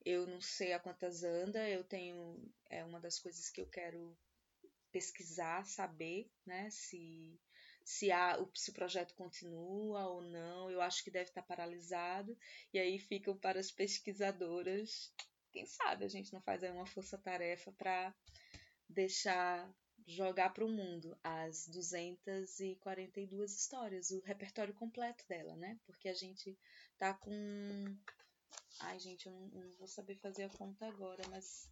eu 0.03 0.27
não 0.27 0.41
sei 0.41 0.73
a 0.73 0.81
quantas 0.81 1.23
anda. 1.23 1.69
Eu 1.69 1.85
tenho 1.85 2.41
é 2.71 2.83
uma 2.83 2.99
das 2.99 3.19
coisas 3.19 3.51
que 3.51 3.61
eu 3.61 3.67
quero 3.67 4.17
pesquisar, 4.91 5.67
saber, 5.67 6.31
né, 6.47 6.71
se 6.71 7.39
se, 7.85 8.11
há, 8.11 8.37
se 8.55 8.71
o 8.71 8.75
projeto 8.75 9.15
continua 9.15 10.09
ou 10.09 10.23
não. 10.23 10.71
Eu 10.71 10.81
acho 10.81 11.05
que 11.05 11.11
deve 11.11 11.29
estar 11.31 11.43
paralisado. 11.43 12.37
E 12.73 12.79
aí 12.79 12.99
ficam 12.99 13.37
para 13.37 13.61
as 13.61 13.71
pesquisadoras 13.71 15.13
quem 15.57 15.65
sabe 15.65 16.05
a 16.05 16.09
gente 16.09 16.35
não 16.35 16.43
faz 16.43 16.63
aí 16.63 16.71
uma 16.71 16.85
força-tarefa 16.85 17.73
para 17.73 18.15
deixar 18.87 19.67
jogar 20.07 20.51
para 20.51 20.65
o 20.65 20.69
mundo 20.69 21.19
as 21.23 21.67
242 21.69 23.53
histórias, 23.53 24.11
o 24.11 24.21
repertório 24.21 24.73
completo 24.73 25.27
dela, 25.29 25.57
né? 25.57 25.79
Porque 25.85 26.09
a 26.09 26.15
gente 26.15 26.57
tá 26.97 27.13
com. 27.13 27.33
Ai, 28.81 28.99
gente, 28.99 29.27
eu 29.27 29.33
não, 29.33 29.71
vou 29.79 29.89
saber 29.89 30.17
fazer 30.17 30.45
a 30.45 30.49
conta 30.51 30.87
agora, 30.87 31.23
mas 31.29 31.69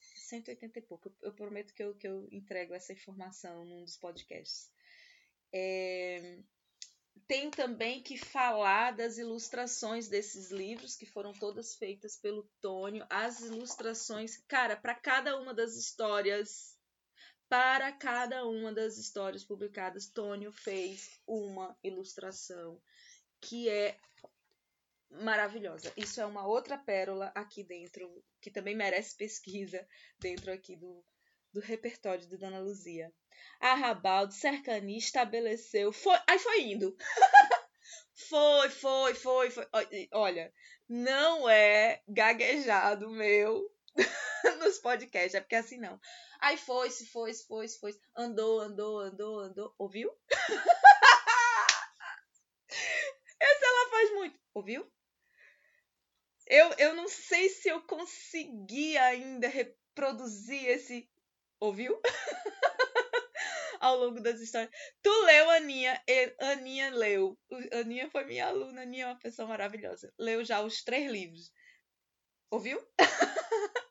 180 0.00 0.78
e 0.78 0.82
pouco. 0.82 1.12
Eu 1.22 1.32
prometo 1.32 1.72
que 1.72 1.82
eu, 1.82 1.94
que 1.94 2.06
eu 2.06 2.28
entrego 2.30 2.74
essa 2.74 2.92
informação 2.92 3.64
num 3.64 3.84
dos 3.84 3.96
podcasts. 3.96 4.70
É, 5.50 6.38
tenho 7.26 7.50
também 7.50 8.02
que 8.02 8.16
falar 8.18 8.92
das 8.92 9.18
ilustrações 9.18 10.08
desses 10.08 10.50
livros, 10.50 10.96
que 10.96 11.06
foram 11.06 11.32
todas 11.32 11.74
feitas 11.74 12.16
pelo 12.16 12.48
Tônio. 12.60 13.06
As 13.08 13.40
ilustrações, 13.40 14.36
cara, 14.46 14.76
para 14.76 14.94
cada 14.94 15.38
uma 15.40 15.54
das 15.54 15.74
histórias, 15.74 16.77
para 17.48 17.90
cada 17.92 18.46
uma 18.46 18.72
das 18.72 18.98
histórias 18.98 19.44
publicadas, 19.44 20.08
Tônio 20.08 20.52
fez 20.52 21.18
uma 21.26 21.76
ilustração 21.82 22.80
que 23.40 23.68
é 23.68 23.96
maravilhosa. 25.10 25.92
Isso 25.96 26.20
é 26.20 26.26
uma 26.26 26.46
outra 26.46 26.76
pérola 26.76 27.32
aqui 27.34 27.64
dentro, 27.64 28.22
que 28.40 28.50
também 28.50 28.76
merece 28.76 29.16
pesquisa 29.16 29.86
dentro 30.18 30.52
aqui 30.52 30.76
do, 30.76 31.02
do 31.52 31.60
repertório 31.60 32.26
de 32.26 32.36
Dona 32.36 32.60
Luzia. 32.60 33.12
Arrabaldo, 33.60 34.34
Cercani 34.34 34.98
estabeleceu. 34.98 35.92
Foi, 35.92 36.18
aí 36.26 36.38
foi 36.38 36.62
indo. 36.62 36.96
foi, 38.28 38.68
foi, 38.68 39.14
foi, 39.14 39.50
foi. 39.50 39.66
Olha, 40.12 40.52
não 40.88 41.48
é 41.48 42.02
gaguejado 42.06 43.08
meu 43.10 43.72
nos 44.58 44.78
podcasts, 44.78 45.34
é 45.34 45.40
porque 45.40 45.56
assim 45.56 45.78
não. 45.78 45.98
Aí 46.40 46.56
foi, 46.56 46.90
se 46.90 47.06
foi, 47.06 47.32
se 47.32 47.46
foi, 47.46 47.68
se 47.68 47.80
foi. 47.80 47.98
Andou, 48.16 48.60
andou, 48.60 49.00
andou, 49.00 49.40
andou. 49.40 49.74
Ouviu? 49.78 50.10
Essa 53.40 53.66
ela 53.66 53.90
faz 53.90 54.12
muito. 54.12 54.38
Ouviu? 54.54 54.90
Eu, 56.46 56.72
eu 56.78 56.94
não 56.94 57.08
sei 57.08 57.48
se 57.48 57.68
eu 57.68 57.82
consegui 57.82 58.96
ainda 58.96 59.48
reproduzir 59.48 60.64
esse. 60.66 61.08
Ouviu? 61.60 62.00
ao 63.80 63.98
longo 63.98 64.20
das 64.20 64.40
histórias. 64.40 64.70
Tu 65.02 65.10
leu, 65.24 65.50
Aninha? 65.50 66.00
Aninha 66.40 66.90
leu. 66.90 67.38
Aninha 67.72 68.10
foi 68.10 68.24
minha 68.24 68.46
aluna, 68.46 68.82
Aninha 68.82 69.04
é 69.04 69.08
uma 69.08 69.18
pessoa 69.18 69.48
maravilhosa. 69.48 70.12
Leu 70.18 70.44
já 70.44 70.62
os 70.62 70.82
três 70.82 71.10
livros. 71.10 71.52
Ouviu? 72.50 72.80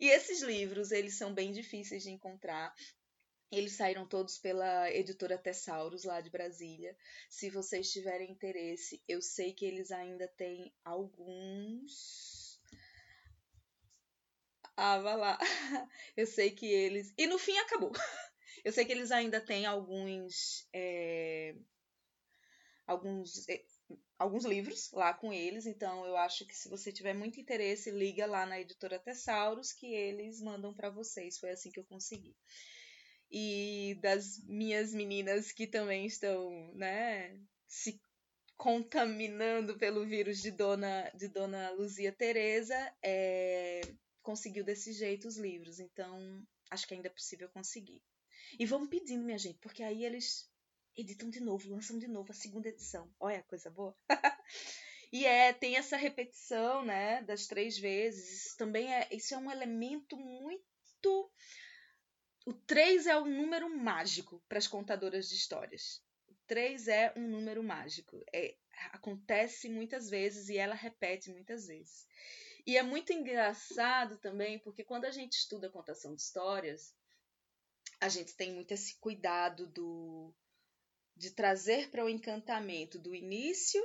e 0.00 0.08
esses 0.08 0.42
livros, 0.42 0.90
eles 0.92 1.16
são 1.16 1.34
bem 1.34 1.52
difíceis 1.52 2.02
de 2.02 2.10
encontrar. 2.10 2.74
Eles 3.50 3.74
saíram 3.74 4.06
todos 4.06 4.38
pela 4.38 4.90
editora 4.90 5.38
Tessauros, 5.38 6.04
lá 6.04 6.20
de 6.20 6.30
Brasília. 6.30 6.96
Se 7.30 7.50
vocês 7.50 7.90
tiverem 7.92 8.30
interesse, 8.32 9.02
eu 9.08 9.22
sei 9.22 9.52
que 9.52 9.64
eles 9.64 9.90
ainda 9.92 10.26
têm 10.28 10.72
alguns. 10.84 12.60
Ah, 14.76 14.98
vai 14.98 15.16
lá. 15.16 15.38
Eu 16.16 16.26
sei 16.26 16.50
que 16.50 16.66
eles. 16.66 17.12
E 17.16 17.26
no 17.26 17.38
fim 17.38 17.56
acabou. 17.58 17.92
Eu 18.64 18.72
sei 18.72 18.84
que 18.84 18.92
eles 18.92 19.10
ainda 19.12 19.40
têm 19.40 19.66
alguns. 19.66 20.66
É, 20.72 21.54
alguns. 22.86 23.46
Alguns 24.18 24.44
livros 24.44 24.90
lá 24.92 25.12
com 25.12 25.32
eles, 25.32 25.66
então 25.66 26.06
eu 26.06 26.16
acho 26.16 26.46
que 26.46 26.56
se 26.56 26.68
você 26.68 26.92
tiver 26.92 27.14
muito 27.14 27.40
interesse, 27.40 27.90
liga 27.90 28.26
lá 28.26 28.46
na 28.46 28.60
editora 28.60 28.98
Tessauros 28.98 29.72
que 29.72 29.92
eles 29.92 30.40
mandam 30.40 30.72
para 30.72 30.88
vocês. 30.88 31.38
Foi 31.38 31.50
assim 31.50 31.70
que 31.70 31.80
eu 31.80 31.84
consegui. 31.84 32.34
E 33.30 33.98
das 34.00 34.38
minhas 34.46 34.94
meninas 34.94 35.50
que 35.50 35.66
também 35.66 36.06
estão, 36.06 36.72
né, 36.74 37.38
se 37.66 38.00
contaminando 38.56 39.76
pelo 39.76 40.06
vírus 40.06 40.40
de 40.40 40.52
Dona 40.52 41.10
de 41.14 41.28
Dona 41.28 41.70
Luzia 41.72 42.12
Teresa, 42.12 42.94
é, 43.02 43.80
conseguiu 44.22 44.64
desse 44.64 44.92
jeito 44.92 45.26
os 45.26 45.36
livros. 45.36 45.80
Então, 45.80 46.42
acho 46.70 46.86
que 46.86 46.94
ainda 46.94 47.08
é 47.08 47.12
possível 47.12 47.48
conseguir. 47.50 48.00
E 48.58 48.64
vão 48.64 48.86
pedindo, 48.86 49.24
minha 49.24 49.38
gente, 49.38 49.58
porque 49.58 49.82
aí 49.82 50.04
eles 50.04 50.48
editam 50.96 51.30
de 51.30 51.40
novo, 51.40 51.70
lançam 51.70 51.98
de 51.98 52.08
novo 52.08 52.30
a 52.30 52.34
segunda 52.34 52.68
edição. 52.68 53.12
Olha 53.18 53.38
a 53.38 53.44
coisa 53.44 53.70
boa. 53.70 53.96
e 55.12 55.24
é, 55.24 55.52
tem 55.52 55.76
essa 55.76 55.96
repetição, 55.96 56.84
né, 56.84 57.22
das 57.22 57.46
três 57.46 57.78
vezes. 57.78 58.54
Também 58.56 58.92
é, 58.92 59.08
isso 59.10 59.34
é 59.34 59.38
um 59.38 59.50
elemento 59.50 60.16
muito 60.16 61.30
o 62.46 62.52
3 62.52 63.06
é 63.06 63.16
um 63.16 63.24
número 63.24 63.74
mágico 63.74 64.42
para 64.46 64.58
as 64.58 64.66
contadoras 64.66 65.28
de 65.28 65.34
histórias. 65.34 66.02
O 66.28 66.34
3 66.46 66.88
é 66.88 67.12
um 67.16 67.26
número 67.26 67.62
mágico. 67.62 68.22
É, 68.34 68.54
acontece 68.92 69.68
muitas 69.68 70.10
vezes 70.10 70.50
e 70.50 70.58
ela 70.58 70.74
repete 70.74 71.30
muitas 71.30 71.66
vezes. 71.66 72.06
E 72.66 72.76
é 72.76 72.82
muito 72.82 73.14
engraçado 73.14 74.18
também, 74.18 74.58
porque 74.58 74.84
quando 74.84 75.06
a 75.06 75.10
gente 75.10 75.32
estuda 75.32 75.70
contação 75.70 76.14
de 76.14 76.20
histórias, 76.20 76.94
a 77.98 78.10
gente 78.10 78.34
tem 78.34 78.52
muito 78.52 78.72
esse 78.72 78.98
cuidado 78.98 79.66
do 79.66 80.34
de 81.16 81.30
trazer 81.30 81.90
para 81.90 82.04
o 82.04 82.08
encantamento 82.08 82.98
do 82.98 83.14
início 83.14 83.82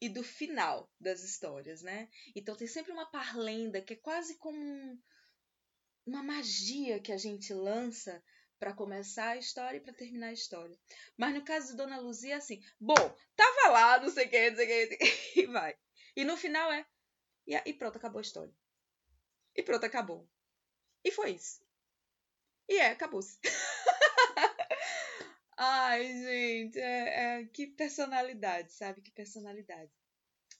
e 0.00 0.08
do 0.08 0.22
final 0.22 0.90
das 1.00 1.22
histórias, 1.22 1.82
né? 1.82 2.08
Então 2.34 2.56
tem 2.56 2.66
sempre 2.66 2.92
uma 2.92 3.10
parlenda 3.10 3.80
que 3.80 3.94
é 3.94 3.96
quase 3.96 4.36
como 4.36 4.58
um, 4.58 5.00
uma 6.06 6.22
magia 6.22 7.00
que 7.00 7.12
a 7.12 7.16
gente 7.16 7.52
lança 7.52 8.22
para 8.58 8.74
começar 8.74 9.30
a 9.30 9.36
história 9.36 9.78
e 9.78 9.80
para 9.80 9.94
terminar 9.94 10.28
a 10.28 10.32
história. 10.32 10.78
Mas 11.16 11.34
no 11.34 11.44
caso 11.44 11.68
de 11.68 11.76
Dona 11.76 11.98
Luzia, 11.98 12.34
é 12.34 12.36
assim, 12.36 12.60
bom, 12.78 12.94
tava 13.36 13.68
lá, 13.70 14.00
não 14.00 14.10
sei 14.10 14.26
o 14.26 14.30
que, 14.30 14.50
não 14.50 14.56
sei 14.56 14.84
o 14.84 14.88
que, 14.88 14.98
e 15.40 15.46
vai. 15.46 15.76
E 16.16 16.24
no 16.24 16.36
final 16.36 16.70
é, 16.72 16.84
e, 17.46 17.72
pronto, 17.72 17.96
acabou 17.96 18.18
a 18.18 18.22
história. 18.22 18.52
E 19.56 19.62
pronto, 19.62 19.84
acabou. 19.84 20.28
E 21.04 21.10
foi 21.10 21.32
isso. 21.32 21.60
E 22.68 22.76
é, 22.76 22.90
acabou-se. 22.90 23.38
Ai, 25.60 26.06
gente, 26.06 26.78
é, 26.78 27.40
é, 27.40 27.46
que 27.46 27.66
personalidade, 27.66 28.72
sabe? 28.72 29.02
Que 29.02 29.10
personalidade. 29.10 29.90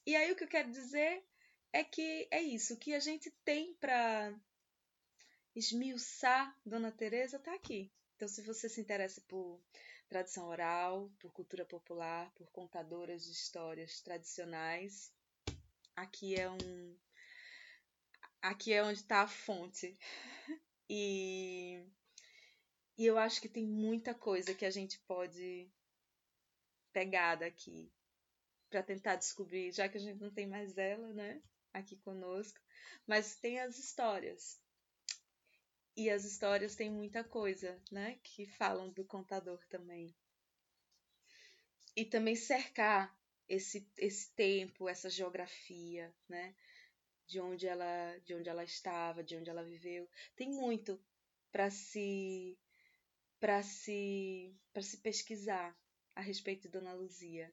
E 0.05 0.17
aí 0.17 0.33
o 0.33 0.35
que 0.37 0.43
eu 0.43 0.49
quero 0.49 0.73
dizer 0.73 1.25
é 1.73 1.85
que 1.85 2.27
é 2.33 2.43
isso, 2.43 2.77
que 2.77 2.93
a 2.95 2.99
gente 2.99 3.31
tem 3.45 3.75
para 3.75 4.35
esmiuçar 5.55 6.53
Dona 6.67 6.91
Teresa 6.91 7.39
tá 7.39 7.55
aqui. 7.55 7.93
Então, 8.17 8.27
se 8.27 8.43
você 8.43 8.69
se 8.69 8.81
interessa 8.81 9.21
por 9.29 9.63
tradição 10.09 10.49
oral, 10.49 11.09
por 11.21 11.33
cultura 11.33 11.65
popular, 11.65 12.33
por 12.35 12.51
contadoras 12.51 13.25
de 13.25 13.31
histórias 13.31 14.01
tradicionais, 14.01 15.13
aqui 15.95 16.35
é 16.35 16.51
um 16.51 16.99
aqui 18.43 18.73
é 18.73 18.83
onde 18.83 18.99
está 18.99 19.23
a 19.23 19.29
fonte. 19.29 19.97
E 20.91 21.85
e 22.99 23.07
eu 23.07 23.17
acho 23.17 23.41
que 23.41 23.49
tem 23.49 23.65
muita 23.65 24.13
coisa 24.13 24.53
que 24.53 24.67
a 24.67 24.71
gente 24.71 24.99
pode 25.07 25.71
pegar 26.93 27.37
daqui 27.37 27.93
para 28.69 28.83
tentar 28.83 29.15
descobrir, 29.15 29.73
já 29.73 29.89
que 29.89 29.97
a 29.97 30.01
gente 30.01 30.21
não 30.21 30.33
tem 30.33 30.49
mais 30.49 30.77
ela, 30.77 31.13
né, 31.15 31.41
aqui 31.73 31.97
conosco, 31.97 32.59
mas 33.07 33.37
tem 33.37 33.61
as 33.61 33.79
histórias. 33.79 34.61
E 35.97 36.11
as 36.11 36.25
histórias 36.25 36.75
têm 36.75 36.91
muita 36.91 37.23
coisa, 37.23 37.81
né, 37.91 38.19
que 38.23 38.47
falam 38.47 38.91
do 38.91 39.05
contador 39.05 39.65
também. 39.69 40.13
E 41.97 42.05
também 42.05 42.35
cercar 42.35 43.17
esse 43.49 43.89
esse 43.97 44.33
tempo, 44.35 44.89
essa 44.89 45.09
geografia, 45.09 46.13
né, 46.29 46.55
de 47.29 47.41
onde 47.41 47.67
ela 47.69 48.19
de 48.25 48.35
onde 48.35 48.49
ela 48.49 48.65
estava, 48.65 49.23
de 49.23 49.37
onde 49.37 49.49
ela 49.51 49.63
viveu. 49.63 50.09
Tem 50.37 50.51
muito 50.51 51.01
para 51.51 51.71
se 51.71 52.59
para 53.41 53.63
se, 53.63 54.55
para 54.73 54.83
se 54.83 54.99
pesquisar 54.99 55.77
a 56.15 56.21
respeito 56.21 56.63
de 56.63 56.69
Dona 56.69 56.93
Luzia, 56.93 57.53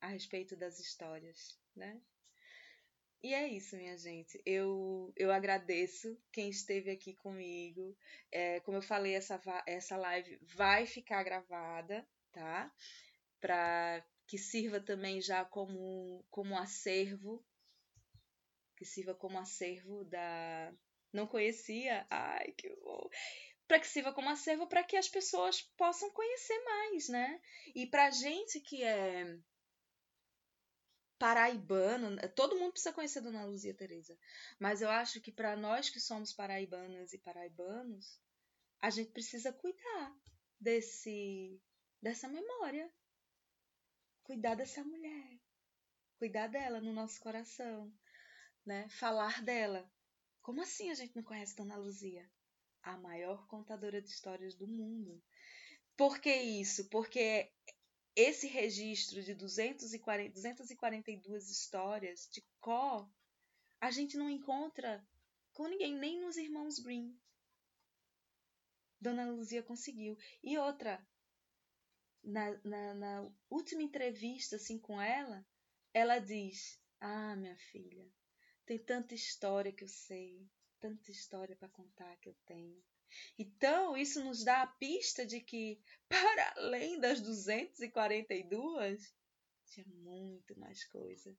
a 0.00 0.08
respeito 0.08 0.56
das 0.56 0.78
histórias, 0.80 1.58
né? 1.74 2.00
E 3.22 3.34
é 3.34 3.46
isso, 3.46 3.76
minha 3.76 3.96
gente. 3.98 4.40
Eu, 4.46 5.12
eu 5.14 5.30
agradeço 5.30 6.18
quem 6.32 6.48
esteve 6.48 6.90
aqui 6.90 7.14
comigo. 7.14 7.96
É, 8.32 8.60
como 8.60 8.78
eu 8.78 8.82
falei, 8.82 9.14
essa, 9.14 9.38
essa 9.66 9.96
live 9.96 10.38
vai 10.54 10.86
ficar 10.86 11.22
gravada, 11.22 12.06
tá? 12.32 12.72
Para 13.38 14.02
que 14.26 14.38
sirva 14.38 14.80
também 14.80 15.20
já 15.20 15.44
como, 15.44 16.24
como 16.30 16.56
acervo. 16.56 17.44
Que 18.76 18.86
sirva 18.86 19.14
como 19.14 19.38
acervo 19.38 20.02
da. 20.04 20.72
Não 21.12 21.26
conhecia? 21.26 22.06
Ai, 22.08 22.52
que 22.52 22.74
bom! 22.76 23.10
Para 23.70 23.78
que 23.78 23.86
sirva 23.86 24.12
como 24.12 24.28
acervo 24.28 24.66
para 24.66 24.82
que 24.82 24.96
as 24.96 25.08
pessoas 25.08 25.62
possam 25.76 26.10
conhecer 26.10 26.58
mais, 26.64 27.08
né? 27.08 27.40
E 27.72 27.86
para 27.86 28.10
gente 28.10 28.58
que 28.58 28.82
é 28.82 29.38
paraibano, 31.16 32.16
todo 32.34 32.58
mundo 32.58 32.72
precisa 32.72 32.92
conhecer 32.92 33.20
Dona 33.20 33.44
Luzia 33.44 33.72
Teresa, 33.72 34.18
mas 34.58 34.82
eu 34.82 34.90
acho 34.90 35.20
que 35.20 35.30
para 35.30 35.54
nós 35.54 35.88
que 35.88 36.00
somos 36.00 36.32
paraibanas 36.32 37.12
e 37.12 37.18
paraibanos, 37.18 38.20
a 38.80 38.90
gente 38.90 39.12
precisa 39.12 39.52
cuidar 39.52 40.16
desse 40.58 41.62
dessa 42.02 42.26
memória, 42.26 42.92
cuidar 44.24 44.56
dessa 44.56 44.82
mulher, 44.82 45.38
cuidar 46.18 46.48
dela 46.48 46.80
no 46.80 46.92
nosso 46.92 47.20
coração, 47.20 47.94
né? 48.66 48.88
Falar 48.88 49.44
dela. 49.44 49.88
Como 50.42 50.60
assim 50.60 50.90
a 50.90 50.94
gente 50.94 51.14
não 51.14 51.22
conhece 51.22 51.54
Dona 51.54 51.76
Luzia? 51.76 52.28
A 52.82 52.96
maior 52.96 53.46
contadora 53.46 54.00
de 54.00 54.08
histórias 54.08 54.54
do 54.54 54.66
mundo. 54.66 55.22
Por 55.96 56.18
que 56.20 56.34
isso? 56.34 56.88
Porque 56.88 57.52
esse 58.16 58.46
registro 58.46 59.22
de 59.22 59.34
240, 59.34 60.32
242 60.32 61.50
histórias 61.50 62.28
de 62.32 62.44
Có, 62.60 63.08
a 63.80 63.90
gente 63.90 64.16
não 64.16 64.28
encontra 64.28 65.06
com 65.52 65.66
ninguém, 65.66 65.94
nem 65.94 66.20
nos 66.20 66.36
irmãos 66.36 66.78
Grimm. 66.78 67.14
Dona 69.00 69.30
Luzia 69.30 69.62
conseguiu. 69.62 70.16
E 70.42 70.58
outra, 70.58 71.06
na, 72.22 72.58
na, 72.64 72.94
na 72.94 73.32
última 73.48 73.82
entrevista 73.82 74.56
assim 74.56 74.78
com 74.78 75.00
ela, 75.00 75.46
ela 75.94 76.18
diz: 76.18 76.78
Ah, 77.00 77.34
minha 77.36 77.56
filha, 77.56 78.06
tem 78.66 78.78
tanta 78.78 79.14
história 79.14 79.72
que 79.72 79.84
eu 79.84 79.88
sei, 79.88 80.46
tanta 80.80 81.10
história 81.10 81.54
para 81.56 81.68
contar 81.68 82.16
que 82.16 82.28
eu 82.28 82.36
tenho. 82.46 82.82
Então, 83.38 83.96
isso 83.96 84.22
nos 84.24 84.44
dá 84.44 84.62
a 84.62 84.66
pista 84.66 85.26
de 85.26 85.40
que, 85.40 85.80
para 86.08 86.54
além 86.56 86.98
das 86.98 87.20
242, 87.20 89.14
tinha 89.66 89.86
muito 89.86 90.58
mais 90.58 90.84
coisa. 90.84 91.36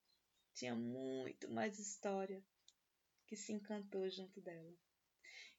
Tinha 0.54 0.76
muito 0.76 1.50
mais 1.50 1.80
história 1.80 2.44
que 3.26 3.36
se 3.36 3.54
encantou 3.54 4.10
junto 4.10 4.42
dela. 4.42 4.74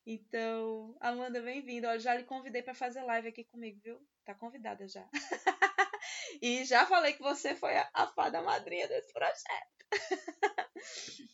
Então, 0.05 0.97
Amanda, 1.01 1.41
bem-vinda. 1.41 1.99
Já 1.99 2.14
lhe 2.14 2.24
convidei 2.24 2.62
para 2.62 2.74
fazer 2.74 3.03
live 3.03 3.28
aqui 3.28 3.45
comigo, 3.45 3.80
viu? 3.83 4.07
Tá 4.24 4.35
convidada 4.35 4.87
já. 4.87 5.09
e 6.43 6.64
já 6.64 6.85
falei 6.87 7.14
que 7.14 7.22
você 7.22 7.55
foi 7.55 7.76
a, 7.76 7.89
a 7.95 8.07
fada 8.09 8.43
madrinha 8.43 8.89
desse 8.89 9.12
projeto. 9.12 9.87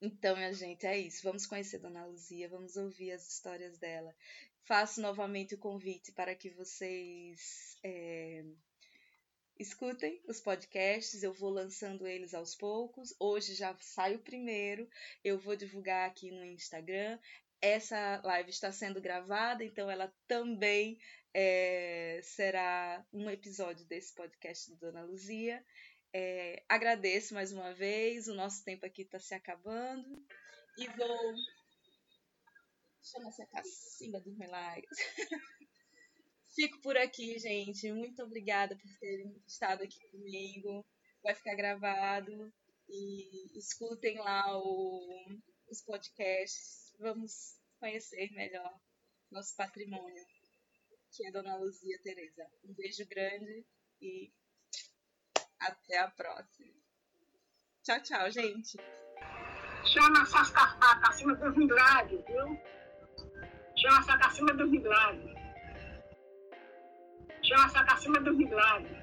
Então, 0.00 0.36
minha 0.36 0.52
gente, 0.52 0.86
é 0.86 0.96
isso. 0.96 1.22
Vamos 1.24 1.44
conhecer 1.44 1.78
Dona 1.78 2.06
Luzia, 2.06 2.48
vamos 2.48 2.76
ouvir 2.76 3.10
as 3.12 3.28
histórias 3.28 3.78
dela. 3.78 4.14
Faço 4.64 5.00
novamente 5.00 5.54
o 5.54 5.58
convite 5.58 6.12
para 6.12 6.34
que 6.34 6.50
vocês 6.50 7.76
é, 7.82 8.44
escutem 9.58 10.22
os 10.28 10.40
podcasts. 10.40 11.22
Eu 11.22 11.32
vou 11.32 11.50
lançando 11.50 12.06
eles 12.06 12.32
aos 12.32 12.54
poucos. 12.54 13.12
Hoje 13.18 13.54
já 13.54 13.76
sai 13.80 14.14
o 14.14 14.20
primeiro. 14.20 14.88
Eu 15.24 15.38
vou 15.38 15.56
divulgar 15.56 16.08
aqui 16.08 16.30
no 16.30 16.44
Instagram. 16.44 17.18
Essa 17.60 18.20
live 18.22 18.50
está 18.50 18.70
sendo 18.70 19.00
gravada, 19.00 19.64
então 19.64 19.90
ela 19.90 20.14
também 20.28 20.96
é, 21.34 22.20
será 22.22 23.04
um 23.12 23.28
episódio 23.28 23.84
desse 23.86 24.14
podcast 24.14 24.70
do 24.70 24.76
Dona 24.76 25.02
Luzia. 25.02 25.64
É, 26.12 26.64
agradeço 26.68 27.34
mais 27.34 27.52
uma 27.52 27.74
vez, 27.74 28.28
o 28.28 28.34
nosso 28.34 28.64
tempo 28.64 28.86
aqui 28.86 29.02
está 29.02 29.18
se 29.18 29.34
acabando. 29.34 30.24
E 30.78 30.86
vou. 30.88 31.34
Chama 33.02 33.28
essa 33.28 33.46
cacimba 33.46 34.20
dos 34.20 34.36
milagres. 34.36 34.88
Fico 36.54 36.80
por 36.80 36.96
aqui, 36.96 37.38
gente. 37.38 37.92
Muito 37.92 38.22
obrigada 38.22 38.76
por 38.76 38.98
terem 38.98 39.42
estado 39.46 39.82
aqui 39.82 40.00
comigo. 40.10 40.84
Vai 41.22 41.34
ficar 41.34 41.54
gravado. 41.54 42.52
E 42.88 43.58
escutem 43.58 44.18
lá 44.18 44.58
o, 44.58 45.26
os 45.70 45.82
podcasts. 45.82 46.94
Vamos 46.98 47.58
conhecer 47.78 48.30
melhor 48.32 48.80
nosso 49.30 49.54
patrimônio, 49.56 50.24
que 51.12 51.26
é 51.26 51.30
Dona 51.30 51.56
Luzia 51.56 52.00
Tereza. 52.02 52.48
Um 52.64 52.72
beijo 52.74 53.06
grande 53.06 53.66
e 54.00 54.32
até 55.60 55.98
a 55.98 56.08
próxima. 56.08 56.68
Tchau, 57.82 58.00
tchau, 58.02 58.30
gente. 58.30 58.78
Chama 59.84 60.22
essas 60.22 60.50
carpacas 60.50 61.10
acima 61.10 61.34
dos 61.36 61.56
milagres, 61.56 62.24
viu? 62.26 62.60
Chama 63.76 64.00
essa 64.00 64.14
acima 64.26 64.52
dos 64.54 64.70
milagres. 64.70 65.38
Chama 67.42 67.66
essa 67.66 67.80
acima 67.80 68.20
dos 68.20 68.36
milagres. 68.36 68.98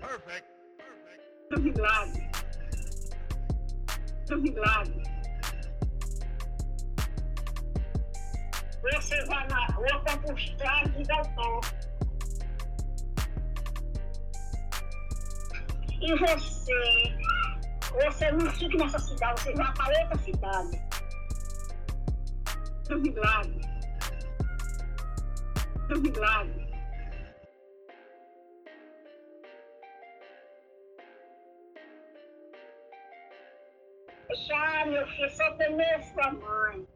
Perfect. 0.00 0.48
Perfect. 0.76 1.48
Dos 1.50 1.60
milagres. 1.60 2.28
Dos 4.26 4.42
milagres. 4.42 5.08
Você 8.82 9.24
vai 9.26 9.46
na 9.48 9.66
rua 9.66 10.02
para 10.04 10.16
buscar 10.18 10.88
de 10.90 11.02
doutor. 11.04 11.87
E 16.00 16.14
você 16.14 17.18
Você 18.04 18.30
não 18.30 18.50
fique 18.52 18.76
nessa 18.76 18.98
cidade, 18.98 19.40
você 19.40 19.54
vai 19.54 19.72
para 19.74 20.02
outra 20.02 20.18
cidade. 20.18 20.88
Do 22.88 23.00
milagre. 23.00 23.60
Do 25.88 26.00
milagre. 26.00 26.68
Já, 34.46 34.86
meu 34.86 35.06
filho, 35.08 35.30
sou 35.30 35.46
a 35.46 35.52
primeira 35.52 36.02
sua 36.02 36.32
mãe. 36.32 36.86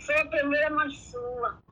Sou 0.00 0.16
a 0.16 0.26
primeira 0.26 0.70
mãe 0.70 0.90
sua. 0.90 1.67